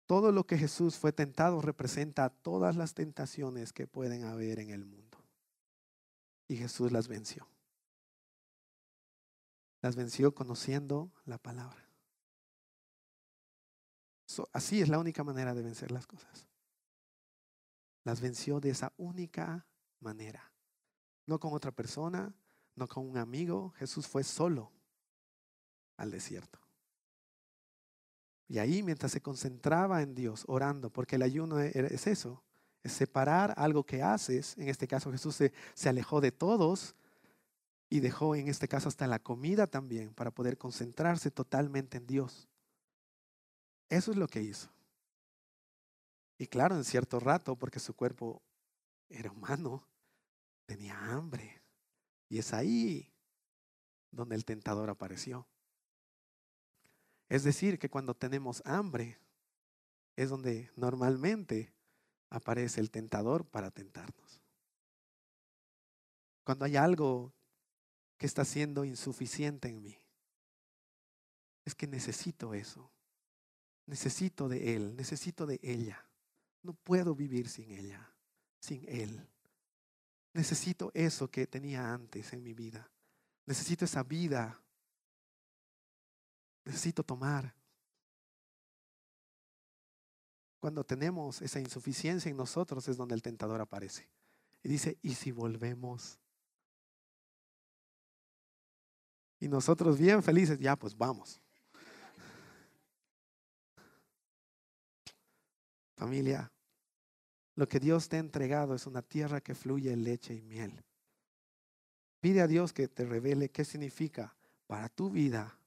todo 0.04 0.32
lo 0.32 0.46
que 0.46 0.58
Jesús 0.58 0.98
fue 0.98 1.10
tentado 1.10 1.62
representa 1.62 2.28
todas 2.28 2.76
las 2.76 2.92
tentaciones 2.92 3.72
que 3.72 3.86
pueden 3.86 4.24
haber 4.24 4.58
en 4.58 4.68
el 4.68 4.84
mundo. 4.84 5.16
Y 6.46 6.56
Jesús 6.56 6.92
las 6.92 7.08
venció. 7.08 7.48
Las 9.80 9.96
venció 9.96 10.34
conociendo 10.34 11.10
la 11.24 11.38
palabra. 11.38 11.89
Así 14.52 14.80
es 14.80 14.88
la 14.88 14.98
única 14.98 15.24
manera 15.24 15.54
de 15.54 15.62
vencer 15.62 15.90
las 15.90 16.06
cosas. 16.06 16.46
Las 18.04 18.20
venció 18.20 18.60
de 18.60 18.70
esa 18.70 18.92
única 18.96 19.66
manera. 20.00 20.52
No 21.26 21.38
con 21.38 21.52
otra 21.52 21.72
persona, 21.72 22.34
no 22.74 22.88
con 22.88 23.08
un 23.08 23.18
amigo. 23.18 23.72
Jesús 23.76 24.06
fue 24.06 24.24
solo 24.24 24.72
al 25.96 26.10
desierto. 26.10 26.58
Y 28.48 28.58
ahí 28.58 28.82
mientras 28.82 29.12
se 29.12 29.20
concentraba 29.20 30.02
en 30.02 30.14
Dios, 30.14 30.44
orando, 30.48 30.90
porque 30.90 31.16
el 31.16 31.22
ayuno 31.22 31.60
e-, 31.60 31.72
es 31.74 32.06
eso, 32.06 32.42
es 32.82 32.92
separar 32.92 33.54
algo 33.56 33.84
que 33.84 34.02
haces. 34.02 34.58
En 34.58 34.68
este 34.68 34.88
caso 34.88 35.12
Jesús 35.12 35.36
se, 35.36 35.52
se 35.74 35.88
alejó 35.88 36.20
de 36.20 36.32
todos 36.32 36.96
y 37.88 38.00
dejó 38.00 38.34
en 38.34 38.48
este 38.48 38.66
caso 38.66 38.88
hasta 38.88 39.06
la 39.06 39.20
comida 39.20 39.66
también 39.66 40.12
para 40.14 40.30
poder 40.30 40.58
concentrarse 40.58 41.30
totalmente 41.30 41.98
en 41.98 42.06
Dios. 42.06 42.49
Eso 43.90 44.12
es 44.12 44.16
lo 44.16 44.28
que 44.28 44.40
hizo. 44.40 44.70
Y 46.38 46.46
claro, 46.46 46.76
en 46.76 46.84
cierto 46.84 47.20
rato, 47.20 47.56
porque 47.56 47.80
su 47.80 47.94
cuerpo 47.94 48.40
era 49.10 49.30
humano, 49.30 49.86
tenía 50.64 50.96
hambre. 51.12 51.60
Y 52.28 52.38
es 52.38 52.54
ahí 52.54 53.12
donde 54.10 54.36
el 54.36 54.44
tentador 54.44 54.88
apareció. 54.88 55.46
Es 57.28 57.44
decir, 57.44 57.78
que 57.78 57.90
cuando 57.90 58.14
tenemos 58.14 58.62
hambre 58.64 59.18
es 60.16 60.30
donde 60.30 60.70
normalmente 60.76 61.72
aparece 62.30 62.80
el 62.80 62.90
tentador 62.90 63.44
para 63.44 63.70
tentarnos. 63.70 64.40
Cuando 66.44 66.64
hay 66.64 66.76
algo 66.76 67.32
que 68.16 68.26
está 68.26 68.44
siendo 68.44 68.84
insuficiente 68.84 69.68
en 69.68 69.82
mí, 69.82 69.98
es 71.64 71.74
que 71.74 71.86
necesito 71.86 72.54
eso. 72.54 72.90
Necesito 73.90 74.48
de 74.48 74.76
él, 74.76 74.94
necesito 74.94 75.46
de 75.46 75.58
ella. 75.62 76.06
No 76.62 76.74
puedo 76.74 77.14
vivir 77.14 77.48
sin 77.48 77.72
ella, 77.72 78.08
sin 78.60 78.88
él. 78.88 79.28
Necesito 80.32 80.92
eso 80.94 81.28
que 81.28 81.48
tenía 81.48 81.92
antes 81.92 82.32
en 82.32 82.42
mi 82.42 82.54
vida. 82.54 82.88
Necesito 83.46 83.84
esa 83.84 84.04
vida 84.04 84.62
necesito 86.64 87.02
tomar. 87.02 87.52
Cuando 90.60 90.84
tenemos 90.84 91.42
esa 91.42 91.58
insuficiencia 91.58 92.30
en 92.30 92.36
nosotros 92.36 92.86
es 92.86 92.96
donde 92.96 93.16
el 93.16 93.22
tentador 93.22 93.60
aparece. 93.60 94.08
Y 94.62 94.68
dice, 94.68 94.98
¿y 95.02 95.14
si 95.14 95.32
volvemos? 95.32 96.18
Y 99.40 99.48
nosotros 99.48 99.98
bien 99.98 100.22
felices, 100.22 100.60
ya 100.60 100.76
pues 100.76 100.96
vamos. 100.96 101.40
Familia, 106.00 106.50
lo 107.56 107.68
que 107.68 107.78
Dios 107.78 108.08
te 108.08 108.16
ha 108.16 108.20
entregado 108.20 108.74
es 108.74 108.86
una 108.86 109.02
tierra 109.02 109.42
que 109.42 109.54
fluye 109.54 109.94
leche 109.94 110.34
y 110.34 110.40
miel. 110.40 110.82
Pide 112.20 112.40
a 112.40 112.46
Dios 112.46 112.72
que 112.72 112.88
te 112.88 113.04
revele 113.04 113.50
qué 113.50 113.66
significa 113.66 114.34
para 114.66 114.88
tu 114.88 115.10
vida 115.10 115.58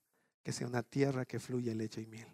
que 0.41 0.51
sea 0.51 0.65
una 0.65 0.81
tierra 0.81 1.25
que 1.25 1.39
fluye 1.39 1.75
leche 1.75 2.01
y 2.01 2.07
miel. 2.07 2.27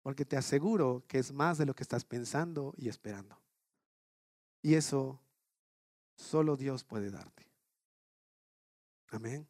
Porque 0.00 0.24
te 0.24 0.38
aseguro 0.38 1.04
que 1.06 1.18
es 1.18 1.32
más 1.32 1.58
de 1.58 1.66
lo 1.66 1.74
que 1.74 1.82
estás 1.82 2.06
pensando 2.06 2.72
y 2.78 2.88
esperando. 2.88 3.38
Y 4.62 4.72
eso 4.72 5.20
solo 6.14 6.56
Dios 6.56 6.82
puede 6.82 7.10
darte. 7.10 7.46
Amén. 9.08 9.46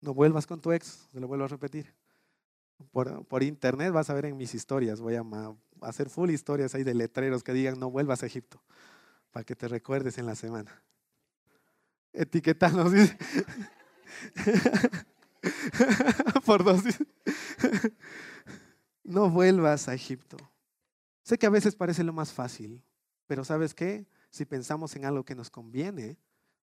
No 0.00 0.12
vuelvas 0.12 0.44
con 0.48 0.60
tu 0.60 0.72
ex, 0.72 1.06
se 1.12 1.20
lo 1.20 1.28
vuelvo 1.28 1.44
a 1.44 1.48
repetir. 1.48 1.94
Por, 2.90 3.24
por, 3.26 3.44
internet 3.44 3.92
vas 3.92 4.10
a 4.10 4.14
ver 4.14 4.24
en 4.24 4.36
mis 4.36 4.56
historias, 4.56 5.00
voy 5.00 5.14
a, 5.14 5.22
hacer 5.84 6.08
full 6.08 6.30
historias 6.30 6.74
ahí 6.74 6.84
de 6.84 6.94
letreros 6.94 7.42
que 7.42 7.52
digan 7.52 7.78
no 7.78 7.90
vuelvas 7.90 8.22
a 8.22 8.26
Egipto, 8.26 8.62
para 9.30 9.44
que 9.44 9.56
te 9.56 9.68
recuerdes 9.68 10.18
en 10.18 10.26
la 10.26 10.34
semana. 10.34 10.82
Etiquetanos. 12.12 12.92
por 16.44 16.64
dos. 16.64 16.82
no 19.02 19.30
vuelvas 19.30 19.88
a 19.88 19.94
Egipto. 19.94 20.36
Sé 21.22 21.38
que 21.38 21.46
a 21.46 21.50
veces 21.50 21.74
parece 21.74 22.04
lo 22.04 22.12
más 22.12 22.32
fácil, 22.32 22.82
pero 23.26 23.44
¿sabes 23.44 23.74
qué? 23.74 24.06
Si 24.30 24.44
pensamos 24.44 24.94
en 24.96 25.04
algo 25.04 25.24
que 25.24 25.34
nos 25.34 25.50
conviene, 25.50 26.18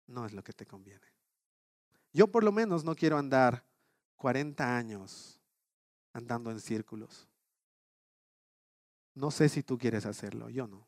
no 0.08 0.26
es 0.26 0.34
lo 0.34 0.43
que 0.43 0.53
te 0.53 0.66
conviene. 0.66 1.05
Yo 2.14 2.28
por 2.28 2.43
lo 2.43 2.51
menos 2.51 2.84
no 2.84 2.95
quiero 2.95 3.18
andar 3.18 3.66
40 4.16 4.78
años 4.78 5.39
andando 6.14 6.49
en 6.49 6.60
círculos. 6.60 7.28
No 9.18 9.32
sé 9.32 9.49
si 9.49 9.63
tú 9.63 9.80
quieres 9.80 10.05
hacerlo, 10.05 10.47
yo 10.47 10.68
no. 10.68 10.88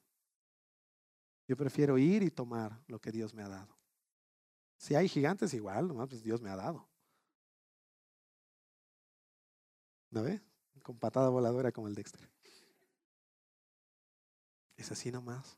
Yo 1.47 1.57
prefiero 1.57 1.97
ir 1.97 2.21
y 2.21 2.29
tomar 2.29 2.79
lo 2.85 3.01
que 3.01 3.11
Dios 3.11 3.33
me 3.33 3.41
ha 3.41 3.49
dado. 3.49 3.75
Si 4.77 4.93
hay 4.93 5.09
gigantes, 5.09 5.51
igual, 5.55 5.87
nomás 5.87 6.09
pues 6.09 6.21
Dios 6.21 6.39
me 6.39 6.51
ha 6.51 6.55
dado. 6.55 6.87
¿No 10.11 10.21
ve? 10.21 10.43
Con 10.83 10.99
patada 10.99 11.29
voladora 11.29 11.71
como 11.71 11.87
el 11.87 11.95
Dexter. 11.95 12.29
Es 14.77 14.91
así 14.91 15.11
nomás. 15.11 15.57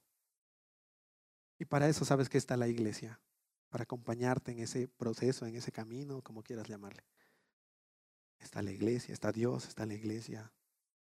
Y 1.59 1.65
para 1.65 1.89
eso 1.89 2.05
sabes 2.05 2.29
que 2.29 2.37
está 2.37 2.55
la 2.55 2.69
iglesia 2.69 3.19
para 3.67 3.83
acompañarte 3.83 4.53
en 4.53 4.59
ese 4.59 4.87
proceso, 4.87 5.45
en 5.45 5.57
ese 5.57 5.73
camino, 5.73 6.21
como 6.21 6.41
quieras 6.41 6.69
llamarle. 6.69 7.03
Está 8.39 8.61
la 8.61 8.71
iglesia, 8.71 9.13
está 9.13 9.33
Dios, 9.33 9.67
está 9.67 9.85
la 9.85 9.93
iglesia, 9.93 10.53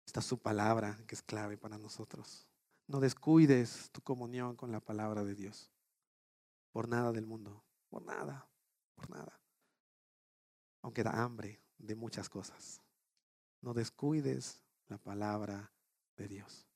está 0.07 0.21
su 0.21 0.39
palabra, 0.39 0.99
que 1.07 1.15
es 1.15 1.23
clave 1.23 1.57
para 1.57 1.79
nosotros. 1.79 2.47
No 2.87 3.01
descuides 3.01 3.91
tu 3.91 4.01
comunión 4.03 4.57
con 4.57 4.71
la 4.71 4.81
palabra 4.81 5.25
de 5.25 5.35
Dios. 5.35 5.71
Por 6.73 6.89
nada 6.89 7.13
del 7.13 7.27
mundo, 7.27 7.65
por 7.89 8.05
nada, 8.05 8.47
por 8.95 9.09
nada. 9.11 9.41
Aunque 10.83 11.03
da 11.03 11.23
hambre 11.23 11.61
de 11.79 11.95
muchas 11.95 12.29
cosas. 12.29 12.81
No 13.61 13.73
descuides 13.73 14.63
la 14.89 14.99
palabra 14.99 15.73
de 16.17 16.29
Dios. 16.29 16.67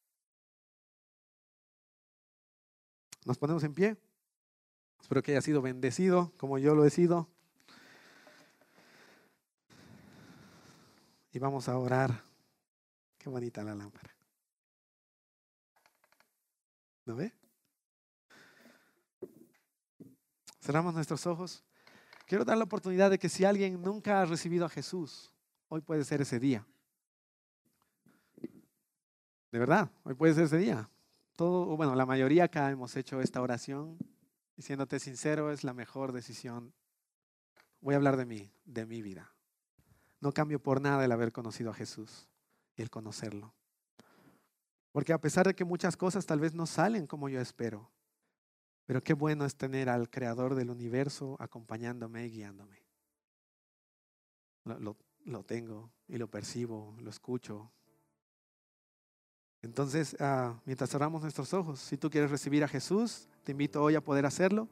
Nos 3.24 3.36
ponemos 3.36 3.62
en 3.64 3.74
pie. 3.74 3.96
Espero 5.00 5.22
que 5.22 5.32
haya 5.32 5.42
sido 5.42 5.60
bendecido 5.60 6.32
como 6.38 6.58
yo 6.58 6.74
lo 6.74 6.84
he 6.84 6.90
sido. 6.90 7.28
Y 11.32 11.38
vamos 11.38 11.68
a 11.68 11.78
orar. 11.78 12.27
Qué 13.18 13.28
bonita 13.28 13.64
la 13.64 13.74
lámpara. 13.74 14.14
¿No 17.04 17.16
ve? 17.16 17.32
Cerramos 20.60 20.94
nuestros 20.94 21.26
ojos. 21.26 21.64
Quiero 22.26 22.44
dar 22.44 22.56
la 22.56 22.64
oportunidad 22.64 23.10
de 23.10 23.18
que 23.18 23.28
si 23.28 23.44
alguien 23.44 23.82
nunca 23.82 24.20
ha 24.20 24.26
recibido 24.26 24.66
a 24.66 24.68
Jesús, 24.68 25.32
hoy 25.68 25.80
puede 25.80 26.04
ser 26.04 26.20
ese 26.20 26.38
día. 26.38 26.66
De 29.50 29.58
verdad, 29.58 29.90
hoy 30.04 30.14
puede 30.14 30.34
ser 30.34 30.44
ese 30.44 30.58
día. 30.58 30.88
Todo, 31.34 31.76
bueno, 31.76 31.94
la 31.94 32.04
mayoría 32.04 32.44
acá 32.44 32.70
hemos 32.70 32.94
hecho 32.96 33.20
esta 33.20 33.40
oración 33.40 33.96
y 34.56 34.62
siéndote 34.62 35.00
sincero, 35.00 35.50
es 35.50 35.64
la 35.64 35.72
mejor 35.72 36.12
decisión. 36.12 36.74
Voy 37.80 37.94
a 37.94 37.96
hablar 37.96 38.16
de 38.16 38.26
mí, 38.26 38.52
de 38.64 38.84
mi 38.84 39.00
vida. 39.02 39.32
No 40.20 40.32
cambio 40.32 40.60
por 40.60 40.80
nada 40.80 41.04
el 41.04 41.12
haber 41.12 41.32
conocido 41.32 41.70
a 41.70 41.74
Jesús 41.74 42.28
y 42.78 42.82
el 42.82 42.90
conocerlo. 42.90 43.52
Porque 44.92 45.12
a 45.12 45.20
pesar 45.20 45.46
de 45.46 45.54
que 45.54 45.64
muchas 45.64 45.96
cosas 45.96 46.24
tal 46.24 46.40
vez 46.40 46.54
no 46.54 46.66
salen 46.66 47.06
como 47.06 47.28
yo 47.28 47.40
espero, 47.40 47.90
pero 48.86 49.02
qué 49.02 49.12
bueno 49.12 49.44
es 49.44 49.56
tener 49.56 49.90
al 49.90 50.08
Creador 50.08 50.54
del 50.54 50.70
universo 50.70 51.36
acompañándome 51.40 52.26
y 52.26 52.30
guiándome. 52.30 52.82
Lo, 54.64 54.96
lo, 55.24 55.44
tengo 55.44 55.90
y 56.06 56.16
lo 56.16 56.28
percibo, 56.28 56.96
lo 57.00 57.10
escucho. 57.10 57.70
Entonces, 59.60 60.16
ah, 60.20 60.60
mientras 60.64 60.90
cerramos 60.90 61.22
nuestros 61.22 61.52
ojos, 61.52 61.80
si 61.80 61.98
tú 61.98 62.08
quieres 62.08 62.30
recibir 62.30 62.64
a 62.64 62.68
Jesús, 62.68 63.28
te 63.44 63.52
invito 63.52 63.82
hoy 63.82 63.94
a 63.94 64.02
poder 64.02 64.24
hacerlo. 64.24 64.68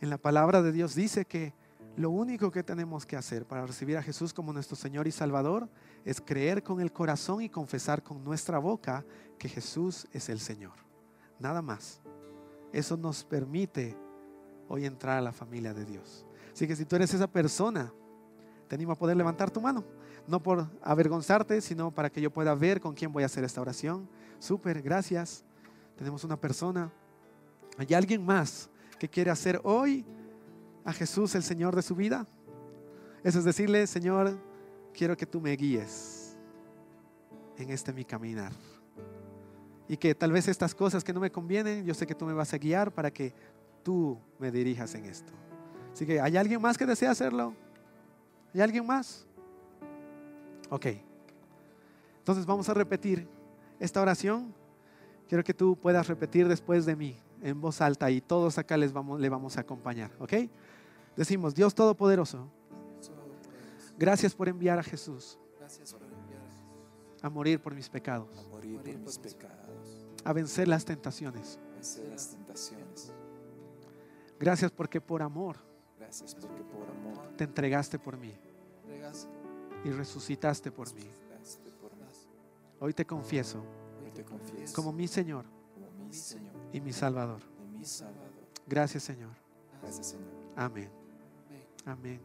En 0.00 0.10
la 0.10 0.18
palabra 0.18 0.62
de 0.62 0.72
Dios 0.72 0.94
dice 0.94 1.24
que 1.24 1.54
lo 1.96 2.10
único 2.10 2.50
que 2.50 2.62
tenemos 2.62 3.06
que 3.06 3.16
hacer 3.16 3.46
para 3.46 3.64
recibir 3.66 3.96
a 3.96 4.02
Jesús 4.02 4.34
como 4.34 4.52
nuestro 4.52 4.76
Señor 4.76 5.06
y 5.06 5.12
Salvador 5.12 5.68
es 6.04 6.20
creer 6.20 6.62
con 6.62 6.80
el 6.80 6.92
corazón 6.92 7.40
y 7.40 7.48
confesar 7.48 8.02
con 8.02 8.22
nuestra 8.22 8.58
boca 8.58 9.04
que 9.38 9.48
Jesús 9.48 10.06
es 10.12 10.28
el 10.28 10.38
Señor. 10.38 10.74
Nada 11.38 11.62
más. 11.62 12.00
Eso 12.72 12.96
nos 12.98 13.24
permite 13.24 13.96
hoy 14.68 14.84
entrar 14.84 15.16
a 15.16 15.22
la 15.22 15.32
familia 15.32 15.72
de 15.72 15.86
Dios. 15.86 16.26
Así 16.52 16.66
que 16.66 16.76
si 16.76 16.84
tú 16.84 16.96
eres 16.96 17.14
esa 17.14 17.26
persona, 17.26 17.90
te 18.68 18.74
animo 18.74 18.92
a 18.92 18.98
poder 18.98 19.16
levantar 19.16 19.50
tu 19.50 19.62
mano. 19.62 19.82
No 20.26 20.42
por 20.42 20.66
avergonzarte, 20.82 21.62
sino 21.62 21.90
para 21.90 22.10
que 22.10 22.20
yo 22.20 22.30
pueda 22.30 22.54
ver 22.54 22.80
con 22.80 22.94
quién 22.94 23.12
voy 23.12 23.22
a 23.22 23.26
hacer 23.26 23.44
esta 23.44 23.60
oración. 23.62 24.06
Súper, 24.38 24.82
gracias. 24.82 25.44
Tenemos 25.96 26.24
una 26.24 26.38
persona. 26.38 26.92
¿Hay 27.78 27.94
alguien 27.94 28.24
más 28.24 28.68
que 28.98 29.08
quiere 29.08 29.30
hacer 29.30 29.60
hoy 29.64 30.04
a 30.86 30.92
Jesús 30.92 31.34
el 31.34 31.42
Señor 31.42 31.76
de 31.76 31.82
su 31.82 31.94
vida? 31.94 32.26
Eso 33.22 33.40
es 33.40 33.44
decirle, 33.44 33.86
Señor, 33.86 34.38
quiero 34.94 35.16
que 35.16 35.26
tú 35.26 35.40
me 35.40 35.52
guíes 35.56 36.36
en 37.58 37.70
este 37.70 37.92
mi 37.92 38.04
caminar. 38.04 38.52
Y 39.88 39.96
que 39.96 40.14
tal 40.14 40.32
vez 40.32 40.48
estas 40.48 40.74
cosas 40.74 41.04
que 41.04 41.12
no 41.12 41.20
me 41.20 41.30
convienen, 41.30 41.84
yo 41.84 41.92
sé 41.92 42.06
que 42.06 42.14
tú 42.14 42.24
me 42.24 42.32
vas 42.32 42.54
a 42.54 42.58
guiar 42.58 42.92
para 42.92 43.10
que 43.10 43.34
tú 43.82 44.18
me 44.38 44.50
dirijas 44.50 44.94
en 44.94 45.04
esto. 45.06 45.32
Así 45.92 46.06
que, 46.06 46.20
¿hay 46.20 46.36
alguien 46.36 46.60
más 46.62 46.78
que 46.78 46.86
desea 46.86 47.10
hacerlo? 47.10 47.54
¿Hay 48.54 48.60
alguien 48.60 48.86
más? 48.86 49.26
Ok. 50.70 50.86
Entonces 52.18 52.46
vamos 52.46 52.68
a 52.68 52.74
repetir 52.74 53.28
esta 53.80 54.00
oración. 54.00 54.54
Quiero 55.28 55.42
que 55.42 55.54
tú 55.54 55.76
puedas 55.76 56.06
repetir 56.06 56.46
después 56.46 56.86
de 56.86 56.94
mí 56.94 57.16
en 57.42 57.60
voz 57.60 57.80
alta 57.80 58.10
y 58.10 58.20
todos 58.20 58.58
acá 58.58 58.76
les 58.76 58.92
vamos, 58.92 59.20
le 59.20 59.28
vamos 59.28 59.56
a 59.56 59.60
acompañar, 59.60 60.10
¿ok? 60.18 60.32
Decimos, 61.16 61.54
Dios 61.54 61.74
Todopoderoso, 61.74 62.48
gracias 63.98 64.34
por 64.34 64.48
enviar 64.48 64.78
a 64.78 64.82
Jesús 64.82 65.38
a 67.22 67.30
morir 67.30 67.60
por 67.60 67.74
mis 67.74 67.88
pecados, 67.88 68.28
a 70.24 70.32
vencer 70.32 70.68
las 70.68 70.84
tentaciones. 70.84 71.58
Gracias 74.38 74.70
porque 74.70 75.00
por 75.00 75.22
amor, 75.22 75.56
te 77.36 77.44
entregaste 77.44 77.98
por 77.98 78.16
mí 78.16 78.32
y 79.84 79.90
resucitaste 79.90 80.70
por 80.70 80.92
mí. 80.94 81.08
Hoy 82.78 82.92
te 82.92 83.06
confieso 83.06 83.64
como 84.74 84.92
mi 84.92 85.08
Señor 85.08 85.46
y 86.76 86.80
mi 86.80 86.92
Salvador. 86.92 87.40
Gracias, 88.66 89.02
Señor. 89.04 89.30
Amén. 90.54 90.90
Amén. 91.86 92.20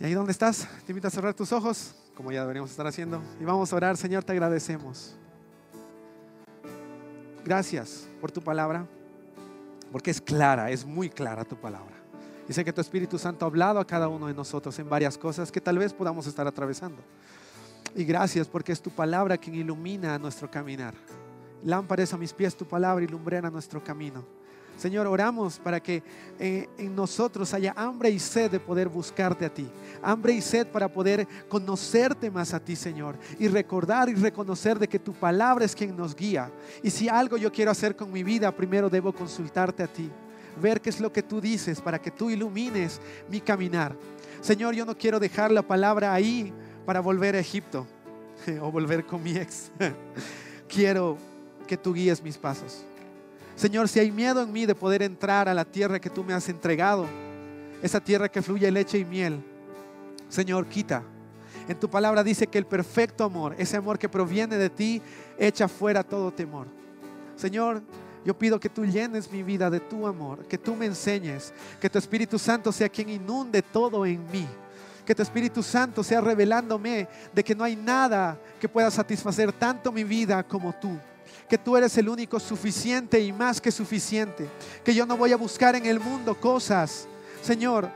Y 0.00 0.04
ahí 0.04 0.12
donde 0.12 0.32
estás, 0.32 0.66
te 0.84 0.90
invito 0.90 1.06
a 1.06 1.10
cerrar 1.10 1.32
tus 1.32 1.52
ojos, 1.52 1.94
como 2.16 2.32
ya 2.32 2.40
deberíamos 2.40 2.70
estar 2.70 2.86
haciendo, 2.86 3.22
y 3.38 3.44
vamos 3.44 3.72
a 3.72 3.76
orar. 3.76 3.96
Señor, 3.96 4.24
te 4.24 4.32
agradecemos. 4.32 5.14
Gracias 7.44 8.08
por 8.20 8.32
tu 8.32 8.42
palabra, 8.42 8.88
porque 9.92 10.10
es 10.10 10.20
clara, 10.20 10.70
es 10.70 10.84
muy 10.84 11.08
clara 11.08 11.44
tu 11.44 11.56
palabra. 11.56 11.94
Y 12.48 12.52
sé 12.52 12.64
que 12.64 12.72
tu 12.72 12.80
Espíritu 12.80 13.18
Santo 13.18 13.44
ha 13.44 13.48
hablado 13.48 13.78
a 13.78 13.86
cada 13.86 14.08
uno 14.08 14.26
de 14.26 14.34
nosotros 14.34 14.76
en 14.80 14.88
varias 14.88 15.16
cosas 15.16 15.52
que 15.52 15.60
tal 15.60 15.78
vez 15.78 15.92
podamos 15.92 16.26
estar 16.26 16.44
atravesando. 16.44 17.02
Y 17.94 18.04
gracias 18.04 18.48
porque 18.48 18.72
es 18.72 18.82
tu 18.82 18.90
palabra 18.90 19.38
quien 19.38 19.54
ilumina 19.54 20.18
nuestro 20.18 20.50
caminar. 20.50 20.94
Lámpara 21.64 22.04
a 22.10 22.16
mis 22.16 22.32
pies 22.32 22.56
tu 22.56 22.64
palabra 22.66 23.04
y 23.04 23.08
lumbrera 23.08 23.50
nuestro 23.50 23.82
camino. 23.82 24.24
Señor, 24.76 25.06
oramos 25.06 25.58
para 25.58 25.78
que 25.78 26.02
eh, 26.38 26.66
en 26.78 26.96
nosotros 26.96 27.52
haya 27.52 27.74
hambre 27.76 28.08
y 28.08 28.18
sed 28.18 28.50
de 28.50 28.58
poder 28.58 28.88
buscarte 28.88 29.44
a 29.44 29.52
ti. 29.52 29.68
Hambre 30.02 30.32
y 30.32 30.40
sed 30.40 30.66
para 30.66 30.88
poder 30.88 31.28
conocerte 31.50 32.30
más 32.30 32.54
a 32.54 32.60
ti, 32.60 32.74
Señor. 32.74 33.18
Y 33.38 33.48
recordar 33.48 34.08
y 34.08 34.14
reconocer 34.14 34.78
de 34.78 34.88
que 34.88 34.98
tu 34.98 35.12
palabra 35.12 35.66
es 35.66 35.74
quien 35.74 35.94
nos 35.94 36.16
guía. 36.16 36.50
Y 36.82 36.88
si 36.88 37.10
algo 37.10 37.36
yo 37.36 37.52
quiero 37.52 37.70
hacer 37.70 37.94
con 37.94 38.10
mi 38.10 38.22
vida, 38.22 38.50
primero 38.56 38.88
debo 38.88 39.12
consultarte 39.12 39.82
a 39.82 39.86
ti. 39.86 40.10
Ver 40.62 40.80
qué 40.80 40.88
es 40.88 40.98
lo 40.98 41.12
que 41.12 41.22
tú 41.22 41.42
dices 41.42 41.78
para 41.82 42.00
que 42.00 42.10
tú 42.10 42.30
ilumines 42.30 43.02
mi 43.28 43.42
caminar. 43.42 43.94
Señor, 44.40 44.74
yo 44.74 44.86
no 44.86 44.96
quiero 44.96 45.20
dejar 45.20 45.50
la 45.50 45.62
palabra 45.62 46.14
ahí 46.14 46.54
para 46.86 47.00
volver 47.00 47.36
a 47.36 47.40
Egipto. 47.40 47.86
o 48.62 48.70
volver 48.70 49.04
con 49.04 49.22
mi 49.22 49.36
ex. 49.36 49.70
Quiero 50.68 51.18
que 51.70 51.76
tú 51.76 51.94
guíes 51.94 52.20
mis 52.20 52.36
pasos. 52.36 52.82
Señor, 53.54 53.88
si 53.88 54.00
hay 54.00 54.10
miedo 54.10 54.42
en 54.42 54.50
mí 54.50 54.66
de 54.66 54.74
poder 54.74 55.02
entrar 55.02 55.48
a 55.48 55.54
la 55.54 55.64
tierra 55.64 56.00
que 56.00 56.10
tú 56.10 56.24
me 56.24 56.34
has 56.34 56.48
entregado, 56.48 57.06
esa 57.80 58.00
tierra 58.00 58.28
que 58.28 58.42
fluye 58.42 58.68
leche 58.72 58.98
y 58.98 59.04
miel, 59.04 59.40
Señor, 60.28 60.66
quita. 60.66 61.04
En 61.68 61.78
tu 61.78 61.88
palabra 61.88 62.24
dice 62.24 62.48
que 62.48 62.58
el 62.58 62.66
perfecto 62.66 63.22
amor, 63.22 63.54
ese 63.56 63.76
amor 63.76 64.00
que 64.00 64.08
proviene 64.08 64.56
de 64.56 64.68
ti, 64.68 65.00
echa 65.38 65.68
fuera 65.68 66.02
todo 66.02 66.32
temor. 66.32 66.66
Señor, 67.36 67.84
yo 68.24 68.36
pido 68.36 68.58
que 68.58 68.68
tú 68.68 68.84
llenes 68.84 69.30
mi 69.30 69.44
vida 69.44 69.70
de 69.70 69.78
tu 69.78 70.08
amor, 70.08 70.44
que 70.48 70.58
tú 70.58 70.74
me 70.74 70.86
enseñes, 70.86 71.54
que 71.80 71.88
tu 71.88 72.00
Espíritu 72.00 72.36
Santo 72.36 72.72
sea 72.72 72.88
quien 72.88 73.10
inunde 73.10 73.62
todo 73.62 74.04
en 74.04 74.28
mí. 74.32 74.48
Que 75.06 75.14
tu 75.14 75.22
Espíritu 75.22 75.62
Santo 75.62 76.02
sea 76.02 76.20
revelándome 76.20 77.06
de 77.32 77.44
que 77.44 77.54
no 77.54 77.62
hay 77.62 77.76
nada 77.76 78.36
que 78.58 78.68
pueda 78.68 78.90
satisfacer 78.90 79.52
tanto 79.52 79.92
mi 79.92 80.02
vida 80.02 80.42
como 80.42 80.72
tú 80.72 80.98
que 81.50 81.58
tú 81.58 81.76
eres 81.76 81.98
el 81.98 82.08
único 82.08 82.38
suficiente 82.38 83.18
y 83.20 83.32
más 83.32 83.60
que 83.60 83.72
suficiente. 83.72 84.48
Que 84.84 84.94
yo 84.94 85.04
no 85.04 85.16
voy 85.16 85.32
a 85.32 85.36
buscar 85.36 85.74
en 85.74 85.84
el 85.84 85.98
mundo 85.98 86.36
cosas, 86.36 87.08
Señor, 87.42 87.90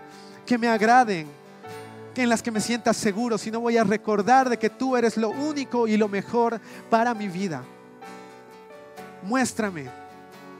que 0.45 0.59
me 0.59 0.67
agraden, 0.67 1.29
que 2.13 2.25
en 2.25 2.31
las 2.31 2.43
que 2.43 2.51
me 2.51 2.61
sienta 2.61 2.93
seguro, 2.93 3.39
sino 3.39 3.61
voy 3.61 3.77
a 3.77 3.85
recordar 3.85 4.49
de 4.49 4.59
que 4.59 4.71
tú 4.71 4.97
eres 4.97 5.17
lo 5.17 5.31
único 5.31 5.87
y 5.87 5.97
lo 5.97 6.09
mejor 6.09 6.61
para 6.91 7.15
mi 7.15 7.29
vida. 7.29 7.63
Muéstrame, 9.23 9.87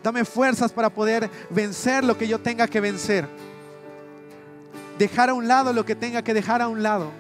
dame 0.01 0.25
fuerzas 0.25 0.71
para 0.71 0.89
poder 0.89 1.29
vencer 1.51 2.05
lo 2.05 2.17
que 2.17 2.29
yo 2.29 2.39
tenga 2.39 2.69
que 2.69 2.81
vencer. 2.81 3.29
Dejar 5.01 5.31
a 5.31 5.35
un 5.35 5.49
lado 5.49 5.73
lo 5.73 5.85
que 5.85 5.97
tenga 5.97 6.23
que 6.23 6.33
dejar 6.33 6.63
a 6.63 6.69
un 6.69 6.85
lado 6.85 7.11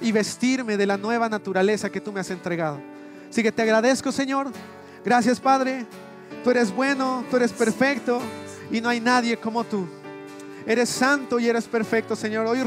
y 0.00 0.10
vestirme 0.10 0.78
de 0.78 0.86
la 0.86 0.96
nueva 0.96 1.28
naturaleza 1.28 1.90
que 1.90 2.00
tú 2.00 2.12
me 2.12 2.20
has 2.20 2.30
entregado. 2.30 2.93
Así 3.34 3.42
que 3.42 3.50
te 3.50 3.62
agradezco, 3.62 4.12
Señor. 4.12 4.52
Gracias, 5.04 5.40
Padre. 5.40 5.84
Tú 6.44 6.52
eres 6.52 6.72
bueno, 6.72 7.24
tú 7.28 7.34
eres 7.34 7.52
perfecto 7.52 8.20
y 8.70 8.80
no 8.80 8.88
hay 8.88 9.00
nadie 9.00 9.36
como 9.36 9.64
tú. 9.64 9.88
Eres 10.64 10.88
santo 10.88 11.40
y 11.40 11.48
eres 11.48 11.64
perfecto, 11.64 12.14
Señor. 12.14 12.46
Hoy, 12.46 12.60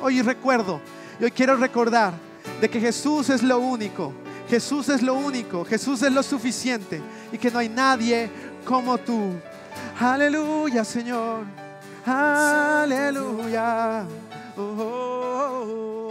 hoy 0.00 0.22
recuerdo 0.22 0.80
hoy 1.20 1.30
quiero 1.30 1.56
recordar 1.56 2.14
de 2.58 2.70
que 2.70 2.80
Jesús 2.80 3.28
es 3.28 3.42
lo 3.42 3.58
único. 3.58 4.14
Jesús 4.48 4.88
es 4.88 5.02
lo 5.02 5.12
único, 5.12 5.62
Jesús 5.62 6.00
es 6.00 6.10
lo 6.10 6.22
suficiente 6.22 7.02
y 7.30 7.36
que 7.36 7.50
no 7.50 7.58
hay 7.58 7.68
nadie 7.68 8.30
como 8.64 8.96
tú. 8.96 9.34
Aleluya, 10.00 10.86
Señor. 10.86 11.44
Aleluya. 12.06 14.06
Oh, 14.56 14.62
oh, 14.62 14.76
oh. 14.78 15.68
oh. 15.68 16.03